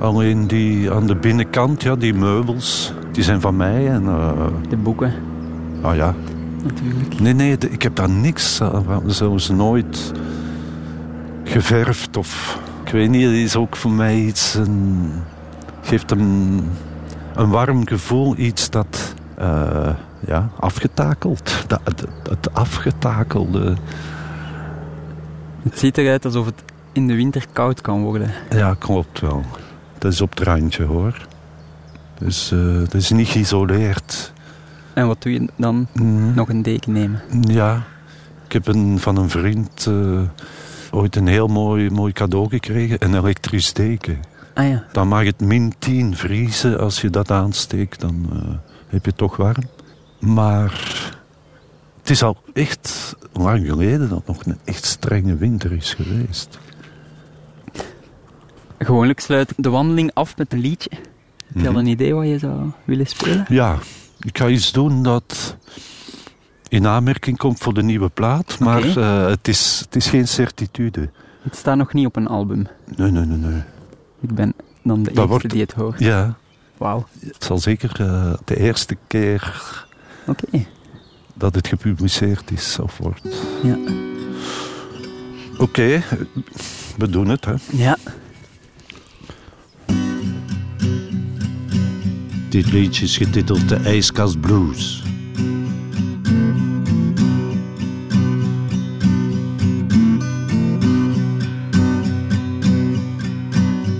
Alleen 0.00 0.46
die 0.46 0.90
aan 0.90 1.06
de 1.06 1.16
binnenkant, 1.16 1.82
ja, 1.82 1.96
die 1.96 2.14
meubels, 2.14 2.92
die 3.12 3.22
zijn 3.24 3.40
van 3.40 3.56
mij. 3.56 3.88
En, 3.88 4.06
eh, 4.06 4.30
De 4.68 4.76
boeken, 4.76 5.12
ah 5.80 5.96
ja. 5.96 6.14
Natuurlijk. 6.62 7.20
Nee, 7.20 7.32
nee, 7.32 7.58
de- 7.58 7.70
ik 7.70 7.82
heb 7.82 7.96
daar 7.96 8.10
niks 8.10 8.60
aan, 8.62 8.84
van, 8.84 9.10
zelfs 9.10 9.48
nooit 9.48 10.12
geverfd 11.44 12.16
of... 12.16 12.60
Ik 12.84 12.92
weet 12.92 13.10
niet, 13.10 13.24
het 13.24 13.32
is 13.34 13.56
ook 13.56 13.76
voor 13.76 13.90
mij 13.90 14.16
iets... 14.16 14.54
Een, 14.54 15.10
geeft 15.82 16.10
een, 16.10 16.64
een 17.34 17.48
warm 17.50 17.86
gevoel, 17.86 18.36
iets 18.36 18.70
dat... 18.70 19.14
eh, 19.36 19.94
ja, 20.26 20.50
afgetakeld. 20.60 21.64
Dat, 21.66 21.80
het, 21.84 22.04
het 22.28 22.54
afgetakelde... 22.54 23.74
Het 25.62 25.78
ziet 25.78 25.98
eruit 25.98 26.24
alsof 26.24 26.46
het 26.46 26.62
in 26.92 27.06
de 27.06 27.14
winter 27.14 27.44
koud 27.52 27.80
kan 27.80 28.02
worden. 28.02 28.30
Ja, 28.50 28.74
klopt 28.78 29.20
wel. 29.20 29.42
Dat 29.98 30.12
is 30.12 30.20
op 30.20 30.30
het 30.30 30.40
randje 30.40 30.84
hoor. 30.84 31.26
Dus 32.18 32.52
eh 32.52 32.78
dat 32.78 32.94
is 32.94 33.10
niet 33.10 33.28
geïsoleerd. 33.28 34.31
En 34.94 35.06
wat 35.06 35.22
doe 35.22 35.32
je 35.32 35.48
dan? 35.56 35.86
Mm, 35.94 36.34
Nog 36.34 36.48
een 36.48 36.62
deken 36.62 36.92
nemen. 36.92 37.22
Ja, 37.40 37.82
ik 38.46 38.52
heb 38.52 38.66
een, 38.66 38.98
van 38.98 39.16
een 39.16 39.28
vriend 39.30 39.86
eh, 39.86 40.20
ooit 40.90 41.16
een 41.16 41.26
heel 41.26 41.46
mooi, 41.46 41.90
mooi 41.90 42.12
cadeau 42.12 42.48
gekregen. 42.48 42.96
Een 43.04 43.14
elektrisch 43.14 43.72
deken. 43.72 44.18
Ah 44.54 44.68
ja. 44.68 44.84
Dan 44.92 45.08
mag 45.08 45.24
het 45.24 45.40
min 45.40 45.72
10 45.78 46.16
vriezen. 46.16 46.78
Als 46.78 47.00
je 47.00 47.10
dat 47.10 47.30
aansteekt, 47.30 48.00
dan 48.00 48.26
eh, 48.32 48.38
heb 48.88 49.04
je 49.04 49.08
het 49.10 49.16
toch 49.16 49.36
warm. 49.36 49.62
Maar 50.20 50.72
het 52.00 52.10
is 52.10 52.22
al 52.22 52.36
echt 52.52 53.16
lang 53.32 53.66
geleden 53.66 54.08
dat 54.08 54.26
nog 54.26 54.44
een 54.46 54.58
echt 54.64 54.84
strenge 54.84 55.36
winter 55.36 55.72
is 55.72 55.94
geweest. 55.94 56.58
Gewoonlijk 58.78 59.20
sluit 59.20 59.52
de 59.56 59.68
wandeling 59.70 60.10
af 60.14 60.36
met 60.36 60.52
een 60.52 60.58
liedje. 60.60 60.90
Heb 61.46 61.62
je 61.62 61.66
al 61.66 61.70
Mhm. 61.72 61.80
een 61.80 61.86
idee 61.86 62.14
wat 62.14 62.26
je 62.26 62.38
zou 62.38 62.70
willen 62.84 63.06
spelen? 63.06 63.44
Ja, 63.48 63.78
ik 64.22 64.38
ga 64.38 64.48
iets 64.48 64.72
doen 64.72 65.02
dat 65.02 65.56
in 66.68 66.86
aanmerking 66.86 67.38
komt 67.38 67.58
voor 67.58 67.74
de 67.74 67.82
nieuwe 67.82 68.08
plaat. 68.08 68.58
Maar 68.58 68.96
eh, 68.96 69.26
het, 69.26 69.48
is, 69.48 69.80
het 69.84 69.96
is 69.96 70.06
geen 70.06 70.28
certitude. 70.28 71.10
Het 71.42 71.56
staat 71.56 71.76
nog 71.76 71.92
niet 71.92 72.06
op 72.06 72.16
een 72.16 72.26
album. 72.26 72.66
Nee, 72.96 73.10
nee, 73.10 73.24
nee. 73.24 73.50
nee. 73.50 73.62
Ik 74.20 74.34
ben 74.34 74.54
dan 74.82 74.96
de 75.02 75.02
Dat 75.02 75.14
eerste 75.16 75.26
wordt- 75.28 75.50
die 75.50 75.60
het 75.60 75.72
hoort. 75.72 75.98
Ja, 75.98 76.36
Wauw. 76.76 77.06
het 77.20 77.44
zal 77.44 77.58
zeker 77.58 78.00
eh, 78.00 78.32
de 78.44 78.56
eerste 78.60 78.96
keer 79.06 79.62
dat 81.34 81.54
het 81.54 81.68
gepubliceerd 81.68 82.50
is 82.50 82.78
of 82.78 82.98
wordt. 82.98 83.22
Ja. 83.62 83.76
Oké, 85.58 86.02
we 86.98 87.08
doen 87.10 87.28
het. 87.28 87.44
Hè. 87.44 87.54
Ja. 87.72 87.96
Dit 92.52 92.72
liedje 92.72 93.04
is 93.04 93.16
getiteld 93.16 93.68
De 93.68 93.76
IJskast 93.76 94.40
Blues. 94.40 95.02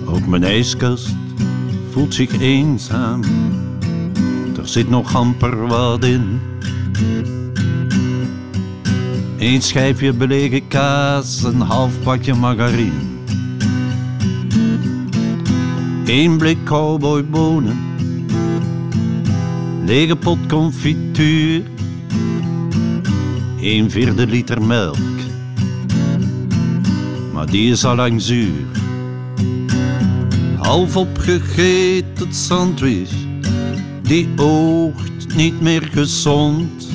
Ook 0.07 0.27
mijn 0.27 0.45
ijskast 0.45 1.15
voelt 1.91 2.15
zich 2.15 2.41
eenzaam. 2.41 3.23
Er 4.57 4.69
zit 4.69 4.89
nog 4.89 5.15
amper 5.15 5.67
wat 5.67 6.05
in. 6.05 6.41
Eén 9.39 9.63
schijfje 9.63 10.13
belegen 10.13 10.69
kaas, 10.69 11.43
een 11.43 11.61
half 11.61 12.03
pakje 12.03 12.35
margarine. 12.35 13.01
Eén 16.05 16.39
blik 16.39 16.65
cowboybonen 16.65 17.92
lege 19.85 20.17
pot 20.17 20.39
confituur, 20.49 21.63
een 23.61 23.91
vierde 23.91 24.27
liter 24.27 24.63
melk, 24.63 24.97
maar 27.33 27.47
die 27.47 27.71
is 27.71 27.85
al 27.85 27.97
lang 27.97 28.23
zuur. 28.23 28.67
Half 30.57 30.97
opgegeten 30.97 32.35
sandwich, 32.35 33.11
die 34.03 34.29
oogt 34.37 35.35
niet 35.37 35.61
meer 35.61 35.83
gezond, 35.93 36.89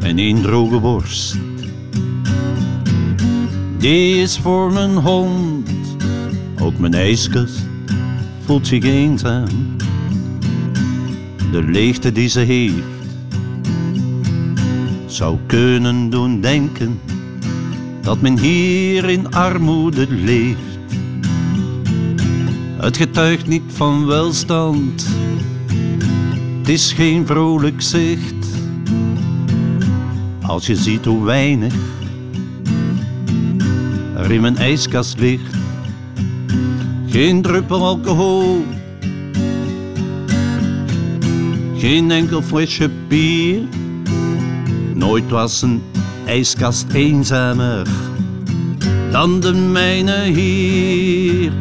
en 0.00 0.18
een 0.18 0.42
droge 0.42 0.78
worst, 0.78 1.36
die 3.78 4.16
is 4.16 4.38
voor 4.38 4.72
mijn 4.72 4.96
hond, 4.96 5.68
ook 6.60 6.78
mijn 6.78 6.94
ijskast 6.94 7.66
voelt 8.44 8.66
zich 8.66 8.84
eenzaam 8.84 9.73
de 11.54 11.62
leegte 11.62 12.12
die 12.12 12.28
ze 12.28 12.40
heeft, 12.40 13.06
zou 15.06 15.38
kunnen 15.46 16.10
doen 16.10 16.40
denken 16.40 17.00
dat 18.02 18.20
men 18.20 18.38
hier 18.38 19.08
in 19.08 19.34
armoede 19.34 20.06
leeft. 20.10 20.78
Het 22.76 22.96
getuigt 22.96 23.46
niet 23.46 23.62
van 23.66 24.06
welstand, 24.06 25.06
het 26.58 26.68
is 26.68 26.92
geen 26.92 27.26
vrolijk 27.26 27.82
zicht. 27.82 28.46
Als 30.42 30.66
je 30.66 30.76
ziet 30.76 31.04
hoe 31.04 31.24
weinig 31.24 31.74
er 34.16 34.30
in 34.30 34.40
mijn 34.40 34.56
ijskast 34.56 35.18
ligt, 35.18 35.54
geen 37.06 37.42
druppel 37.42 37.84
alcohol 37.84 38.64
geen 41.76 42.10
enkel 42.10 42.42
flesje 42.42 42.90
bier. 43.08 43.62
Nooit 44.94 45.30
was 45.30 45.62
een 45.62 45.82
ijskast 46.26 46.86
eenzamer 46.92 47.86
dan 49.10 49.40
de 49.40 49.52
mijne 49.52 50.22
hier. 50.22 51.52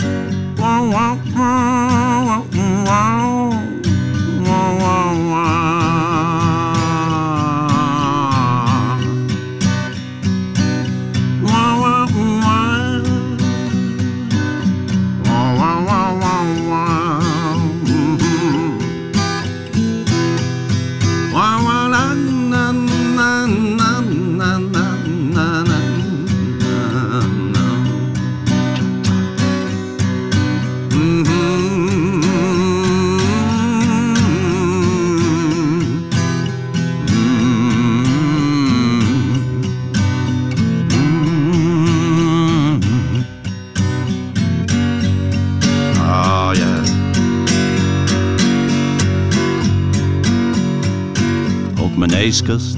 IJskast 52.47 52.77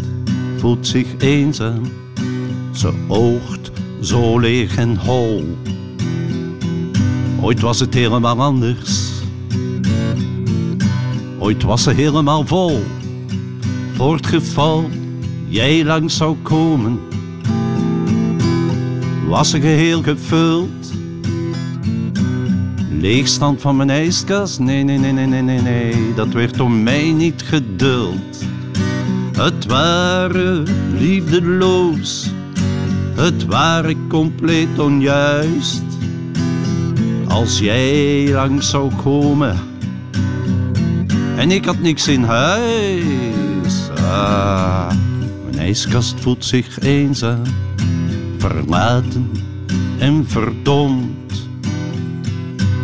voelt 0.57 0.87
zich 0.87 1.07
eenzaam. 1.17 1.81
Ze 2.71 2.93
oogt 3.07 3.71
zo 4.01 4.39
leeg 4.39 4.77
en 4.77 4.97
hol. 4.97 5.57
Ooit 7.41 7.59
was 7.59 7.79
het 7.79 7.93
helemaal 7.93 8.41
anders. 8.41 9.11
Ooit 11.39 11.63
was 11.63 11.83
ze 11.83 11.91
helemaal 11.91 12.45
vol. 12.45 12.83
Voor 13.93 14.15
het 14.15 14.27
geval 14.27 14.89
jij 15.47 15.85
langs 15.85 16.17
zou 16.17 16.35
komen, 16.41 16.99
was 19.27 19.49
ze 19.49 19.61
geheel 19.61 20.01
gevuld. 20.03 20.93
Leegstand 22.99 23.61
van 23.61 23.75
mijn 23.75 23.89
ijskast? 23.89 24.59
Nee, 24.59 24.83
nee, 24.83 24.97
nee, 24.97 25.11
nee, 25.11 25.25
nee, 25.25 25.41
nee, 25.41 25.61
nee. 25.61 26.13
Dat 26.15 26.27
werd 26.27 26.57
door 26.57 26.71
mij 26.71 27.11
niet 27.11 27.41
geduld. 27.41 28.53
Het 29.35 29.65
waren 29.65 30.65
liefdeloos. 30.97 32.31
Het 33.15 33.45
waren 33.45 34.07
compleet 34.07 34.79
onjuist. 34.79 35.83
Als 37.27 37.59
jij 37.59 38.31
langs 38.31 38.69
zou 38.69 38.91
komen. 39.03 39.57
En 41.37 41.51
ik 41.51 41.65
had 41.65 41.79
niks 41.79 42.07
in 42.07 42.23
huis. 42.23 43.89
Ah, 43.97 44.91
mijn 45.43 45.59
ijskast 45.59 46.19
voelt 46.19 46.45
zich 46.45 46.79
eenzaam. 46.79 47.43
Verlaten 48.37 49.31
en 49.97 50.27
verdomd. 50.27 51.47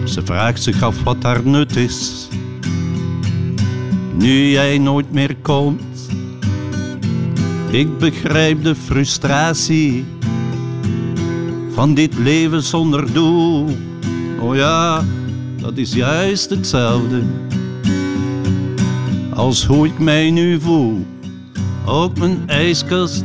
Ze 0.04 0.22
vraagt 0.24 0.64
zich 0.64 0.84
af 0.84 1.04
wat 1.04 1.24
haar 1.24 1.42
nut 1.44 1.76
is. 1.76 2.28
Nu 4.14 4.50
jij 4.50 4.78
nooit 4.78 5.12
meer 5.12 5.36
komt. 5.42 5.91
Ik 7.72 7.98
begrijp 7.98 8.64
de 8.64 8.76
frustratie 8.76 10.06
van 11.74 11.94
dit 11.94 12.18
leven 12.18 12.64
zonder 12.64 13.14
doel. 13.14 13.78
Oh 14.40 14.56
ja, 14.56 15.04
dat 15.62 15.78
is 15.78 15.94
juist 15.94 16.50
hetzelfde 16.50 17.22
als 19.34 19.66
hoe 19.66 19.88
ik 19.88 20.00
mij 20.00 20.32
nu 20.32 20.60
voel. 20.60 21.06
Ook 21.86 22.18
mijn 22.18 22.44
ijskast 22.46 23.24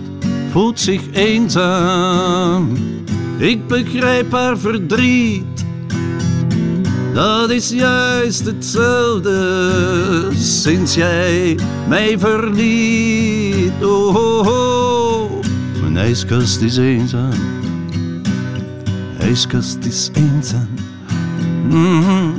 voelt 0.50 0.80
zich 0.80 1.02
eenzaam. 1.12 2.76
Ik 3.38 3.66
begrijp 3.66 4.32
haar 4.32 4.58
verdriet. 4.58 5.64
Dat 7.14 7.50
is 7.50 7.70
juist 7.70 8.46
hetzelfde 8.46 10.28
sinds 10.34 10.94
jij 10.94 11.58
mij 11.88 12.18
verliet. 12.18 13.35
Oh, 13.82 14.16
oh, 14.16 14.46
oh. 14.46 15.30
Mijn 15.80 15.96
ijskast 15.96 16.60
is 16.60 16.76
eenzaam. 16.76 17.32
Ijskast 19.18 19.84
is 19.84 20.10
eenzaam. 20.14 20.68
Mhm. 21.68 22.30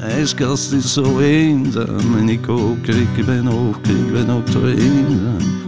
Ijskast 0.00 0.72
is 0.72 0.92
zo 0.92 1.18
eenzaam. 1.18 2.16
En 2.16 2.28
ik 2.28 2.48
ook, 2.48 2.86
ik 2.86 3.26
ben 3.26 3.48
ook, 3.48 3.86
ik 3.86 4.12
ben 4.12 4.30
ook 4.30 4.48
zo 4.48 4.64
eenzaam. 4.66 5.67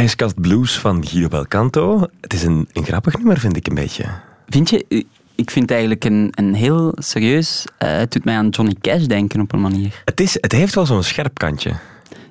IJskast 0.00 0.40
Blues 0.40 0.78
van 0.78 1.06
Guido 1.06 1.28
Belcanto. 1.28 2.06
Het 2.20 2.32
is 2.32 2.42
een, 2.42 2.68
een 2.72 2.84
grappig 2.84 3.16
nummer, 3.16 3.38
vind 3.38 3.56
ik 3.56 3.66
een 3.68 3.74
beetje. 3.74 4.04
Vind 4.48 4.70
je? 4.70 5.06
Ik 5.34 5.50
vind 5.50 5.60
het 5.60 5.70
eigenlijk 5.70 6.04
een, 6.04 6.32
een 6.34 6.54
heel 6.54 6.92
serieus... 6.94 7.64
eh, 7.78 7.92
het 7.92 8.12
doet 8.12 8.24
mij 8.24 8.36
aan 8.36 8.48
Johnny 8.48 8.74
Cash 8.80 9.04
denken 9.04 9.40
op 9.40 9.52
een 9.52 9.60
manier. 9.60 10.02
Het, 10.04 10.20
is, 10.20 10.34
het 10.40 10.52
heeft 10.52 10.74
wel 10.74 10.86
zo'n 10.86 11.02
scherp 11.02 11.38
kantje. 11.38 11.72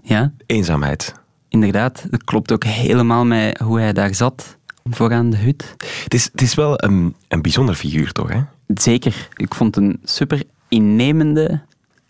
Ja, 0.01 0.31
Eenzaamheid. 0.45 1.13
inderdaad. 1.49 2.05
Het 2.11 2.23
klopt 2.23 2.51
ook 2.51 2.63
helemaal 2.63 3.25
met 3.25 3.57
hoe 3.59 3.79
hij 3.79 3.93
daar 3.93 4.15
zat, 4.15 4.57
vooraan 4.83 5.29
de 5.29 5.37
hut. 5.37 5.75
Het 6.03 6.13
is, 6.13 6.29
het 6.31 6.41
is 6.41 6.55
wel 6.55 6.83
een, 6.83 7.15
een 7.27 7.41
bijzonder 7.41 7.75
figuur, 7.75 8.11
toch? 8.11 8.29
Hè? 8.29 8.41
Zeker. 8.67 9.27
Ik 9.35 9.55
vond 9.55 9.77
een 9.77 9.99
super 10.03 10.43
innemende, 10.67 11.61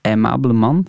aimabele 0.02 0.54
man. 0.54 0.86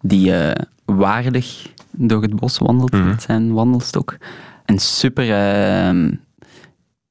Die 0.00 0.34
eh, 0.36 0.64
waardig 0.84 1.71
door 1.92 2.22
het 2.22 2.36
bos 2.36 2.58
wandelt 2.58 2.92
Mhm. 2.92 3.06
met 3.08 3.22
zijn 3.22 3.52
wandelstok. 3.52 4.16
En 4.64 4.78
super... 4.78 5.30
eh, 5.30 5.86
een 5.86 6.20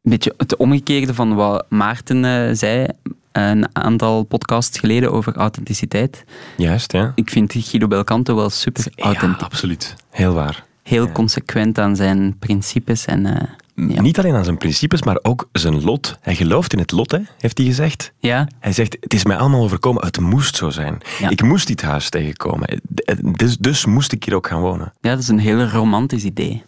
beetje 0.02 0.34
het 0.38 0.56
omgekeerde 0.56 1.14
van 1.14 1.36
wat 1.36 1.66
Maarten 1.70 2.26
eh, 2.26 2.50
zei 2.56 2.86
een 3.32 3.76
aantal 3.76 4.24
podcasts 4.24 4.80
geleden 4.80 5.12
over 5.12 5.36
authenticiteit. 5.36 6.24
Juist, 6.58 6.92
ja. 6.92 7.12
Ik 7.16 7.30
vind 7.30 7.54
Guido 7.58 7.88
Belcanto 7.88 8.36
wel 8.36 8.50
super 8.50 8.86
Ja, 8.96 9.04
authentiek. 9.04 9.42
absoluut. 9.42 9.96
Heel 10.10 10.34
waar. 10.34 10.64
Heel 10.84 11.12
consequent 11.12 11.78
aan 11.80 11.96
zijn 11.96 12.36
principes 12.40 13.06
en... 13.06 13.50
eh, 13.90 13.96
ja. 13.96 14.02
Niet 14.02 14.20
alleen 14.20 14.36
aan 14.36 14.44
zijn 14.44 14.58
principes, 14.58 15.04
maar 15.04 15.20
ook 15.22 15.50
zijn 15.52 15.84
lot. 15.84 16.18
Hij 16.22 16.36
gelooft 16.36 16.74
in 16.74 16.80
het 16.80 16.92
lot, 16.92 17.12
hè, 17.12 17.20
heeft 17.38 17.58
hij 17.58 17.68
gezegd. 17.68 18.12
Ja, 18.20 18.48
Hij 18.60 18.72
zegt, 18.74 18.98
het 19.00 19.14
is 19.14 19.26
mij 19.26 19.38
allemaal 19.38 19.64
overkomen, 19.64 20.06
het 20.06 20.20
moest 20.20 20.56
zo 20.56 20.70
zijn. 20.70 20.98
Ja. 21.20 21.30
Ik 21.30 21.42
moest 21.44 21.68
dit 21.68 21.82
huis 21.82 22.10
tegenkomen. 22.10 22.82
Dus, 23.32 23.58
dus 23.58 23.86
moest 23.86 24.12
ik 24.12 24.24
hier 24.24 24.36
ook 24.36 24.48
gaan 24.48 24.62
wonen. 24.62 24.94
Ja, 25.02 25.10
dat 25.10 25.20
is 25.20 25.28
een 25.28 25.40
heel 25.40 25.64
romantisch 25.66 26.24
idee. 26.24 26.64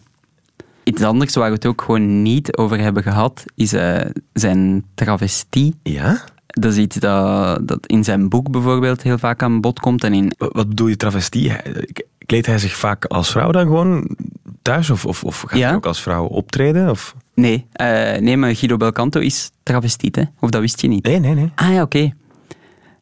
Iets 0.84 1.02
anders 1.02 1.34
waar 1.34 1.48
we 1.48 1.54
het 1.54 1.66
ook 1.66 1.82
gewoon 1.82 2.22
niet 2.22 2.56
over 2.56 2.78
hebben 2.78 3.02
gehad, 3.02 3.44
is 3.54 3.72
eh, 3.72 4.00
zijn 4.32 4.84
travestie. 4.94 5.74
Ja? 5.82 6.24
Dat 6.46 6.72
is 6.72 6.78
iets 6.78 6.96
dat, 6.96 7.68
dat 7.68 7.86
in 7.86 8.04
zijn 8.04 8.28
boek 8.28 8.50
bijvoorbeeld 8.50 9.02
heel 9.02 9.18
vaak 9.18 9.42
aan 9.42 9.60
bod 9.60 9.80
komt. 9.80 10.04
En 10.04 10.14
in, 10.14 10.32
Wat 10.38 10.68
bedoel 10.68 10.86
je 10.86 10.96
travestie? 10.96 11.50
Hij- 11.50 11.88
Kleedt 12.26 12.46
hij 12.46 12.58
zich 12.58 12.76
vaak 12.76 13.04
als 13.04 13.30
vrouw 13.30 13.50
dan 13.50 13.62
gewoon 13.66 14.16
thuis? 14.64 14.90
Of, 14.90 15.06
of, 15.06 15.24
of 15.24 15.40
gaat 15.40 15.58
Ja. 15.58 15.66
hij 15.66 15.74
ook 15.76 15.86
als 15.86 16.02
vrouw 16.02 16.24
optreden? 16.24 16.90
Of? 16.90 17.14
nee, 17.34 17.66
eh, 17.72 18.16
nee, 18.20 18.36
maar 18.36 18.56
Guido 18.56 18.76
Belcanto 18.76 19.20
is 19.20 19.50
travestiet, 19.62 20.16
hè? 20.16 20.22
Of 20.40 20.50
dat 20.50 20.60
wist 20.60 20.80
je 20.80 20.88
niet? 20.88 21.04
Nee, 21.04 21.18
nee, 21.18 21.34
nee. 21.34 21.52
Ah 21.54 21.72
ja, 21.72 21.82
oké. 21.82 22.10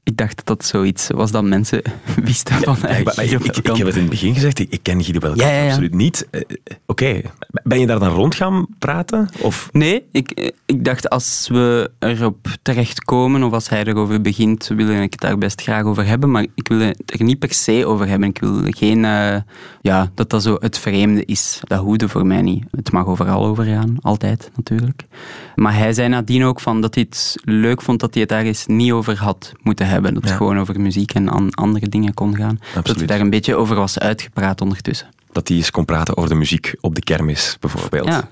Ik 0.05 0.17
dacht 0.17 0.37
dat 0.37 0.47
dat 0.47 0.65
zoiets 0.65 1.07
was 1.15 1.31
dat 1.31 1.45
mensen 1.45 1.83
wisten 2.25 2.55
van 2.55 2.77
eh, 2.83 2.97
Ja, 2.97 3.03
maar 3.03 3.15
Guido 3.15 3.37
ik, 3.45 3.57
ik, 3.57 3.77
heb 3.77 3.87
het 3.87 3.95
in 3.95 4.01
het 4.01 4.11
begin 4.11 4.35
gezegd, 4.35 4.59
ik, 4.59 4.71
ik 4.71 4.83
ken 4.83 5.03
Guido 5.03 5.19
Belcanto 5.19 5.45
Ja, 5.45 5.51
ja, 5.51 5.63
ja. 5.63 5.69
absoluut 5.69 5.95
niet. 5.95 6.29
Eh, 6.31 6.41
eh, 6.41 6.77
Oké, 6.87 7.21
ben 7.63 7.81
je 7.81 7.87
daar 7.87 7.99
dan 7.99 8.15
rond 8.15 8.35
gaan 8.35 8.67
praten? 8.79 9.29
Of? 9.41 9.69
Nee, 9.73 10.05
ik, 10.13 10.53
ik 10.67 10.85
dacht 10.85 11.11
als 11.11 11.49
we 11.49 11.91
erop 11.99 12.47
terechtkomen 12.63 13.43
of 13.43 13.53
als 13.53 13.69
hij 13.69 13.85
erover 13.85 14.21
begint, 14.21 14.71
wil 14.77 14.89
ik 14.89 15.13
het 15.13 15.21
daar 15.21 15.39
best 15.39 15.61
graag 15.63 15.85
over 15.85 16.07
hebben. 16.07 16.31
Maar 16.31 16.47
ik 16.55 16.69
wil 16.69 16.79
het 16.79 17.03
er 17.07 17.25
niet 17.25 17.39
per 17.39 17.53
se 17.53 17.87
over 17.87 18.09
hebben. 18.09 18.29
Ik 18.29 18.39
wil 18.39 18.61
geen, 18.65 19.05
eh, 19.05 19.37
ja, 19.81 20.11
dat 20.15 20.31
dat 20.31 20.43
zo 20.43 20.57
het 20.61 20.79
vreemde 20.79 21.25
is. 21.25 21.61
Dat 21.63 21.81
hoede 21.81 22.09
voor 22.09 22.27
mij 22.27 22.43
niet. 22.43 22.65
Het 22.71 22.93
mag 22.93 23.07
overal 23.07 23.47
over 23.47 23.65
gaan, 23.65 23.97
altijd 24.01 24.51
natuurlijk. 24.57 25.07
Maar 25.55 25.77
hij 25.77 25.93
zei 25.93 26.09
nadien 26.09 26.45
ook 26.45 26.61
van 26.61 26.81
dat 26.81 26.95
hij 26.95 27.05
het 27.09 27.37
leuk 27.45 27.83
vond 27.83 28.01
dat 28.01 28.13
hij 28.13 28.23
het 28.23 28.31
daar 28.31 28.45
eens 28.45 28.67
niet 28.67 28.93
over 28.93 29.19
had 29.19 29.53
moeten 29.63 29.87
hebben. 29.87 29.92
Dat 30.01 30.15
het 30.15 30.29
Ja. 30.29 30.37
gewoon 30.37 30.59
over 30.59 30.81
muziek 30.81 31.13
en 31.15 31.29
an- 31.29 31.55
andere 31.55 31.89
dingen 31.89 32.15
kon 32.15 32.37
gaan. 32.37 32.59
Dat 32.83 32.97
hij 32.97 33.07
daar 33.07 33.21
een 33.21 33.31
beetje 33.31 33.57
over 33.57 33.77
was 33.77 33.99
uitgepraat 33.99 34.61
ondertussen. 34.61 35.09
Dat 35.33 35.49
hij 35.49 35.57
eens 35.57 35.71
kon 35.71 35.85
praten 35.85 36.17
over 36.17 36.29
de 36.31 36.37
muziek 36.37 36.75
op 36.81 36.95
de 36.95 37.01
kermis, 37.03 37.57
bijvoorbeeld. 37.61 38.07
Ja. 38.07 38.29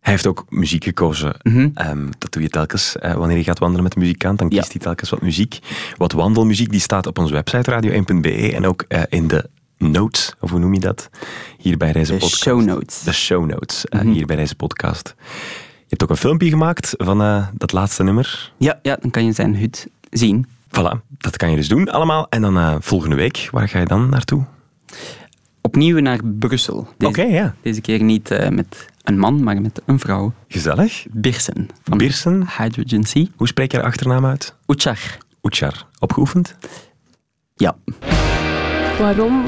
Hij 0.00 0.14
heeft 0.14 0.26
ook 0.26 0.44
muziek 0.48 0.84
gekozen. 0.84 1.34
Mhm. 1.42 1.68
Ehm, 1.74 2.06
dat 2.18 2.32
doe 2.32 2.42
je 2.42 2.48
telkens 2.48 2.96
eh, 2.98 3.14
wanneer 3.14 3.36
je 3.36 3.44
gaat 3.44 3.58
wandelen 3.58 3.82
met 3.84 3.94
een 3.94 4.00
muzikant. 4.00 4.38
Dan 4.38 4.48
kiest 4.48 4.72
hij 4.72 4.80
telkens 4.80 5.10
wat 5.10 5.22
muziek. 5.22 5.58
Wat 5.96 6.12
wandelmuziek, 6.12 6.70
die 6.70 6.80
staat 6.80 7.06
op 7.06 7.18
onze 7.18 7.32
website 7.32 7.70
radio1.be 7.70 8.52
en 8.54 8.66
ook 8.66 8.84
eh, 8.88 9.02
in 9.08 9.28
de 9.28 9.48
notes, 9.78 10.32
of 10.40 10.50
hoe 10.50 10.58
noem 10.58 10.74
je 10.74 10.80
dat? 10.80 11.08
Hier 11.58 11.76
bij 11.76 11.92
deze 11.92 12.12
De 12.12 12.18
podcast. 12.18 12.42
show 12.42 12.62
notes. 12.64 13.02
De 13.02 13.12
show 13.12 13.46
notes, 13.46 13.86
eh, 13.86 14.00
Mhm. 14.00 14.10
hier 14.10 14.26
bij 14.26 14.36
deze 14.36 14.54
podcast. 14.54 15.14
Je 15.78 15.92
hebt 15.92 16.02
ook 16.02 16.10
een 16.10 16.16
filmpje 16.16 16.48
gemaakt 16.48 16.94
van 16.96 17.46
dat 17.54 17.72
laatste 17.72 18.02
nummer. 18.02 18.52
Ja, 18.58 18.78
ja, 18.82 18.96
dan 19.00 19.10
kan 19.10 19.24
je 19.24 19.32
zijn 19.32 19.56
hut 19.56 19.86
zien. 20.10 20.46
Voilà, 20.68 21.00
dat 21.18 21.36
kan 21.36 21.50
je 21.50 21.56
dus 21.56 21.68
doen 21.68 21.88
allemaal. 21.90 22.26
En 22.28 22.40
dan 22.42 22.58
eh, 22.58 22.76
volgende 22.80 23.16
week, 23.16 23.48
waar 23.50 23.68
ga 23.68 23.78
je 23.78 23.86
dan 23.86 24.08
naartoe? 24.08 24.44
opnieuw 25.66 25.98
naar 25.98 26.20
Brussel. 26.24 26.88
Deze, 26.96 27.10
Oké, 27.10 27.22
ja. 27.22 27.54
deze 27.62 27.80
keer 27.80 28.02
niet 28.02 28.30
eh, 28.30 28.48
met 28.48 28.86
een 29.02 29.18
man, 29.18 29.42
maar 29.42 29.60
met 29.60 29.82
een 29.86 29.98
vrouw. 29.98 30.32
Gezellig. 30.48 31.06
Birsen. 31.10 31.68
Van 31.82 31.98
Birsen. 31.98 32.46
Hydrogen 32.58 33.04
Sea. 33.04 33.26
Hoe 33.36 33.46
spreek 33.46 33.70
je 33.70 33.76
haar 33.76 33.86
achternaam 33.86 34.26
uit? 34.26 34.54
Uchar. 34.66 34.98
Uchar. 35.42 35.86
Opgeoefend? 35.98 36.56
Ja. 37.54 37.76
Waarom, 38.98 39.44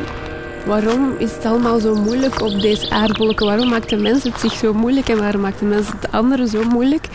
waarom 0.69 1.15
is 1.19 1.33
het 1.33 1.45
allemaal 1.45 1.79
zo 1.79 1.95
moeilijk 1.95 2.41
op 2.43 2.61
deze 2.61 2.91
aardbolken? 2.91 3.47
Waarom 3.47 3.69
maakt 3.69 3.89
de 3.89 3.97
mens 3.97 4.23
het 4.23 4.41
zich 4.41 4.53
zo 4.53 4.73
moeilijk 4.75 5.09
en 5.09 5.19
waarom 5.19 5.41
maakt 5.41 5.59
de 5.59 5.65
mens 5.65 5.87
het 5.87 6.13
anderen 6.13 6.49
zo 6.49 6.63
moeilijk? 6.65 7.07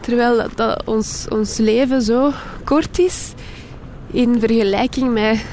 Terwijl 0.00 0.36
dat, 0.36 0.56
dat 0.56 0.82
ons, 0.84 1.26
ons 1.28 1.56
leven 1.58 2.02
zo 2.02 2.32
kort 2.64 2.98
is 2.98 3.32
in 4.10 4.40
vergelijking 4.40 5.12
met 5.12 5.44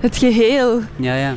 het 0.00 0.16
geheel. 0.16 0.80
Ja, 0.96 1.14
ja. 1.14 1.34